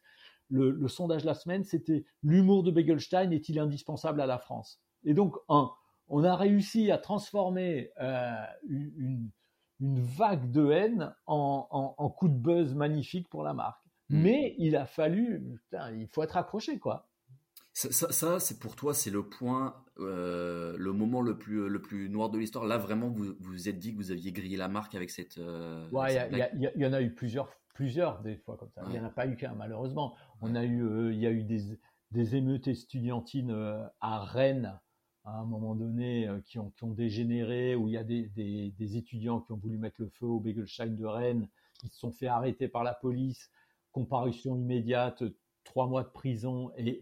Le, 0.49 0.71
le 0.71 0.87
sondage 0.87 1.25
la 1.25 1.33
semaine, 1.33 1.63
c'était 1.63 2.05
l'humour 2.23 2.63
de 2.63 2.71
Begelstein 2.71 3.31
est-il 3.31 3.59
indispensable 3.59 4.21
à 4.21 4.25
la 4.25 4.39
France? 4.39 4.81
Et 5.03 5.13
donc, 5.13 5.35
un, 5.47 5.71
on 6.09 6.23
a 6.23 6.35
réussi 6.35 6.91
à 6.91 6.97
transformer 6.97 7.91
euh, 8.01 8.31
une, 8.67 9.29
une 9.79 10.01
vague 10.01 10.51
de 10.51 10.71
haine 10.71 11.13
en, 11.25 11.95
en, 11.97 12.09
coup 12.09 12.27
de 12.27 12.33
buzz 12.33 12.73
magnifique 12.73 13.29
pour 13.29 13.43
la 13.43 13.53
marque. 13.53 13.81
Hmm. 14.09 14.21
Mais 14.21 14.55
il 14.57 14.75
a 14.75 14.85
fallu, 14.85 15.41
putain, 15.63 15.91
il 15.91 16.07
faut 16.07 16.23
être 16.23 16.37
accroché, 16.37 16.79
quoi. 16.79 17.07
Ça, 17.73 18.11
ça, 18.11 18.39
c'est 18.39 18.59
pour 18.59 18.75
toi, 18.75 18.93
c'est 18.93 19.11
le 19.11 19.23
point, 19.23 19.85
euh, 19.99 20.75
le 20.77 20.91
moment 20.91 21.21
le 21.21 21.37
plus, 21.37 21.69
le 21.69 21.81
plus 21.81 22.09
noir 22.09 22.29
de 22.29 22.37
l'histoire. 22.37 22.65
Là, 22.65 22.77
vraiment, 22.77 23.09
vous 23.09 23.35
vous 23.39 23.69
êtes 23.69 23.79
dit 23.79 23.93
que 23.93 23.97
vous 23.97 24.11
aviez 24.11 24.33
grillé 24.33 24.57
la 24.57 24.67
marque 24.67 24.95
avec 24.95 25.09
cette. 25.09 25.37
Euh, 25.37 25.87
ouais, 25.91 26.17
il 26.53 26.71
y, 26.75 26.85
en 26.85 26.91
a 26.91 27.01
eu 27.01 27.13
plusieurs, 27.13 27.47
plusieurs 27.73 28.21
des 28.21 28.35
fois 28.35 28.57
comme 28.57 28.71
ça. 28.71 28.81
Il 28.87 28.91
n'y 28.91 28.99
en 28.99 29.05
a 29.05 29.09
pas 29.09 29.27
eu 29.27 29.37
qu'un, 29.37 29.53
malheureusement. 29.53 30.13
On 30.41 30.55
a 30.55 30.65
eu, 30.65 30.83
euh, 30.83 31.13
il 31.13 31.19
y 31.19 31.27
a 31.27 31.31
eu 31.31 31.43
des, 31.43 31.79
des 32.11 32.35
émeutes 32.35 32.67
estudiantines 32.67 33.55
à 34.01 34.19
Rennes 34.25 34.77
à 35.25 35.31
un 35.31 35.45
moment 35.45 35.75
donné 35.75 36.27
euh, 36.27 36.39
qui 36.41 36.59
ont, 36.59 36.71
dégénéré, 36.81 37.75
où 37.75 37.87
il 37.87 37.93
y 37.93 37.97
a 37.97 38.03
des, 38.03 38.97
étudiants 38.97 39.41
qui 39.41 39.51
ont 39.51 39.57
voulu 39.57 39.77
mettre 39.77 40.01
le 40.01 40.09
feu 40.09 40.25
au 40.25 40.39
Begelstein 40.39 40.95
de 40.95 41.05
Rennes, 41.05 41.47
qui 41.79 41.87
se 41.89 41.97
sont 41.97 42.11
fait 42.11 42.27
arrêter 42.27 42.67
par 42.67 42.83
la 42.83 42.93
police, 42.93 43.51
comparution 43.91 44.55
immédiate, 44.55 45.23
trois 45.63 45.87
mois 45.87 46.03
de 46.03 46.09
prison, 46.09 46.71
et, 46.77 47.01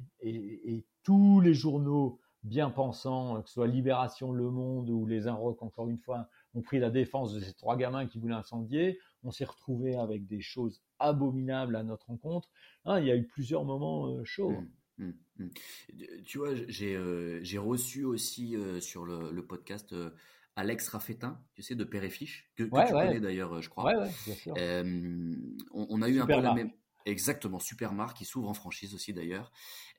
tous 1.03 1.39
les 1.39 1.53
journaux 1.53 2.19
bien 2.43 2.69
pensants, 2.69 3.41
que 3.41 3.47
ce 3.47 3.53
soit 3.53 3.67
Libération, 3.67 4.33
Le 4.33 4.49
Monde 4.51 4.89
ou 4.89 5.05
Les 5.05 5.27
Inrocks, 5.27 5.63
encore 5.63 5.87
une 5.87 5.97
fois, 5.97 6.27
ont 6.53 6.61
pris 6.61 6.79
la 6.79 6.89
défense 6.89 7.33
de 7.33 7.39
ces 7.39 7.53
trois 7.53 7.77
gamins 7.77 8.07
qui 8.07 8.19
voulaient 8.19 8.35
incendier. 8.35 8.99
On 9.23 9.31
s'est 9.31 9.45
retrouvé 9.45 9.95
avec 9.95 10.27
des 10.27 10.41
choses 10.41 10.81
abominables 10.99 11.77
à 11.77 11.83
notre 11.83 12.07
rencontre. 12.07 12.49
Hein, 12.83 12.99
il 12.99 13.05
y 13.05 13.11
a 13.11 13.15
eu 13.15 13.25
plusieurs 13.25 13.63
moments 13.63 14.07
euh, 14.07 14.23
chauds. 14.25 14.53
Mmh. 14.97 15.09
Mmh, 15.37 15.43
mmh. 15.43 16.23
Tu 16.25 16.37
vois, 16.37 16.55
j'ai 16.67 16.95
euh, 16.95 17.41
reçu 17.57 18.03
aussi 18.03 18.55
euh, 18.55 18.79
sur 18.79 19.05
le, 19.05 19.31
le 19.31 19.45
podcast 19.45 19.93
euh, 19.93 20.09
Alex 20.55 20.89
Raffetin, 20.89 21.39
tu 21.53 21.61
sais, 21.61 21.75
de 21.75 21.83
Père 21.83 22.03
et 22.03 22.09
Fiche, 22.09 22.51
que, 22.55 22.63
que 22.63 22.87
tu 22.87 22.93
connais 22.93 23.19
d'ailleurs, 23.19 23.61
je 23.61 23.69
crois. 23.69 23.85
Ouais, 23.85 23.95
ouais, 23.95 24.11
bien 24.25 24.35
sûr. 24.35 24.53
On, 25.71 25.87
on, 25.89 26.01
a 26.01 26.09
eu 26.09 26.19
un 26.19 26.25
peu 26.25 26.41
la 26.41 26.53
même. 26.53 26.71
Exactement, 27.07 27.59
super 27.59 27.93
marque 27.93 28.17
qui 28.17 28.25
s'ouvre 28.25 28.49
en 28.49 28.53
franchise 28.53 28.93
aussi 28.93 29.13
d'ailleurs. 29.13 29.53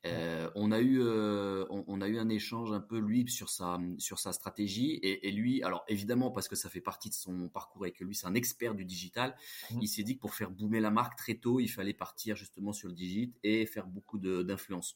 Euh, 0.04 0.50
on 0.54 0.72
a 0.72 0.78
eu 0.78 1.00
euh, 1.00 1.64
on, 1.70 2.02
a 2.02 2.06
eu 2.06 2.18
un 2.18 2.28
échange 2.28 2.70
un 2.70 2.80
peu 2.80 2.98
lui 2.98 3.28
sur 3.30 3.48
sa 3.48 3.80
sur 3.96 4.18
sa 4.18 4.32
stratégie 4.34 4.92
et, 5.02 5.26
et, 5.26 5.32
lui 5.32 5.62
alors 5.62 5.84
évidemment 5.88 6.30
parce 6.30 6.48
que 6.48 6.54
ça 6.54 6.68
fait 6.68 6.82
partie 6.82 7.08
de 7.08 7.14
son 7.14 7.48
parcours 7.48 7.86
et 7.86 7.92
que 7.92 8.04
lui 8.04 8.14
c'est 8.14 8.26
un 8.26 8.34
expert 8.34 8.74
du 8.74 8.84
digital, 8.84 9.34
mmh. 9.70 9.78
il 9.80 9.88
s'est 9.88 10.02
dit 10.02 10.16
que 10.16 10.20
pour 10.20 10.34
faire 10.34 10.50
boomer 10.50 10.80
la 10.80 10.90
marque 10.90 11.16
très 11.16 11.34
tôt 11.34 11.60
il 11.60 11.68
fallait 11.68 11.94
partir 11.94 12.36
justement 12.36 12.74
sur 12.74 12.88
le 12.88 12.94
digit 12.94 13.32
et 13.42 13.64
faire 13.64 13.86
beaucoup 13.86 14.18
d'influence. 14.18 14.94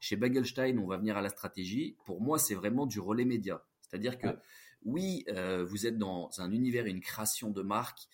Chez 0.00 0.16
Bagelstein 0.16 0.76
on 0.78 0.86
va 0.88 0.96
venir 0.96 1.16
à 1.16 1.22
la 1.22 1.30
stratégie. 1.30 1.96
Pour 2.04 2.20
moi 2.20 2.40
c'est 2.40 2.56
vraiment 2.56 2.86
du 2.86 2.98
relais 2.98 3.24
média, 3.24 3.64
c'est-à-dire 3.82 4.18
que 4.18 4.36
oui 4.84 5.24
euh, 5.28 5.64
vous 5.64 5.86
êtes 5.86 5.96
dans 5.96 6.28
un 6.38 6.50
univers 6.50 6.86
une 6.86 7.00
création 7.00 7.50
de 7.50 7.62
marque 7.62 8.08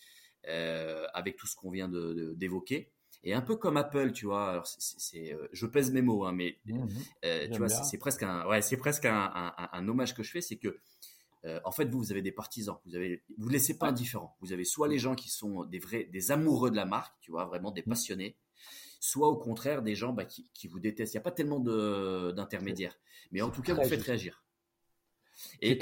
avec 1.14 1.36
tout 1.36 1.46
ce 1.46 1.56
qu'on 1.56 1.70
vient 1.70 1.88
d'évoquer. 1.88 2.92
Et 3.24 3.34
un 3.34 3.40
peu 3.40 3.56
comme 3.56 3.76
Apple, 3.76 4.12
tu 4.12 4.26
vois. 4.26 4.50
Alors 4.50 4.66
c'est, 4.66 5.34
euh, 5.34 5.48
je 5.52 5.66
pèse 5.66 5.90
mes 5.90 6.02
mots, 6.02 6.24
hein, 6.24 6.32
mais 6.32 6.58
mmh 6.66 6.86
euh, 7.24 7.48
tu 7.50 7.58
vois, 7.58 7.68
c'est 7.68 7.98
presque 7.98 8.22
un, 8.22 8.46
ouais, 8.46 8.62
c'est 8.62 8.76
presque 8.76 9.06
un, 9.06 9.30
un, 9.34 9.68
un, 9.72 9.88
hommage 9.88 10.14
que 10.14 10.22
je 10.22 10.30
fais, 10.30 10.40
c'est 10.40 10.56
que 10.56 10.78
euh, 11.44 11.60
en 11.64 11.72
fait, 11.72 11.86
vous, 11.86 11.98
vous 11.98 12.12
avez 12.12 12.22
des 12.22 12.32
partisans. 12.32 12.78
Vous 12.86 12.94
avez, 12.94 13.22
vous 13.36 13.48
laissez 13.48 13.76
pas 13.78 13.88
indifférents. 13.88 14.36
Vous 14.40 14.52
avez 14.52 14.64
soit 14.64 14.88
les 14.88 14.98
gens 14.98 15.14
qui 15.14 15.30
sont 15.30 15.64
des 15.64 15.78
vrais, 15.78 16.04
des 16.04 16.30
amoureux 16.30 16.70
de 16.70 16.76
la 16.76 16.84
marque, 16.84 17.14
tu 17.20 17.30
vois, 17.30 17.44
vraiment 17.44 17.70
des 17.70 17.82
mmh. 17.82 17.90
passionnés, 17.90 18.36
soit 19.00 19.28
au 19.28 19.36
contraire 19.36 19.82
des 19.82 19.94
gens 19.94 20.12
bah, 20.12 20.24
qui, 20.24 20.48
qui 20.54 20.68
vous 20.68 20.80
détestent. 20.80 21.14
Il 21.14 21.16
n'y 21.16 21.22
a 21.22 21.24
pas 21.24 21.32
tellement 21.32 21.60
de, 21.60 22.32
d'intermédiaires, 22.32 22.98
mais 23.32 23.42
en 23.42 23.50
tout 23.50 23.62
cas, 23.62 23.74
vous 23.74 23.84
faites 23.84 24.02
réagir. 24.02 24.44
Et, 25.60 25.74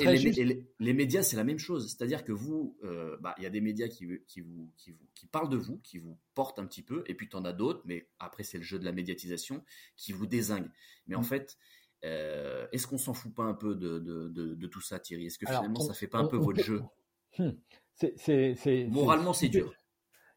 les, 0.78 0.92
médias, 0.92 1.22
c'est 1.22 1.36
la 1.36 1.44
même 1.44 1.58
chose. 1.58 1.88
C'est-à-dire 1.88 2.24
que 2.24 2.32
vous, 2.32 2.76
euh, 2.84 3.16
bah, 3.20 3.34
il 3.38 3.44
y 3.44 3.46
a 3.46 3.50
des 3.50 3.60
médias 3.60 3.88
qui, 3.88 4.06
qui, 4.26 4.40
vous, 4.40 4.70
qui, 4.76 4.92
vous, 4.92 5.06
qui 5.14 5.26
parlent 5.26 5.48
de 5.48 5.56
vous, 5.56 5.78
qui 5.78 5.98
vous 5.98 6.18
portent 6.34 6.58
un 6.58 6.66
petit 6.66 6.82
peu, 6.82 7.04
et 7.06 7.14
puis 7.14 7.28
tu 7.28 7.36
en 7.36 7.44
as 7.44 7.52
d'autres, 7.52 7.82
mais 7.84 8.08
après, 8.18 8.42
c'est 8.42 8.58
le 8.58 8.64
jeu 8.64 8.78
de 8.78 8.84
la 8.84 8.92
médiatisation, 8.92 9.64
qui 9.96 10.12
vous 10.12 10.26
désingue. 10.26 10.68
Mais 11.06 11.14
en 11.14 11.20
mm. 11.20 11.24
fait, 11.24 11.58
euh, 12.04 12.66
est-ce 12.72 12.86
qu'on 12.86 12.98
s'en 12.98 13.14
fout 13.14 13.34
pas 13.34 13.44
un 13.44 13.54
peu 13.54 13.74
de, 13.74 13.98
de, 13.98 14.28
de, 14.28 14.66
tout 14.66 14.80
ça, 14.80 14.98
Thierry? 14.98 15.26
Est-ce 15.26 15.38
que 15.38 15.46
finalement, 15.46 15.80
ça 15.80 15.94
fait 15.94 16.06
pas 16.06 16.18
un 16.18 16.26
peu 16.26 16.36
votre 16.36 16.62
jeu? 16.62 16.82
Hmm. 17.38 17.50
c'est, 17.92 18.86
Moralement, 18.88 19.34
c'est 19.34 19.50
dur. 19.50 19.74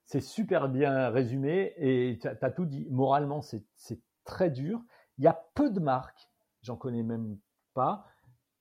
C'est 0.03 0.19
super 0.19 0.67
bien 0.67 1.07
résumé, 1.09 1.73
et 1.77 2.19
tu 2.21 2.27
as, 2.27 2.51
tout 2.51 2.65
dit. 2.65 2.85
Moralement, 2.89 3.41
c'est 3.41 3.63
très 4.25 4.49
dur. 4.49 4.81
Il 5.17 5.23
y 5.23 5.27
a 5.27 5.49
peu 5.55 5.69
de 5.69 5.79
marques, 5.79 6.29
j'en 6.61 6.75
connais 6.75 7.03
même 7.03 7.39
pas, 7.73 8.05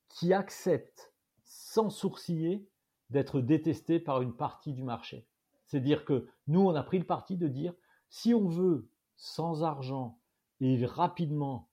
qui 0.09 0.33
accepte 0.33 1.13
sans 1.45 1.91
sourciller 1.91 2.69
d'être 3.11 3.41
détesté 3.41 4.01
par 4.01 4.23
une 4.23 4.35
partie 4.35 4.73
du 4.73 4.83
marché. 4.83 5.27
C'est-à-dire 5.67 6.05
que 6.05 6.27
nous, 6.47 6.61
on 6.61 6.75
a 6.75 6.83
pris 6.83 6.99
le 6.99 7.05
parti 7.05 7.37
de 7.37 7.49
dire, 7.49 7.75
si 8.09 8.35
on 8.35 8.49
veut, 8.49 8.89
sans 9.17 9.63
argent 9.65 10.19
et 10.61 10.85
rapidement, 10.85 11.71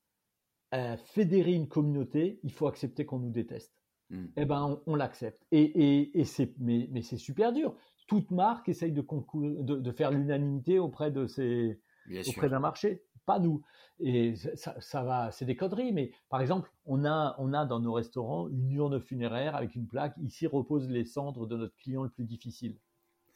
euh, 0.73 0.97
fédérer 0.97 1.53
une 1.53 1.67
communauté, 1.67 2.39
il 2.43 2.51
faut 2.51 2.67
accepter 2.67 3.05
qu'on 3.05 3.19
nous 3.19 3.31
déteste. 3.31 3.73
Hmm. 4.09 4.25
Eh 4.35 4.45
ben, 4.45 4.81
on, 4.85 4.95
l'accepte. 4.95 5.45
Et, 5.51 6.11
c'est, 6.25 6.53
mais, 6.59 7.01
c'est 7.01 7.17
super 7.17 7.53
dur. 7.53 7.75
Toute 8.07 8.31
marque 8.31 8.69
essaye 8.69 8.91
de, 8.91 9.01
de 9.01 9.91
faire 9.91 10.11
l'unanimité 10.11 10.77
auprès 10.77 11.11
de 11.11 11.25
ses, 11.27 11.81
auprès 12.27 12.49
d'un 12.49 12.59
marché 12.59 13.03
pas 13.25 13.39
nous. 13.39 13.61
Et 13.99 14.35
ça, 14.55 14.75
ça 14.79 15.03
va, 15.03 15.31
c'est 15.31 15.45
des 15.45 15.55
conneries, 15.55 15.93
mais 15.93 16.11
par 16.29 16.41
exemple, 16.41 16.71
on 16.85 17.05
a, 17.05 17.35
on 17.37 17.53
a 17.53 17.65
dans 17.65 17.79
nos 17.79 17.93
restaurants 17.93 18.49
une 18.49 18.71
urne 18.71 18.99
funéraire 18.99 19.55
avec 19.55 19.75
une 19.75 19.87
plaque. 19.87 20.15
Ici 20.21 20.47
reposent 20.47 20.89
les 20.89 21.05
cendres 21.05 21.47
de 21.47 21.55
notre 21.55 21.75
client 21.77 22.03
le 22.03 22.09
plus 22.09 22.25
difficile. 22.25 22.77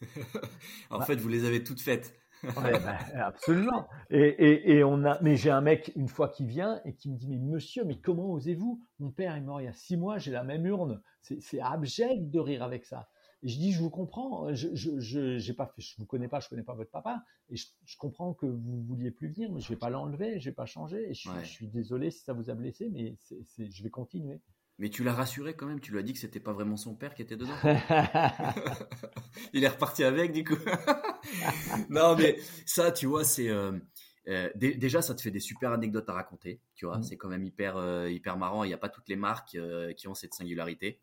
en 0.90 1.00
bah 1.00 1.06
fait, 1.06 1.16
vous 1.16 1.30
les 1.30 1.46
avez 1.46 1.64
toutes 1.64 1.82
faites. 1.82 2.16
bah, 2.56 2.98
absolument. 3.16 3.88
Et, 4.10 4.20
et, 4.20 4.78
et, 4.78 4.84
on 4.84 5.04
a, 5.04 5.20
mais 5.22 5.36
j'ai 5.36 5.50
un 5.50 5.62
mec 5.62 5.92
une 5.96 6.08
fois 6.08 6.30
qui 6.30 6.46
vient 6.46 6.82
et 6.86 6.96
qui 6.96 7.10
me 7.10 7.18
dit 7.18 7.28
mais 7.28 7.38
monsieur, 7.38 7.84
mais 7.84 8.00
comment 8.00 8.32
osez-vous? 8.32 8.82
Mon 9.00 9.12
père 9.12 9.36
est 9.36 9.42
mort 9.42 9.60
il 9.60 9.66
y 9.66 9.68
a 9.68 9.74
six 9.74 9.98
mois, 9.98 10.18
j'ai 10.20 10.32
la 10.32 10.44
même 10.44 10.66
urne. 10.66 11.02
C'est 11.22 11.60
abject 11.60 12.30
de 12.30 12.40
rire 12.40 12.64
avec 12.64 12.86
ça. 12.86 13.10
Et 13.42 13.48
je 13.48 13.58
dis, 13.58 13.72
je 13.72 13.80
vous 13.80 13.90
comprends, 13.90 14.54
je, 14.54 14.68
je, 14.74 15.00
je 15.00 15.38
j'ai 15.38 15.54
pas 15.54 15.66
fait, 15.68 15.82
je 15.82 15.96
vous 15.98 16.06
connais 16.06 16.28
pas, 16.28 16.40
je 16.40 16.50
connais 16.50 16.64
pas 16.64 16.74
votre 16.74 16.92
papa, 16.92 17.24
et 17.50 17.56
je, 17.56 17.68
je 17.86 17.98
comprends 17.98 18.34
que 18.34 18.46
vous 18.46 18.84
vouliez 18.84 19.12
plus 19.12 19.30
venir, 19.30 19.52
mais 19.52 19.62
je 19.62 19.70
vais 19.70 19.78
pas 19.78 19.90
l'enlever, 19.90 20.40
je 20.40 20.50
vais 20.50 20.56
pas 20.56 20.66
changer, 20.66 21.10
et 21.10 21.14
je, 21.14 21.30
je, 21.42 21.48
suis 21.48 21.68
désolé 21.68 22.12
si 22.12 22.24
ça 22.24 22.34
vous 22.34 22.50
a 22.50 22.54
blessé, 22.54 22.90
mais 22.90 23.16
c'est, 23.22 23.72
je 23.72 23.84
vais 23.84 23.90
continuer. 23.90 24.42
Mais 24.80 24.90
tu 24.90 25.04
l'as 25.04 25.14
rassuré 25.14 25.56
quand 25.56 25.68
même, 25.68 25.82
tu 25.82 25.92
lui 25.92 26.00
as 26.00 26.04
dit 26.04 26.14
que 26.14 26.20
c'était 26.20 26.40
pas 26.40 26.54
vraiment 26.54 26.78
son 26.78 26.96
père 26.96 27.14
qui 27.14 27.22
était 27.22 27.36
dedans. 27.36 27.54
Il 29.54 29.64
est 29.64 29.68
reparti 29.68 30.06
avec, 30.06 30.32
du 30.32 30.44
coup. 30.46 30.56
non, 31.90 32.16
mais 32.16 32.38
ça, 32.66 32.92
tu 32.92 33.06
vois, 33.06 33.26
c'est 33.26 33.50
euh, 33.50 33.78
euh, 34.30 34.50
déjà 34.56 35.02
ça 35.02 35.16
te 35.16 35.22
fait 35.22 35.32
des 35.32 35.40
super 35.40 35.72
anecdotes 35.72 36.08
à 36.10 36.14
raconter, 36.14 36.62
tu 36.76 36.86
vois. 36.86 37.00
Mmh. 37.00 37.04
C'est 37.04 37.18
quand 37.18 37.28
même 37.28 37.44
hyper 37.44 37.78
euh, 37.78 38.10
hyper 38.10 38.38
marrant. 38.38 38.64
Il 38.64 38.68
n'y 38.68 38.74
a 38.74 38.78
pas 38.78 38.90
toutes 38.90 39.10
les 39.10 39.18
marques 39.18 39.58
qui 39.98 40.08
ont 40.08 40.16
cette 40.16 40.34
singularité. 40.34 41.02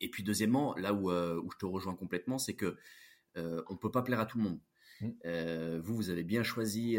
Et 0.00 0.10
puis 0.10 0.22
deuxièmement, 0.22 0.74
là 0.76 0.92
où, 0.92 1.10
euh, 1.10 1.40
où 1.42 1.50
je 1.50 1.58
te 1.58 1.66
rejoins 1.66 1.94
complètement, 1.94 2.38
c'est 2.38 2.54
que 2.54 2.76
euh, 3.36 3.62
on 3.68 3.76
peut 3.76 3.90
pas 3.90 4.02
plaire 4.02 4.20
à 4.20 4.26
tout 4.26 4.38
le 4.38 4.44
monde. 4.44 4.60
Mmh. 5.00 5.10
Euh, 5.24 5.80
vous, 5.82 5.94
vous 5.94 6.10
avez 6.10 6.24
bien 6.24 6.42
choisi. 6.42 6.98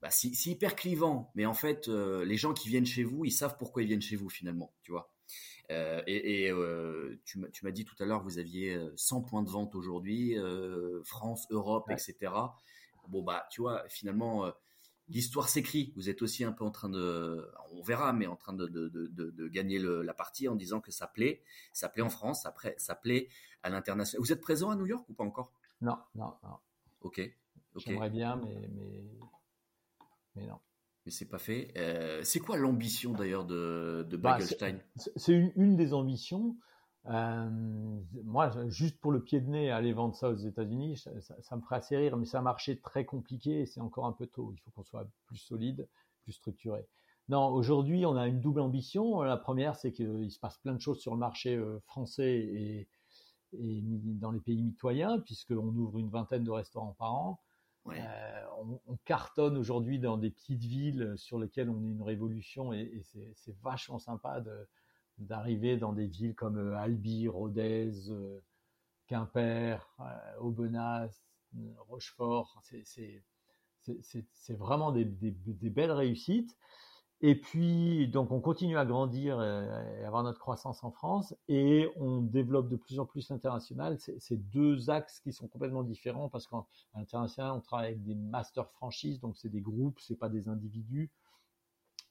Bah, 0.00 0.10
c'est 0.10 0.46
hyper 0.46 0.76
clivant, 0.76 1.32
mais 1.34 1.44
en 1.44 1.54
fait, 1.54 1.88
les 1.88 2.36
gens 2.36 2.54
qui 2.54 2.68
viennent 2.68 2.86
chez 2.86 3.02
vous, 3.02 3.24
ils 3.24 3.32
savent 3.32 3.56
pourquoi 3.58 3.82
ils 3.82 3.88
viennent 3.88 4.00
chez 4.00 4.14
vous 4.14 4.28
finalement, 4.28 4.72
tu 4.82 4.92
vois. 4.92 5.12
et, 5.70 6.52
tu 7.24 7.38
m'as 7.40 7.70
dit 7.72 7.84
tout 7.84 7.96
à 7.98 8.04
l'heure, 8.04 8.22
vous 8.22 8.38
aviez 8.38 8.78
100 8.94 9.22
points 9.22 9.42
de 9.42 9.50
vente 9.50 9.74
aujourd'hui, 9.74 10.36
France, 11.02 11.48
Europe, 11.50 11.90
etc. 11.90 12.32
Bon, 13.08 13.22
bah, 13.22 13.48
tu 13.50 13.60
vois, 13.60 13.88
finalement, 13.88 14.52
l'histoire 15.08 15.48
s'écrit. 15.48 15.92
Vous 15.96 16.08
êtes 16.08 16.22
aussi 16.22 16.44
un 16.44 16.52
peu 16.52 16.64
en 16.64 16.70
train 16.70 16.88
de, 16.88 17.50
on 17.72 17.82
verra, 17.82 18.12
mais 18.12 18.26
en 18.26 18.36
train 18.36 18.52
de, 18.52 18.66
de, 18.66 18.88
de, 18.88 19.30
de 19.30 19.48
gagner 19.48 19.78
le, 19.78 20.02
la 20.02 20.14
partie 20.14 20.48
en 20.48 20.54
disant 20.54 20.80
que 20.80 20.90
ça 20.90 21.06
plaît, 21.06 21.42
ça 21.72 21.88
plaît 21.88 22.02
en 22.02 22.10
France, 22.10 22.46
après 22.46 22.74
ça 22.78 22.94
plaît 22.94 23.28
à 23.62 23.70
l'international. 23.70 24.20
Vous 24.24 24.32
êtes 24.32 24.40
présent 24.40 24.70
à 24.70 24.76
New 24.76 24.86
York 24.86 25.08
ou 25.08 25.14
pas 25.14 25.24
encore? 25.24 25.52
Non, 25.80 25.98
non, 26.14 26.34
non. 26.42 26.56
Ok. 27.00 27.20
J'aimerais 27.76 28.10
bien, 28.10 28.36
mais, 28.36 28.68
mais, 28.74 29.04
mais 30.34 30.46
non. 30.46 30.58
Mais 31.06 31.12
c'est 31.12 31.28
pas 31.28 31.38
fait. 31.38 31.72
Euh, 31.76 32.22
c'est 32.24 32.40
quoi 32.40 32.56
l'ambition 32.56 33.12
d'ailleurs 33.12 33.46
de, 33.46 34.04
de 34.10 34.16
bah, 34.16 34.38
C'est 34.40 35.32
une, 35.32 35.52
une, 35.56 35.76
des 35.76 35.94
ambitions. 35.94 36.56
Euh, 37.06 37.48
moi, 38.24 38.52
juste 38.68 39.00
pour 39.00 39.12
le 39.12 39.22
pied 39.22 39.40
de 39.40 39.48
nez, 39.48 39.70
aller 39.70 39.92
vendre 39.92 40.14
ça 40.14 40.28
aux 40.28 40.36
États-Unis, 40.36 40.98
ça, 40.98 41.56
me 41.56 41.62
ferait 41.62 41.76
assez 41.76 41.96
rire, 41.96 42.16
mais 42.16 42.26
c'est 42.26 42.36
un 42.36 42.42
marché 42.42 42.78
très 42.78 43.04
compliqué 43.04 43.60
et 43.60 43.66
c'est 43.66 43.80
encore 43.80 44.06
un 44.06 44.12
peu 44.12 44.26
tôt. 44.26 44.52
Il 44.52 44.58
faut 44.60 44.70
qu'on 44.72 44.84
soit 44.84 45.08
plus 45.26 45.38
solide, 45.38 45.88
plus 46.22 46.32
structuré. 46.32 46.86
Non, 47.28 47.48
aujourd'hui, 47.48 48.06
on 48.06 48.16
a 48.16 48.26
une 48.26 48.40
double 48.40 48.60
ambition. 48.60 49.22
La 49.22 49.36
première, 49.36 49.76
c'est 49.76 49.92
qu'il 49.92 50.30
se 50.30 50.38
passe 50.38 50.58
plein 50.58 50.74
de 50.74 50.80
choses 50.80 51.00
sur 51.00 51.12
le 51.12 51.20
marché 51.20 51.56
euh, 51.56 51.78
français 51.80 52.38
et, 52.38 52.88
et 53.52 53.80
dans 53.82 54.30
les 54.30 54.40
pays 54.40 54.62
mitoyens, 54.62 55.18
puisqu'on 55.20 55.74
ouvre 55.74 55.98
une 55.98 56.08
vingtaine 56.08 56.44
de 56.44 56.50
restaurants 56.50 56.96
par 56.98 57.14
an. 57.14 57.40
Euh, 57.86 58.44
on, 58.60 58.80
on, 58.86 58.96
cartonne 59.06 59.56
aujourd'hui 59.56 59.98
dans 59.98 60.18
des 60.18 60.28
petites 60.28 60.62
villes 60.62 61.14
sur 61.16 61.38
lesquelles 61.38 61.70
on 61.70 61.82
est 61.82 61.88
une 61.88 62.02
révolution 62.02 62.74
et, 62.74 62.80
et 62.80 63.02
c'est 63.34 63.56
vachement 63.62 63.98
sympa 63.98 64.42
de, 64.42 64.68
d'arriver 65.18 65.76
dans 65.76 65.92
des 65.92 66.06
villes 66.06 66.34
comme 66.34 66.58
euh, 66.58 66.76
Albi, 66.76 67.28
Rodez, 67.28 68.10
euh, 68.10 68.40
Quimper, 69.06 69.88
euh, 70.00 70.40
Aubenas, 70.40 71.08
Rochefort. 71.88 72.60
C'est 72.62 74.56
vraiment 74.56 74.92
des, 74.92 75.04
belles 75.04 75.92
réussites. 75.92 76.56
Et 77.20 77.34
puis, 77.34 78.06
donc, 78.08 78.30
on 78.30 78.40
continue 78.40 78.78
à 78.78 78.84
grandir 78.84 79.42
et 79.42 80.04
avoir 80.04 80.22
notre 80.22 80.38
croissance 80.38 80.84
en 80.84 80.92
France 80.92 81.34
et 81.48 81.88
on 81.96 82.20
développe 82.20 82.68
de 82.68 82.76
plus 82.76 83.00
en 83.00 83.06
plus 83.06 83.28
l'international. 83.30 83.98
C'est 83.98 84.36
deux 84.36 84.88
axes 84.88 85.18
qui 85.18 85.32
sont 85.32 85.48
complètement 85.48 85.82
différents 85.82 86.28
parce 86.28 86.46
qu'à 86.46 86.64
l'international, 86.94 87.52
on 87.52 87.60
travaille 87.60 87.86
avec 87.86 88.04
des 88.04 88.14
master 88.14 88.70
franchises, 88.70 89.18
donc 89.18 89.36
c'est 89.36 89.48
des 89.48 89.62
groupes, 89.62 89.98
c'est 89.98 90.16
pas 90.16 90.28
des 90.28 90.48
individus 90.48 91.10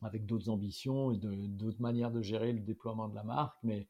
avec 0.02 0.26
d'autres 0.26 0.50
ambitions 0.50 1.12
et 1.12 1.18
d'autres 1.18 1.82
manières 1.82 2.12
de 2.12 2.22
gérer 2.22 2.54
le 2.54 2.60
déploiement 2.60 3.08
de 3.08 3.16
la 3.16 3.24
marque. 3.24 3.58
Mais 3.64 3.88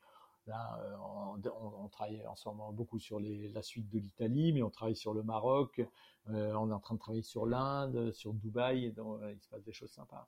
là, 0.47 0.80
euh, 0.84 1.49
on, 1.51 1.88
travaille 1.89 2.26
en 2.26 2.36
ce 2.36 2.47
moment 2.49 2.72
beaucoup 2.72 2.99
sur 2.99 3.20
la 3.20 3.62
suite 3.62 3.89
de 3.89 3.99
l'Italie, 3.99 4.53
mais 4.53 4.62
on 4.62 4.70
travaille 4.70 4.95
sur 4.95 5.14
le 5.14 5.24
Maroc, 5.24 5.82
euh, 6.30 6.53
on 6.53 6.70
est 6.70 6.74
en 6.74 6.80
train 6.80 6.95
de 6.95 6.99
travailler 6.99 7.24
sur 7.24 7.45
l'Inde, 7.45 8.12
sur 8.12 8.34
Dubaï, 8.34 8.86
et 8.86 8.91
donc 8.91 9.22
euh, 9.22 9.34
il 9.34 9.41
se 9.41 9.49
passe 9.49 9.64
des 9.64 9.74
choses 9.74 9.91
sympas. 9.91 10.28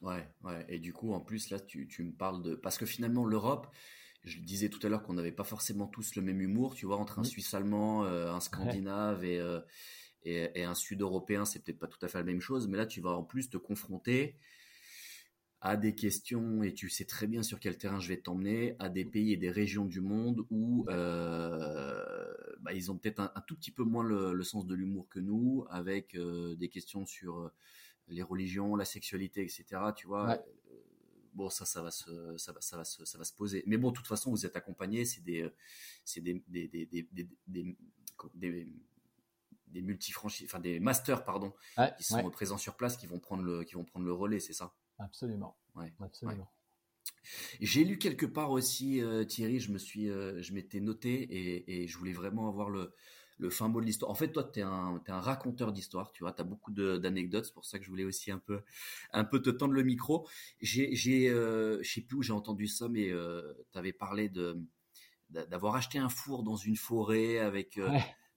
Ouais, 0.00 0.28
ouais. 0.44 0.64
Et 0.68 0.78
du 0.78 0.92
coup, 0.92 1.12
en 1.12 1.20
plus, 1.20 1.50
là, 1.50 1.58
tu, 1.58 1.88
me 2.00 2.12
parles 2.12 2.42
de... 2.42 2.54
Parce 2.54 2.78
que 2.78 2.86
finalement, 2.86 3.24
l'Europe, 3.24 3.66
je 4.22 4.38
disais 4.40 4.68
tout 4.68 4.84
à 4.86 4.88
l'heure 4.88 5.02
qu'on 5.02 5.14
n'avait 5.14 5.32
pas 5.32 5.44
forcément 5.44 5.88
tous 5.88 6.14
le 6.14 6.22
même 6.22 6.40
humour, 6.40 6.74
tu 6.74 6.86
vois, 6.86 6.96
entre 6.98 7.18
un 7.18 7.24
Suisse 7.24 7.52
allemand, 7.54 8.04
un 8.04 8.40
Scandinave 8.40 9.24
et, 9.24 9.38
et, 10.22 10.50
et, 10.54 10.64
un 10.64 10.74
Sud-Européen, 10.74 11.44
c'est 11.44 11.64
peut-être 11.64 11.78
pas 11.78 11.88
tout 11.88 11.98
à 12.02 12.08
fait 12.08 12.18
la 12.18 12.24
même 12.24 12.40
chose, 12.40 12.68
mais 12.68 12.76
là, 12.76 12.86
tu 12.86 13.00
vas 13.00 13.10
en 13.10 13.24
plus 13.24 13.50
te 13.50 13.56
confronter 13.56 14.36
à 15.60 15.76
des 15.76 15.94
questions, 15.94 16.62
et 16.62 16.72
tu 16.72 16.88
sais 16.88 17.04
très 17.04 17.26
bien 17.26 17.42
sur 17.42 17.58
quel 17.58 17.76
terrain 17.76 17.98
je 17.98 18.08
vais 18.08 18.18
t'emmener, 18.18 18.76
à 18.78 18.88
des 18.88 19.04
pays 19.04 19.32
et 19.32 19.36
des 19.36 19.50
régions 19.50 19.86
du 19.86 20.00
monde 20.00 20.46
où 20.50 20.86
euh, 20.88 22.32
bah, 22.60 22.72
ils 22.72 22.92
ont 22.92 22.96
peut-être 22.96 23.20
un, 23.20 23.40
tout 23.46 23.56
petit 23.56 23.72
peu 23.72 23.82
moins 23.82 24.04
le, 24.04 24.42
sens 24.44 24.66
de 24.66 24.74
l'humour 24.74 25.08
que 25.08 25.18
nous, 25.18 25.66
avec 25.70 26.14
euh, 26.14 26.54
des 26.54 26.68
questions 26.68 27.06
sur 27.06 27.38
euh, 27.38 27.52
les 28.06 28.22
religions, 28.22 28.76
la 28.76 28.84
sexualité, 28.84 29.42
etc. 29.42 29.64
Tu 29.96 30.06
vois, 30.06 30.38
bon 31.34 31.50
ça, 31.50 31.64
ça 31.64 31.82
va 31.82 31.90
se, 31.90 32.36
ça 32.36 32.52
va, 32.52 32.60
ça 32.60 32.76
va 32.76 32.84
se, 32.84 33.04
ça 33.04 33.18
va 33.18 33.24
se 33.24 33.34
poser. 33.34 33.64
Mais 33.66 33.78
bon, 33.78 33.90
de 33.90 33.96
toute 33.96 34.06
façon, 34.06 34.30
vous 34.30 34.46
êtes 34.46 34.56
accompagnés, 34.56 35.04
c'est 35.04 35.24
des, 35.24 35.50
c'est 36.04 36.20
des, 36.20 36.40
des, 36.46 36.68
des, 36.68 36.86
des, 36.86 37.08
des, 37.12 37.28
des 37.48 37.76
des 38.34 38.66
multifranchises, 39.74 40.46
enfin 40.46 40.60
des 40.60 40.80
masters 40.80 41.24
pardon, 41.24 41.52
qui 41.96 42.04
sont 42.04 42.30
présents 42.30 42.58
sur 42.58 42.76
place, 42.76 42.96
qui 42.96 43.06
vont 43.06 43.18
prendre 43.18 43.42
le, 43.42 43.64
qui 43.64 43.74
vont 43.74 43.84
prendre 43.84 44.04
le 44.06 44.12
relais, 44.12 44.40
c'est 44.40 44.52
ça? 44.52 44.74
Absolument. 44.98 45.56
Ouais. 45.74 45.92
Absolument. 46.00 46.50
J'ai 47.60 47.84
lu 47.84 47.98
quelque 47.98 48.26
part 48.26 48.50
aussi, 48.50 49.00
euh, 49.00 49.24
Thierry, 49.24 49.60
je 49.60 49.72
me 49.72 49.78
suis, 49.78 50.10
euh, 50.10 50.40
je 50.42 50.52
m'étais 50.52 50.80
noté 50.80 51.14
et, 51.14 51.82
et, 51.82 51.88
je 51.88 51.98
voulais 51.98 52.12
vraiment 52.12 52.48
avoir 52.48 52.70
le, 52.70 52.92
le 53.38 53.50
fin 53.50 53.68
mot 53.68 53.80
de 53.80 53.86
l'histoire. 53.86 54.10
En 54.10 54.14
fait, 54.14 54.32
toi, 54.32 54.44
tu 54.44 54.60
es 54.60 54.62
un, 54.62 55.00
es 55.06 55.10
un 55.10 55.20
raconteur 55.20 55.72
d'histoire, 55.72 56.12
tu 56.12 56.22
vois, 56.22 56.32
tu 56.32 56.42
as 56.42 56.44
beaucoup 56.44 56.72
d'anecdotes, 56.72 57.46
c'est 57.46 57.54
pour 57.54 57.64
ça 57.64 57.78
que 57.78 57.84
je 57.84 57.90
voulais 57.90 58.04
aussi 58.04 58.30
un 58.30 58.38
peu, 58.38 58.62
un 59.12 59.24
peu 59.24 59.40
te 59.40 59.50
tendre 59.50 59.72
le 59.74 59.82
micro. 59.82 60.28
J'ai, 60.60 60.94
j'ai 60.94 61.28
euh, 61.28 61.82
je 61.82 61.90
sais 61.90 62.00
plus 62.00 62.16
où 62.16 62.22
j'ai 62.22 62.32
entendu 62.32 62.66
ça, 62.66 62.88
mais 62.88 63.10
euh, 63.10 63.54
tu 63.72 63.78
avais 63.78 63.92
parlé 63.92 64.28
de 64.28 64.56
d'avoir 65.30 65.74
acheté 65.74 65.98
un 65.98 66.08
four 66.08 66.42
dans 66.42 66.56
une 66.56 66.76
forêt 66.76 67.38
avec 67.38 67.78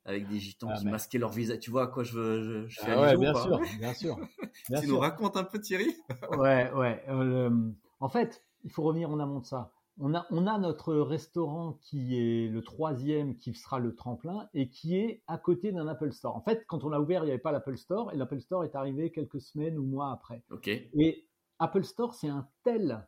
avec 0.05 0.27
des 0.27 0.39
gitans 0.39 0.69
ah, 0.71 0.77
qui 0.77 0.85
masquaient 0.85 1.17
leur 1.17 1.31
visage. 1.31 1.59
Tu 1.59 1.71
vois 1.71 1.83
à 1.83 1.87
quoi 1.87 2.03
je 2.03 2.13
veux 2.13 2.67
je, 2.67 2.79
fais 2.79 2.91
ah 2.91 3.01
ouais, 3.01 3.17
bien, 3.17 3.33
sûr, 3.33 3.59
bien 3.79 3.93
sûr, 3.93 4.17
Tu 4.81 4.87
nous 4.87 4.99
racontes 4.99 5.37
un 5.37 5.43
peu 5.43 5.59
Thierry? 5.59 5.95
Ouais, 6.37 6.71
ouais. 6.73 7.03
Euh, 7.09 7.71
en 7.99 8.09
fait, 8.09 8.43
il 8.63 8.71
faut 8.71 8.83
revenir 8.83 9.09
en 9.09 9.19
amont 9.19 9.39
de 9.39 9.45
ça. 9.45 9.73
On 9.99 10.15
a, 10.15 10.25
on 10.31 10.47
a 10.47 10.57
notre 10.57 10.95
restaurant 10.95 11.73
qui 11.73 12.17
est 12.17 12.47
le 12.47 12.61
troisième, 12.63 13.37
qui 13.37 13.53
sera 13.53 13.77
le 13.77 13.93
tremplin, 13.93 14.49
et 14.53 14.69
qui 14.69 14.97
est 14.97 15.21
à 15.27 15.37
côté 15.37 15.71
d'un 15.71 15.87
Apple 15.87 16.11
Store. 16.11 16.35
En 16.35 16.41
fait, 16.41 16.65
quand 16.67 16.83
on 16.83 16.91
a 16.91 16.99
ouvert, 16.99 17.23
il 17.23 17.25
n'y 17.27 17.31
avait 17.31 17.41
pas 17.41 17.51
l'Apple 17.51 17.77
Store, 17.77 18.11
et 18.11 18.17
l'Apple 18.17 18.39
Store 18.39 18.63
est 18.63 18.75
arrivé 18.75 19.11
quelques 19.11 19.41
semaines 19.41 19.77
ou 19.77 19.83
mois 19.83 20.11
après. 20.11 20.43
Ok. 20.49 20.67
Et 20.67 21.27
Apple 21.59 21.83
Store, 21.83 22.15
c'est 22.15 22.29
un 22.29 22.47
tel, 22.63 23.07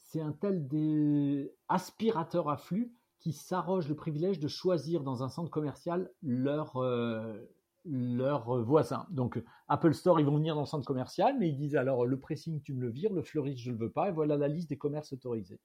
c'est 0.00 0.20
un 0.20 0.32
tel 0.32 0.66
des 0.68 1.54
aspirateur 1.68 2.48
à 2.48 2.56
flux 2.56 2.94
qui 3.22 3.32
s'arrogent 3.32 3.88
le 3.88 3.94
privilège 3.94 4.40
de 4.40 4.48
choisir 4.48 5.04
dans 5.04 5.22
un 5.22 5.28
centre 5.28 5.48
commercial 5.48 6.10
leur, 6.22 6.76
euh, 6.76 7.48
leur 7.84 8.62
voisin. 8.64 9.06
Donc 9.10 9.40
Apple 9.68 9.94
Store, 9.94 10.18
ils 10.18 10.26
vont 10.26 10.36
venir 10.36 10.56
dans 10.56 10.62
le 10.62 10.66
centre 10.66 10.84
commercial, 10.84 11.36
mais 11.38 11.48
ils 11.48 11.56
disent 11.56 11.76
alors 11.76 12.04
le 12.04 12.18
pressing, 12.18 12.60
tu 12.60 12.74
me 12.74 12.80
le 12.80 12.90
vires, 12.90 13.12
le 13.12 13.22
fleuriste, 13.22 13.60
je 13.60 13.70
ne 13.70 13.76
le 13.76 13.84
veux 13.84 13.92
pas, 13.92 14.08
et 14.08 14.12
voilà 14.12 14.36
la 14.36 14.48
liste 14.48 14.68
des 14.68 14.76
commerces 14.76 15.12
autorisés. 15.12 15.60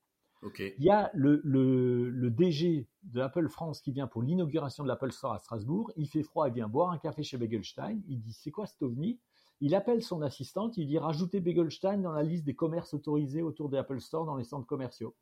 Il 0.77 0.83
y 0.83 0.91
a 0.91 1.09
le, 1.15 1.41
le, 1.43 2.11
le 2.11 2.29
DG 2.29 2.87
de 3.01 3.21
Apple 3.21 3.49
France 3.49 3.81
qui 3.81 3.91
vient 3.91 4.05
pour 4.05 4.21
l'inauguration 4.21 4.83
de 4.83 4.87
l'Apple 4.87 5.11
Store 5.11 5.33
à 5.33 5.39
Strasbourg. 5.39 5.91
Il 5.97 6.07
fait 6.07 6.21
froid, 6.21 6.47
il 6.47 6.53
vient 6.53 6.67
boire 6.67 6.91
un 6.91 6.99
café 6.99 7.23
chez 7.23 7.37
Begelstein. 7.37 7.99
Il 8.07 8.21
dit 8.21 8.33
c'est 8.33 8.51
quoi 8.51 8.67
cet 8.67 8.83
ovni 8.83 9.19
Il 9.61 9.73
appelle 9.73 10.03
son 10.03 10.21
assistante, 10.21 10.77
il 10.77 10.85
dit 10.85 10.99
rajoutez 10.99 11.39
Begelstein 11.39 11.97
dans 12.03 12.11
la 12.11 12.21
liste 12.21 12.45
des 12.45 12.55
commerces 12.55 12.93
autorisés 12.93 13.41
autour 13.41 13.69
des 13.69 13.77
Apple 13.77 13.99
Store 13.99 14.25
dans 14.25 14.35
les 14.35 14.43
centres 14.43 14.67
commerciaux. 14.67 15.15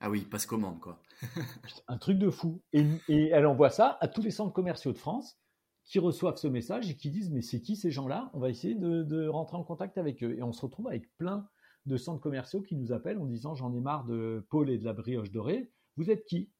Ah 0.00 0.10
oui, 0.10 0.22
passe 0.22 0.46
commande, 0.46 0.80
quoi. 0.80 1.00
un 1.88 1.98
truc 1.98 2.18
de 2.18 2.30
fou. 2.30 2.62
Et, 2.72 2.86
elle 3.08 3.46
envoie 3.46 3.70
ça 3.70 3.98
à 4.00 4.08
tous 4.08 4.22
les 4.22 4.30
centres 4.30 4.52
commerciaux 4.52 4.92
de 4.92 4.98
France 4.98 5.38
qui 5.84 5.98
reçoivent 5.98 6.36
ce 6.36 6.46
message 6.46 6.90
et 6.90 6.96
qui 6.96 7.10
disent 7.10 7.30
mais 7.30 7.42
c'est 7.42 7.60
qui 7.60 7.74
ces 7.74 7.90
gens-là? 7.90 8.30
On 8.34 8.40
va 8.40 8.50
essayer 8.50 8.74
de, 8.74 9.28
rentrer 9.28 9.56
en 9.56 9.64
contact 9.64 9.98
avec 9.98 10.22
eux. 10.22 10.36
Et 10.36 10.42
on 10.42 10.52
se 10.52 10.62
retrouve 10.62 10.88
avec 10.88 11.16
plein 11.16 11.48
de 11.86 11.96
centres 11.96 12.20
commerciaux 12.20 12.60
qui 12.60 12.76
nous 12.76 12.92
appellent 12.92 13.18
en 13.18 13.26
disant 13.26 13.54
j'en 13.54 13.72
ai 13.72 13.80
marre 13.80 14.04
de 14.04 14.46
Paul 14.50 14.70
et 14.70 14.78
de 14.78 14.84
la 14.84 14.92
brioche 14.92 15.32
dorée. 15.32 15.72
Vous 15.96 16.10
êtes 16.10 16.24
qui? 16.26 16.50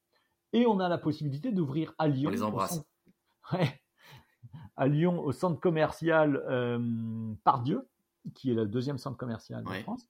Et 0.52 0.66
on 0.66 0.80
a 0.80 0.88
la 0.88 0.98
possibilité 0.98 1.52
d'ouvrir 1.52 1.94
à 1.98 2.08
Lyon. 2.08 2.30
On 2.30 2.32
les 2.32 2.42
embrasse. 2.42 2.82
Ouais. 3.52 3.80
À 4.76 4.86
Lyon, 4.88 5.20
au 5.20 5.32
centre 5.32 5.58
commercial 5.58 6.36
euh, 6.50 6.78
Pardieu, 7.44 7.88
qui 8.34 8.50
est 8.50 8.54
le 8.54 8.66
deuxième 8.66 8.98
centre 8.98 9.16
commercial 9.16 9.64
de 9.64 9.72
France. 9.82 10.06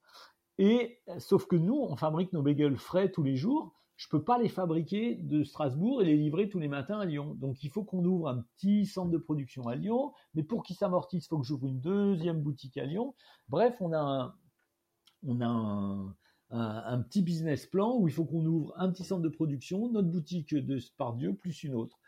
Et 0.58 1.00
sauf 1.18 1.46
que 1.46 1.56
nous, 1.56 1.76
on 1.76 1.96
fabrique 1.96 2.32
nos 2.32 2.42
bagels 2.42 2.76
frais 2.76 3.10
tous 3.10 3.22
les 3.22 3.36
jours. 3.36 3.74
Je 3.96 4.08
peux 4.08 4.22
pas 4.22 4.38
les 4.38 4.48
fabriquer 4.48 5.16
de 5.16 5.42
Strasbourg 5.42 6.02
et 6.02 6.04
les 6.04 6.16
livrer 6.16 6.48
tous 6.48 6.60
les 6.60 6.68
matins 6.68 7.00
à 7.00 7.04
Lyon. 7.04 7.34
Donc 7.34 7.64
il 7.64 7.70
faut 7.70 7.82
qu'on 7.82 8.04
ouvre 8.04 8.28
un 8.28 8.42
petit 8.56 8.86
centre 8.86 9.10
de 9.10 9.18
production 9.18 9.66
à 9.66 9.74
Lyon. 9.74 10.12
Mais 10.34 10.44
pour 10.44 10.62
qu'il 10.62 10.76
s'amortisse, 10.76 11.24
il 11.24 11.28
faut 11.28 11.38
que 11.38 11.46
j'ouvre 11.46 11.66
une 11.66 11.80
deuxième 11.80 12.40
boutique 12.40 12.76
à 12.76 12.84
Lyon. 12.84 13.14
Bref, 13.48 13.76
on 13.80 13.92
a 13.92 13.98
un, 13.98 14.34
on 15.26 15.40
a 15.40 16.14
un, 16.50 17.02
petit 17.02 17.22
business 17.22 17.66
plan 17.66 17.96
où 17.96 18.06
il 18.06 18.14
faut 18.14 18.24
qu'on 18.24 18.46
ouvre 18.46 18.72
un 18.76 18.90
petit 18.90 19.04
centre 19.04 19.22
de 19.22 19.28
production, 19.28 19.90
notre 19.90 20.08
boutique 20.08 20.54
de 20.54 20.78
Spardieu 20.78 21.34
plus 21.34 21.64
une 21.64 21.74
autre. 21.74 21.98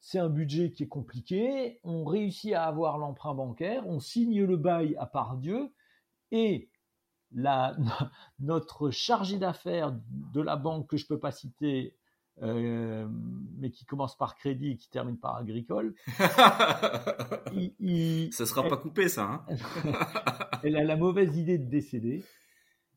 C'est 0.00 0.18
un 0.18 0.28
budget 0.28 0.70
qui 0.70 0.84
est 0.84 0.88
compliqué. 0.88 1.80
On 1.82 2.04
réussit 2.04 2.52
à 2.52 2.64
avoir 2.64 2.98
l'emprunt 2.98 3.34
bancaire. 3.34 3.86
On 3.86 4.00
signe 4.00 4.44
le 4.44 4.56
bail 4.56 4.94
à 4.96 5.06
Pardieu 5.06 5.72
et 6.30 6.70
la, 7.32 7.76
notre 8.40 8.90
chargé 8.90 9.38
d'affaires 9.38 9.94
de 10.10 10.40
la 10.40 10.56
banque 10.56 10.88
que 10.88 10.96
je 10.96 11.06
peux 11.06 11.18
pas 11.18 11.32
citer, 11.32 11.94
euh, 12.42 13.08
mais 13.58 13.70
qui 13.70 13.84
commence 13.84 14.16
par 14.16 14.36
crédit 14.36 14.72
et 14.72 14.76
qui 14.76 14.88
termine 14.90 15.18
par 15.18 15.36
agricole. 15.36 15.94
il, 17.52 18.32
ça 18.32 18.46
sera 18.46 18.62
pas 18.68 18.76
coupé, 18.76 19.08
ça. 19.08 19.44
Hein 19.48 19.56
elle 20.62 20.76
a 20.76 20.84
la 20.84 20.96
mauvaise 20.96 21.36
idée 21.36 21.58
de 21.58 21.68
décéder 21.68 22.24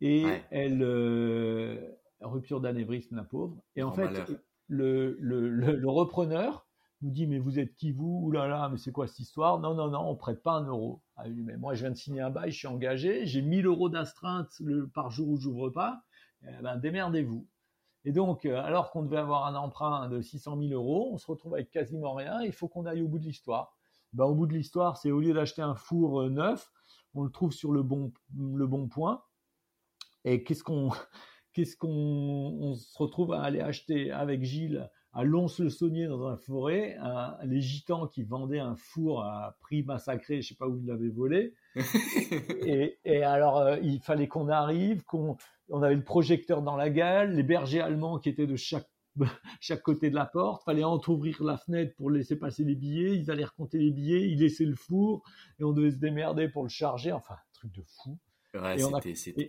et 0.02 0.26
elle, 0.50 0.82
euh, 0.84 1.76
rupture 2.22 2.62
d'anévrisme, 2.62 3.16
la 3.16 3.24
pauvre. 3.24 3.58
Et 3.76 3.84
en 3.84 3.92
fait, 3.92 4.10
le, 4.68 5.18
le, 5.20 5.50
le, 5.50 5.90
repreneur 5.90 6.68
nous 7.02 7.12
dit 7.12 7.28
mais 7.28 7.40
vous 7.40 7.60
êtes 7.60 7.76
qui 7.76 7.92
vous? 7.92 8.22
Ouh 8.24 8.32
là 8.32 8.48
là, 8.48 8.70
mais 8.70 8.78
c'est 8.78 8.92
quoi 8.92 9.08
cette 9.08 9.20
histoire? 9.20 9.60
Non 9.60 9.74
non 9.74 9.90
non, 9.90 10.08
on 10.10 10.16
prête 10.16 10.44
pas 10.44 10.54
un 10.54 10.66
euro. 10.66 11.02
Ah 11.16 11.28
mais 11.30 11.58
moi 11.58 11.74
je 11.74 11.82
viens 11.82 11.92
de 11.92 11.98
signer 11.98 12.22
un 12.22 12.30
bail, 12.30 12.52
je 12.52 12.58
suis 12.58 12.68
engagé, 12.68 13.26
j'ai 13.26 13.42
1000 13.42 13.66
euros 13.66 13.90
d'astreinte 13.90 14.62
par 14.94 15.10
jour 15.12 15.30
où 15.30 15.38
j'ouvre 15.38 15.70
pas. 15.70 16.04
Eh 16.44 16.62
ben 16.62 16.78
démerdez-vous. 16.78 17.48
Et 18.04 18.12
donc, 18.12 18.46
euh, 18.46 18.62
alors 18.64 18.92
qu'on 18.92 19.04
devait 19.04 19.18
avoir 19.18 19.46
un 19.46 19.56
emprunt 19.56 20.10
de 20.10 20.22
600 20.22 20.60
000 20.60 20.74
euros, 20.74 21.12
on 21.14 21.18
se 21.18 21.28
retrouve 21.28 21.54
avec 21.54 21.70
quasiment 21.70 22.14
rien. 22.14 22.42
Il 22.42 22.52
faut 22.52 22.68
qu'on 22.68 22.86
aille 22.86 23.02
au 23.02 23.08
bout 23.08 23.20
de 23.20 23.26
l'histoire. 23.26 23.78
Ben, 24.14 24.26
au 24.26 24.34
bout 24.34 24.48
de 24.48 24.54
l'histoire, 24.54 24.98
c'est 24.98 25.12
au 25.12 25.20
lieu 25.20 25.34
d'acheter 25.34 25.62
un 25.62 25.76
four 25.76 26.22
euh, 26.22 26.30
neuf, 26.30 26.70
on 27.14 27.24
le 27.24 27.32
trouve 27.32 27.52
sur 27.52 27.72
le 27.72 27.84
bon, 27.84 28.12
le 28.36 28.66
bon 28.68 28.88
point. 28.88 29.24
Et 30.26 30.44
qu'est-ce 30.44 30.64
qu'on 30.64 30.90
qu'est-ce 31.54 31.78
qu'on 31.78 31.90
on 31.90 32.76
se 32.76 32.98
retrouve 32.98 33.34
à 33.34 33.42
aller 33.42 33.62
acheter 33.62 34.12
avec 34.12 34.44
Gilles 34.44 34.90
à 35.14 35.24
Lons-le-Saunier 35.24 36.08
dans 36.08 36.28
un 36.28 36.38
forêt, 36.38 36.98
les 37.44 37.62
gitans 37.62 38.08
qui 38.08 38.24
vendaient 38.24 38.60
un 38.60 38.76
four 38.76 39.24
à 39.24 39.58
prix 39.60 39.84
massacré, 39.84 40.42
je 40.42 40.50
sais 40.50 40.56
pas 40.56 40.68
où 40.68 40.78
ils 40.78 40.86
l'avaient 40.86 41.10
volé. 41.10 41.54
et, 42.66 42.98
et, 43.04 43.24
alors 43.24 43.58
euh, 43.58 43.78
il 43.82 44.00
fallait 44.02 44.28
qu'on 44.28 44.48
arrive, 44.48 45.04
qu'on 45.04 45.38
on 45.70 45.82
avait 45.84 45.96
le 45.96 46.04
projecteur 46.04 46.62
dans 46.62 46.76
la 46.76 46.90
gale, 46.90 47.36
les 47.36 47.44
bergers 47.44 47.82
allemands 47.82 48.20
qui 48.20 48.30
étaient 48.30 48.48
de 48.48 48.56
chaque 48.56 48.88
chaque 49.60 49.82
côté 49.82 50.10
de 50.10 50.16
la 50.16 50.26
porte, 50.26 50.64
fallait 50.64 50.86
entrouvrir 50.86 51.44
la 51.44 51.58
fenêtre 51.58 51.94
pour 51.98 52.10
laisser 52.10 52.38
passer 52.38 52.64
les 52.64 52.76
billets, 52.76 53.18
ils 53.18 53.30
allaient 53.30 53.44
recompter 53.44 53.78
les 53.78 53.92
billets, 53.92 54.30
ils 54.30 54.40
laissaient 54.40 54.64
le 54.64 54.76
four 54.76 55.22
et 55.60 55.66
on 55.66 55.74
devait 55.74 55.92
se 55.92 55.98
démerder 55.98 56.48
pour 56.48 56.64
le 56.64 56.70
charger, 56.70 57.12
enfin 57.12 57.36
truc 57.54 57.74
de 57.74 57.84
fou. 57.84 58.18
Ouais, 58.54 58.78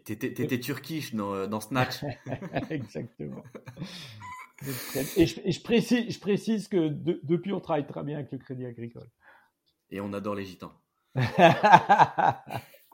t'étais 0.05 0.61
turquish 0.61 1.15
dans, 1.15 1.47
dans 1.47 1.61
Snatch. 1.61 2.05
Exactement. 2.71 3.43
Et 5.17 5.27
je, 5.27 5.63
précise, 5.63 6.11
je 6.11 6.19
précise 6.19 6.69
que 6.69 6.89
depuis, 6.89 7.53
on 7.53 7.61
travaille 7.61 7.87
très 7.87 8.03
bien 8.03 8.19
avec 8.19 8.31
le 8.33 8.39
Crédit 8.39 8.67
Agricole. 8.67 9.09
Et 9.91 10.01
on 10.01 10.13
adore 10.13 10.35
les 10.35 10.45
gitans. 10.45 10.73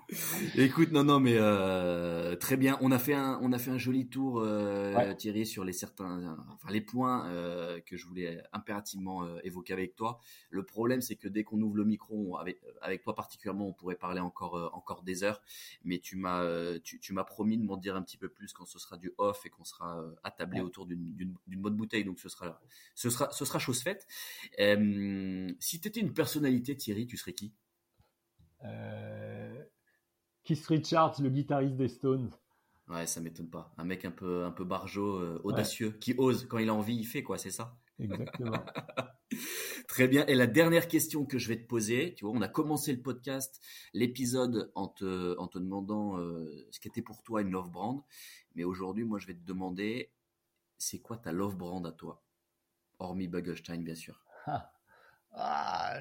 Écoute, 0.56 0.90
non, 0.90 1.04
non, 1.04 1.20
mais 1.20 1.34
euh, 1.36 2.34
très 2.36 2.56
bien. 2.56 2.78
On 2.80 2.90
a 2.92 2.98
fait 2.98 3.12
un, 3.12 3.38
on 3.42 3.52
a 3.52 3.58
fait 3.58 3.70
un 3.70 3.76
joli 3.76 4.08
tour, 4.08 4.40
euh, 4.40 5.12
Thierry, 5.14 5.44
sur 5.44 5.64
les 5.64 5.74
certains, 5.74 6.38
enfin 6.48 6.70
les 6.72 6.80
points 6.80 7.26
euh, 7.28 7.80
que 7.80 7.98
je 7.98 8.06
voulais 8.06 8.42
impérativement 8.52 9.26
évoquer 9.40 9.74
avec 9.74 9.96
toi. 9.96 10.18
Le 10.48 10.64
problème, 10.64 11.02
c'est 11.02 11.16
que 11.16 11.28
dès 11.28 11.44
qu'on 11.44 11.60
ouvre 11.60 11.76
le 11.76 11.84
micro, 11.84 12.38
avec, 12.38 12.58
avec 12.80 13.02
toi 13.02 13.14
particulièrement, 13.14 13.68
on 13.68 13.74
pourrait 13.74 13.96
parler 13.96 14.20
encore, 14.20 14.70
encore 14.72 15.02
des 15.02 15.24
heures. 15.24 15.42
Mais 15.84 15.98
tu 15.98 16.16
m'as, 16.16 16.78
tu, 16.78 16.98
tu 17.00 17.12
m'as 17.12 17.24
promis 17.24 17.58
de 17.58 17.64
m'en 17.64 17.76
dire 17.76 17.94
un 17.94 18.02
petit 18.02 18.16
peu 18.16 18.30
plus 18.30 18.54
quand 18.54 18.64
ce 18.64 18.78
sera 18.78 18.96
du 18.96 19.12
off 19.18 19.44
et 19.44 19.50
qu'on 19.50 19.64
sera 19.64 20.02
attablé 20.24 20.60
autour 20.60 20.86
d'une, 20.86 21.36
bonne 21.46 21.76
bouteille. 21.76 22.04
Donc 22.04 22.18
ce 22.18 22.30
sera, 22.30 22.60
ce 22.94 23.10
sera, 23.10 23.30
ce 23.30 23.44
sera 23.44 23.58
chose 23.58 23.82
faite. 23.82 24.06
si 24.56 25.80
tu 25.80 25.88
étais 25.88 26.00
une 26.00 26.14
personnalité, 26.14 26.76
Thierry, 26.76 27.06
tu 27.06 27.18
serais 27.18 27.34
qui? 27.34 27.52
Euh, 28.64 29.37
Keith 30.48 30.66
Richards, 30.66 31.20
le 31.20 31.28
guitariste 31.28 31.76
des 31.76 31.88
Stones. 31.88 32.30
Ouais, 32.88 33.06
ça 33.06 33.20
m'étonne 33.20 33.50
pas. 33.50 33.70
Un 33.76 33.84
mec 33.84 34.06
un 34.06 34.10
peu, 34.10 34.46
un 34.46 34.50
peu 34.50 34.64
barjot, 34.64 35.16
euh, 35.16 35.38
audacieux, 35.44 35.90
qui 35.90 36.14
ose. 36.16 36.46
Quand 36.48 36.56
il 36.56 36.70
a 36.70 36.74
envie, 36.74 36.96
il 36.96 37.04
fait, 37.04 37.22
quoi, 37.22 37.36
c'est 37.36 37.50
ça? 37.50 37.76
Exactement. 37.98 38.56
Très 39.88 40.08
bien. 40.08 40.24
Et 40.24 40.34
la 40.34 40.46
dernière 40.46 40.88
question 40.88 41.26
que 41.26 41.38
je 41.38 41.48
vais 41.48 41.58
te 41.60 41.66
poser, 41.66 42.14
tu 42.14 42.24
vois, 42.24 42.32
on 42.34 42.40
a 42.40 42.48
commencé 42.48 42.94
le 42.94 43.02
podcast, 43.02 43.62
l'épisode 43.92 44.72
en 44.74 44.88
te, 44.88 45.36
en 45.36 45.48
te 45.48 45.58
demandant 45.58 46.18
euh, 46.18 46.66
ce 46.70 46.80
qu'était 46.80 47.02
pour 47.02 47.22
toi 47.22 47.42
une 47.42 47.50
love 47.50 47.70
brand. 47.70 48.02
Mais 48.54 48.64
aujourd'hui, 48.64 49.04
moi, 49.04 49.18
je 49.18 49.26
vais 49.26 49.34
te 49.34 49.44
demander, 49.44 50.14
c'est 50.78 51.00
quoi 51.00 51.18
ta 51.18 51.30
love 51.30 51.58
brand 51.58 51.86
à 51.86 51.92
toi? 51.92 52.24
Hormis 53.00 53.28
Bugelstein, 53.28 53.82
bien 53.82 53.94
sûr. 53.94 54.24
Ah, 54.46 54.72
ah 55.32 55.98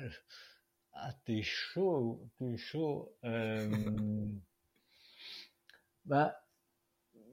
ah, 0.99 1.13
t'es 1.25 1.41
chaud, 1.41 2.27
t'es 2.37 2.57
chaud. 2.57 3.13
Euh, 3.23 3.69
bah, 6.05 6.35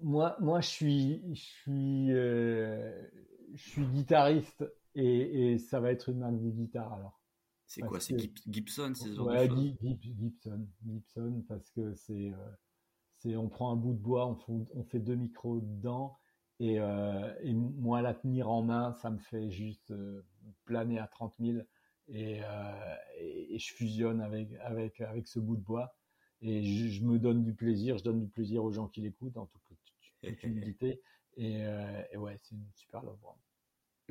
moi, 0.02 0.36
moi, 0.40 0.60
je 0.60 0.68
suis, 0.68 1.34
je 1.34 1.40
suis, 1.40 2.12
euh, 2.12 3.08
je 3.54 3.68
suis 3.70 3.86
guitariste 3.86 4.64
et, 4.94 5.52
et, 5.52 5.58
ça 5.58 5.80
va 5.80 5.92
être 5.92 6.10
une 6.10 6.18
marque 6.18 6.40
de 6.40 6.50
guitare 6.50 6.92
alors. 6.92 7.20
C'est 7.66 7.80
quoi 7.80 7.98
C'est 7.98 8.16
Gibson, 8.46 8.92
c'est 8.94 9.18
ouais, 9.18 9.48
Gibson, 9.48 10.66
Gibson, 10.84 11.44
parce 11.48 11.70
que 11.70 11.94
c'est, 11.94 12.30
euh, 12.30 12.50
c'est, 13.18 13.36
on 13.36 13.48
prend 13.48 13.72
un 13.72 13.76
bout 13.76 13.94
de 13.94 13.98
bois, 13.98 14.26
on 14.26 14.36
fait, 14.36 14.52
on 14.74 14.84
fait 14.84 15.00
deux 15.00 15.16
micros 15.16 15.60
dedans. 15.60 16.18
Et, 16.60 16.74
et 16.74 17.52
moi, 17.52 18.00
la 18.00 18.14
tenir 18.14 18.48
en 18.48 18.62
main, 18.62 18.92
ça 19.02 19.10
me 19.10 19.18
fait 19.18 19.50
juste 19.50 19.92
planer 20.64 21.00
à 21.00 21.08
30 21.08 21.34
000. 21.40 21.58
Euh, 22.10 22.96
et, 23.18 23.54
et, 23.54 23.58
je 23.58 23.72
fusionne 23.72 24.20
avec, 24.20 24.48
avec, 24.60 25.00
avec 25.00 25.26
ce 25.26 25.38
bout 25.38 25.56
de 25.56 25.62
bois. 25.62 25.94
Et 26.42 26.62
je, 26.62 27.02
me 27.02 27.18
donne 27.18 27.42
du 27.42 27.54
plaisir, 27.54 27.96
je 27.96 28.04
donne 28.04 28.20
du 28.20 28.28
plaisir 28.28 28.62
aux 28.64 28.70
gens 28.70 28.88
qui 28.88 29.00
l'écoutent, 29.00 29.36
en 29.36 29.46
toute, 29.46 30.42
humilité. 30.42 31.00
Et, 31.36 31.66
euh, 31.66 32.00
et, 32.12 32.16
ouais, 32.16 32.38
c'est 32.42 32.54
une 32.54 32.64
super 32.76 33.02
love 33.02 33.18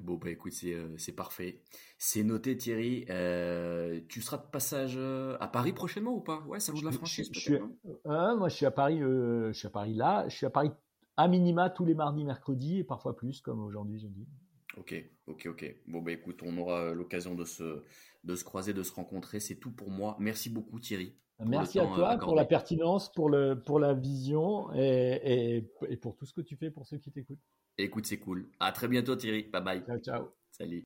Bon, 0.01 0.15
bah 0.15 0.29
écoute, 0.29 0.51
c'est, 0.51 0.73
euh, 0.73 0.93
c'est 0.97 1.13
parfait. 1.13 1.61
C'est 1.97 2.21
noté, 2.21 2.57
Thierry. 2.57 3.05
Euh, 3.09 4.01
tu 4.09 4.21
seras 4.21 4.35
de 4.35 4.51
passage 4.51 4.97
à 5.39 5.47
Paris 5.47 5.71
prochainement 5.71 6.13
ou 6.13 6.19
pas? 6.19 6.41
Ouais, 6.41 6.59
ça 6.59 6.73
de 6.73 6.83
la 6.83 6.91
franchise. 6.91 7.29
Je, 7.31 7.39
je, 7.39 8.35
moi, 8.35 8.49
je 8.49 8.55
suis 8.55 8.65
à 8.65 8.71
Paris. 8.71 8.99
je 8.99 9.53
suis 9.53 9.67
à 9.67 9.69
Paris 9.69 9.93
là. 9.93 10.27
Je 10.27 10.35
suis 10.35 10.45
à 10.45 10.49
Paris 10.49 10.71
à 11.15 11.29
minima 11.29 11.69
tous 11.69 11.85
les 11.85 11.93
mardis, 11.93 12.25
mercredis 12.25 12.79
et 12.79 12.83
parfois 12.83 13.15
plus, 13.15 13.39
comme 13.39 13.63
aujourd'hui, 13.63 13.99
je 13.99 14.07
dis. 14.07 14.27
Ok, 14.77 14.95
ok, 15.27 15.47
ok. 15.51 15.75
Bon, 15.87 16.01
bah 16.01 16.11
écoute, 16.11 16.41
on 16.43 16.57
aura 16.57 16.93
l'occasion 16.93 17.35
de 17.35 17.45
se, 17.45 17.83
de 18.23 18.35
se 18.35 18.43
croiser, 18.43 18.73
de 18.73 18.83
se 18.83 18.93
rencontrer. 18.93 19.39
C'est 19.39 19.55
tout 19.55 19.71
pour 19.71 19.89
moi. 19.89 20.17
Merci 20.19 20.49
beaucoup, 20.49 20.79
Thierry. 20.79 21.15
Merci 21.45 21.79
à 21.79 21.85
toi 21.85 22.17
pour 22.17 22.35
la 22.35 22.45
pertinence, 22.45 23.11
pour, 23.11 23.29
le, 23.29 23.61
pour 23.61 23.79
la 23.79 23.93
vision 23.93 24.73
et, 24.73 25.63
et, 25.89 25.97
pour 25.97 26.15
tout 26.15 26.25
ce 26.25 26.33
que 26.33 26.41
tu 26.41 26.55
fais 26.55 26.71
pour 26.71 26.85
ceux 26.85 26.97
qui 26.97 27.11
t'écoutent. 27.11 27.41
Écoute, 27.77 28.05
c'est 28.05 28.19
cool. 28.19 28.49
À 28.59 28.71
très 28.71 28.87
bientôt, 28.87 29.15
Thierry. 29.15 29.43
Bye 29.43 29.63
bye. 29.63 29.83
Ciao, 29.85 29.97
ciao. 29.99 30.27
Salut. 30.51 30.83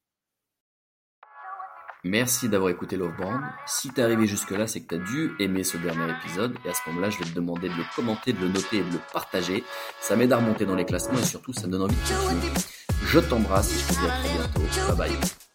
Merci 2.04 2.48
d'avoir 2.48 2.70
écouté 2.70 2.96
Love 2.96 3.16
Brand. 3.18 3.42
Si 3.66 3.90
t'es 3.90 4.02
arrivé 4.02 4.28
jusque-là, 4.28 4.68
c'est 4.68 4.82
que 4.82 4.96
t'as 4.96 5.04
dû 5.04 5.32
aimer 5.40 5.64
ce 5.64 5.78
dernier 5.78 6.12
épisode. 6.18 6.56
Et 6.66 6.70
à 6.70 6.74
ce 6.74 6.90
moment-là, 6.90 7.10
je 7.10 7.20
vais 7.20 7.26
te 7.26 7.36
demander 7.36 7.68
de 7.70 7.74
le 7.74 7.84
commenter, 7.96 8.34
de 8.34 8.40
le 8.40 8.50
noter 8.50 8.78
et 8.78 8.84
de 8.84 8.94
le 8.94 9.00
partager. 9.12 9.64
Ça 10.00 10.16
m'aide 10.16 10.32
à 10.32 10.38
remonter 10.38 10.66
dans 10.66 10.76
les 10.76 10.86
classements 10.86 11.20
et 11.20 11.24
surtout, 11.24 11.54
ça 11.54 11.68
me 11.68 11.74
donne 11.74 11.84
envie 11.84 11.96
de 11.96 12.02
continuer. 12.02 12.77
Je 13.08 13.20
t'embrasse 13.20 13.72
et 13.72 13.80
je 13.80 13.88
te 13.88 13.94
dis 13.94 14.06
à 14.06 14.10
très 14.10 14.34
bientôt. 14.38 14.96
Bye 14.98 15.10
bye. 15.10 15.47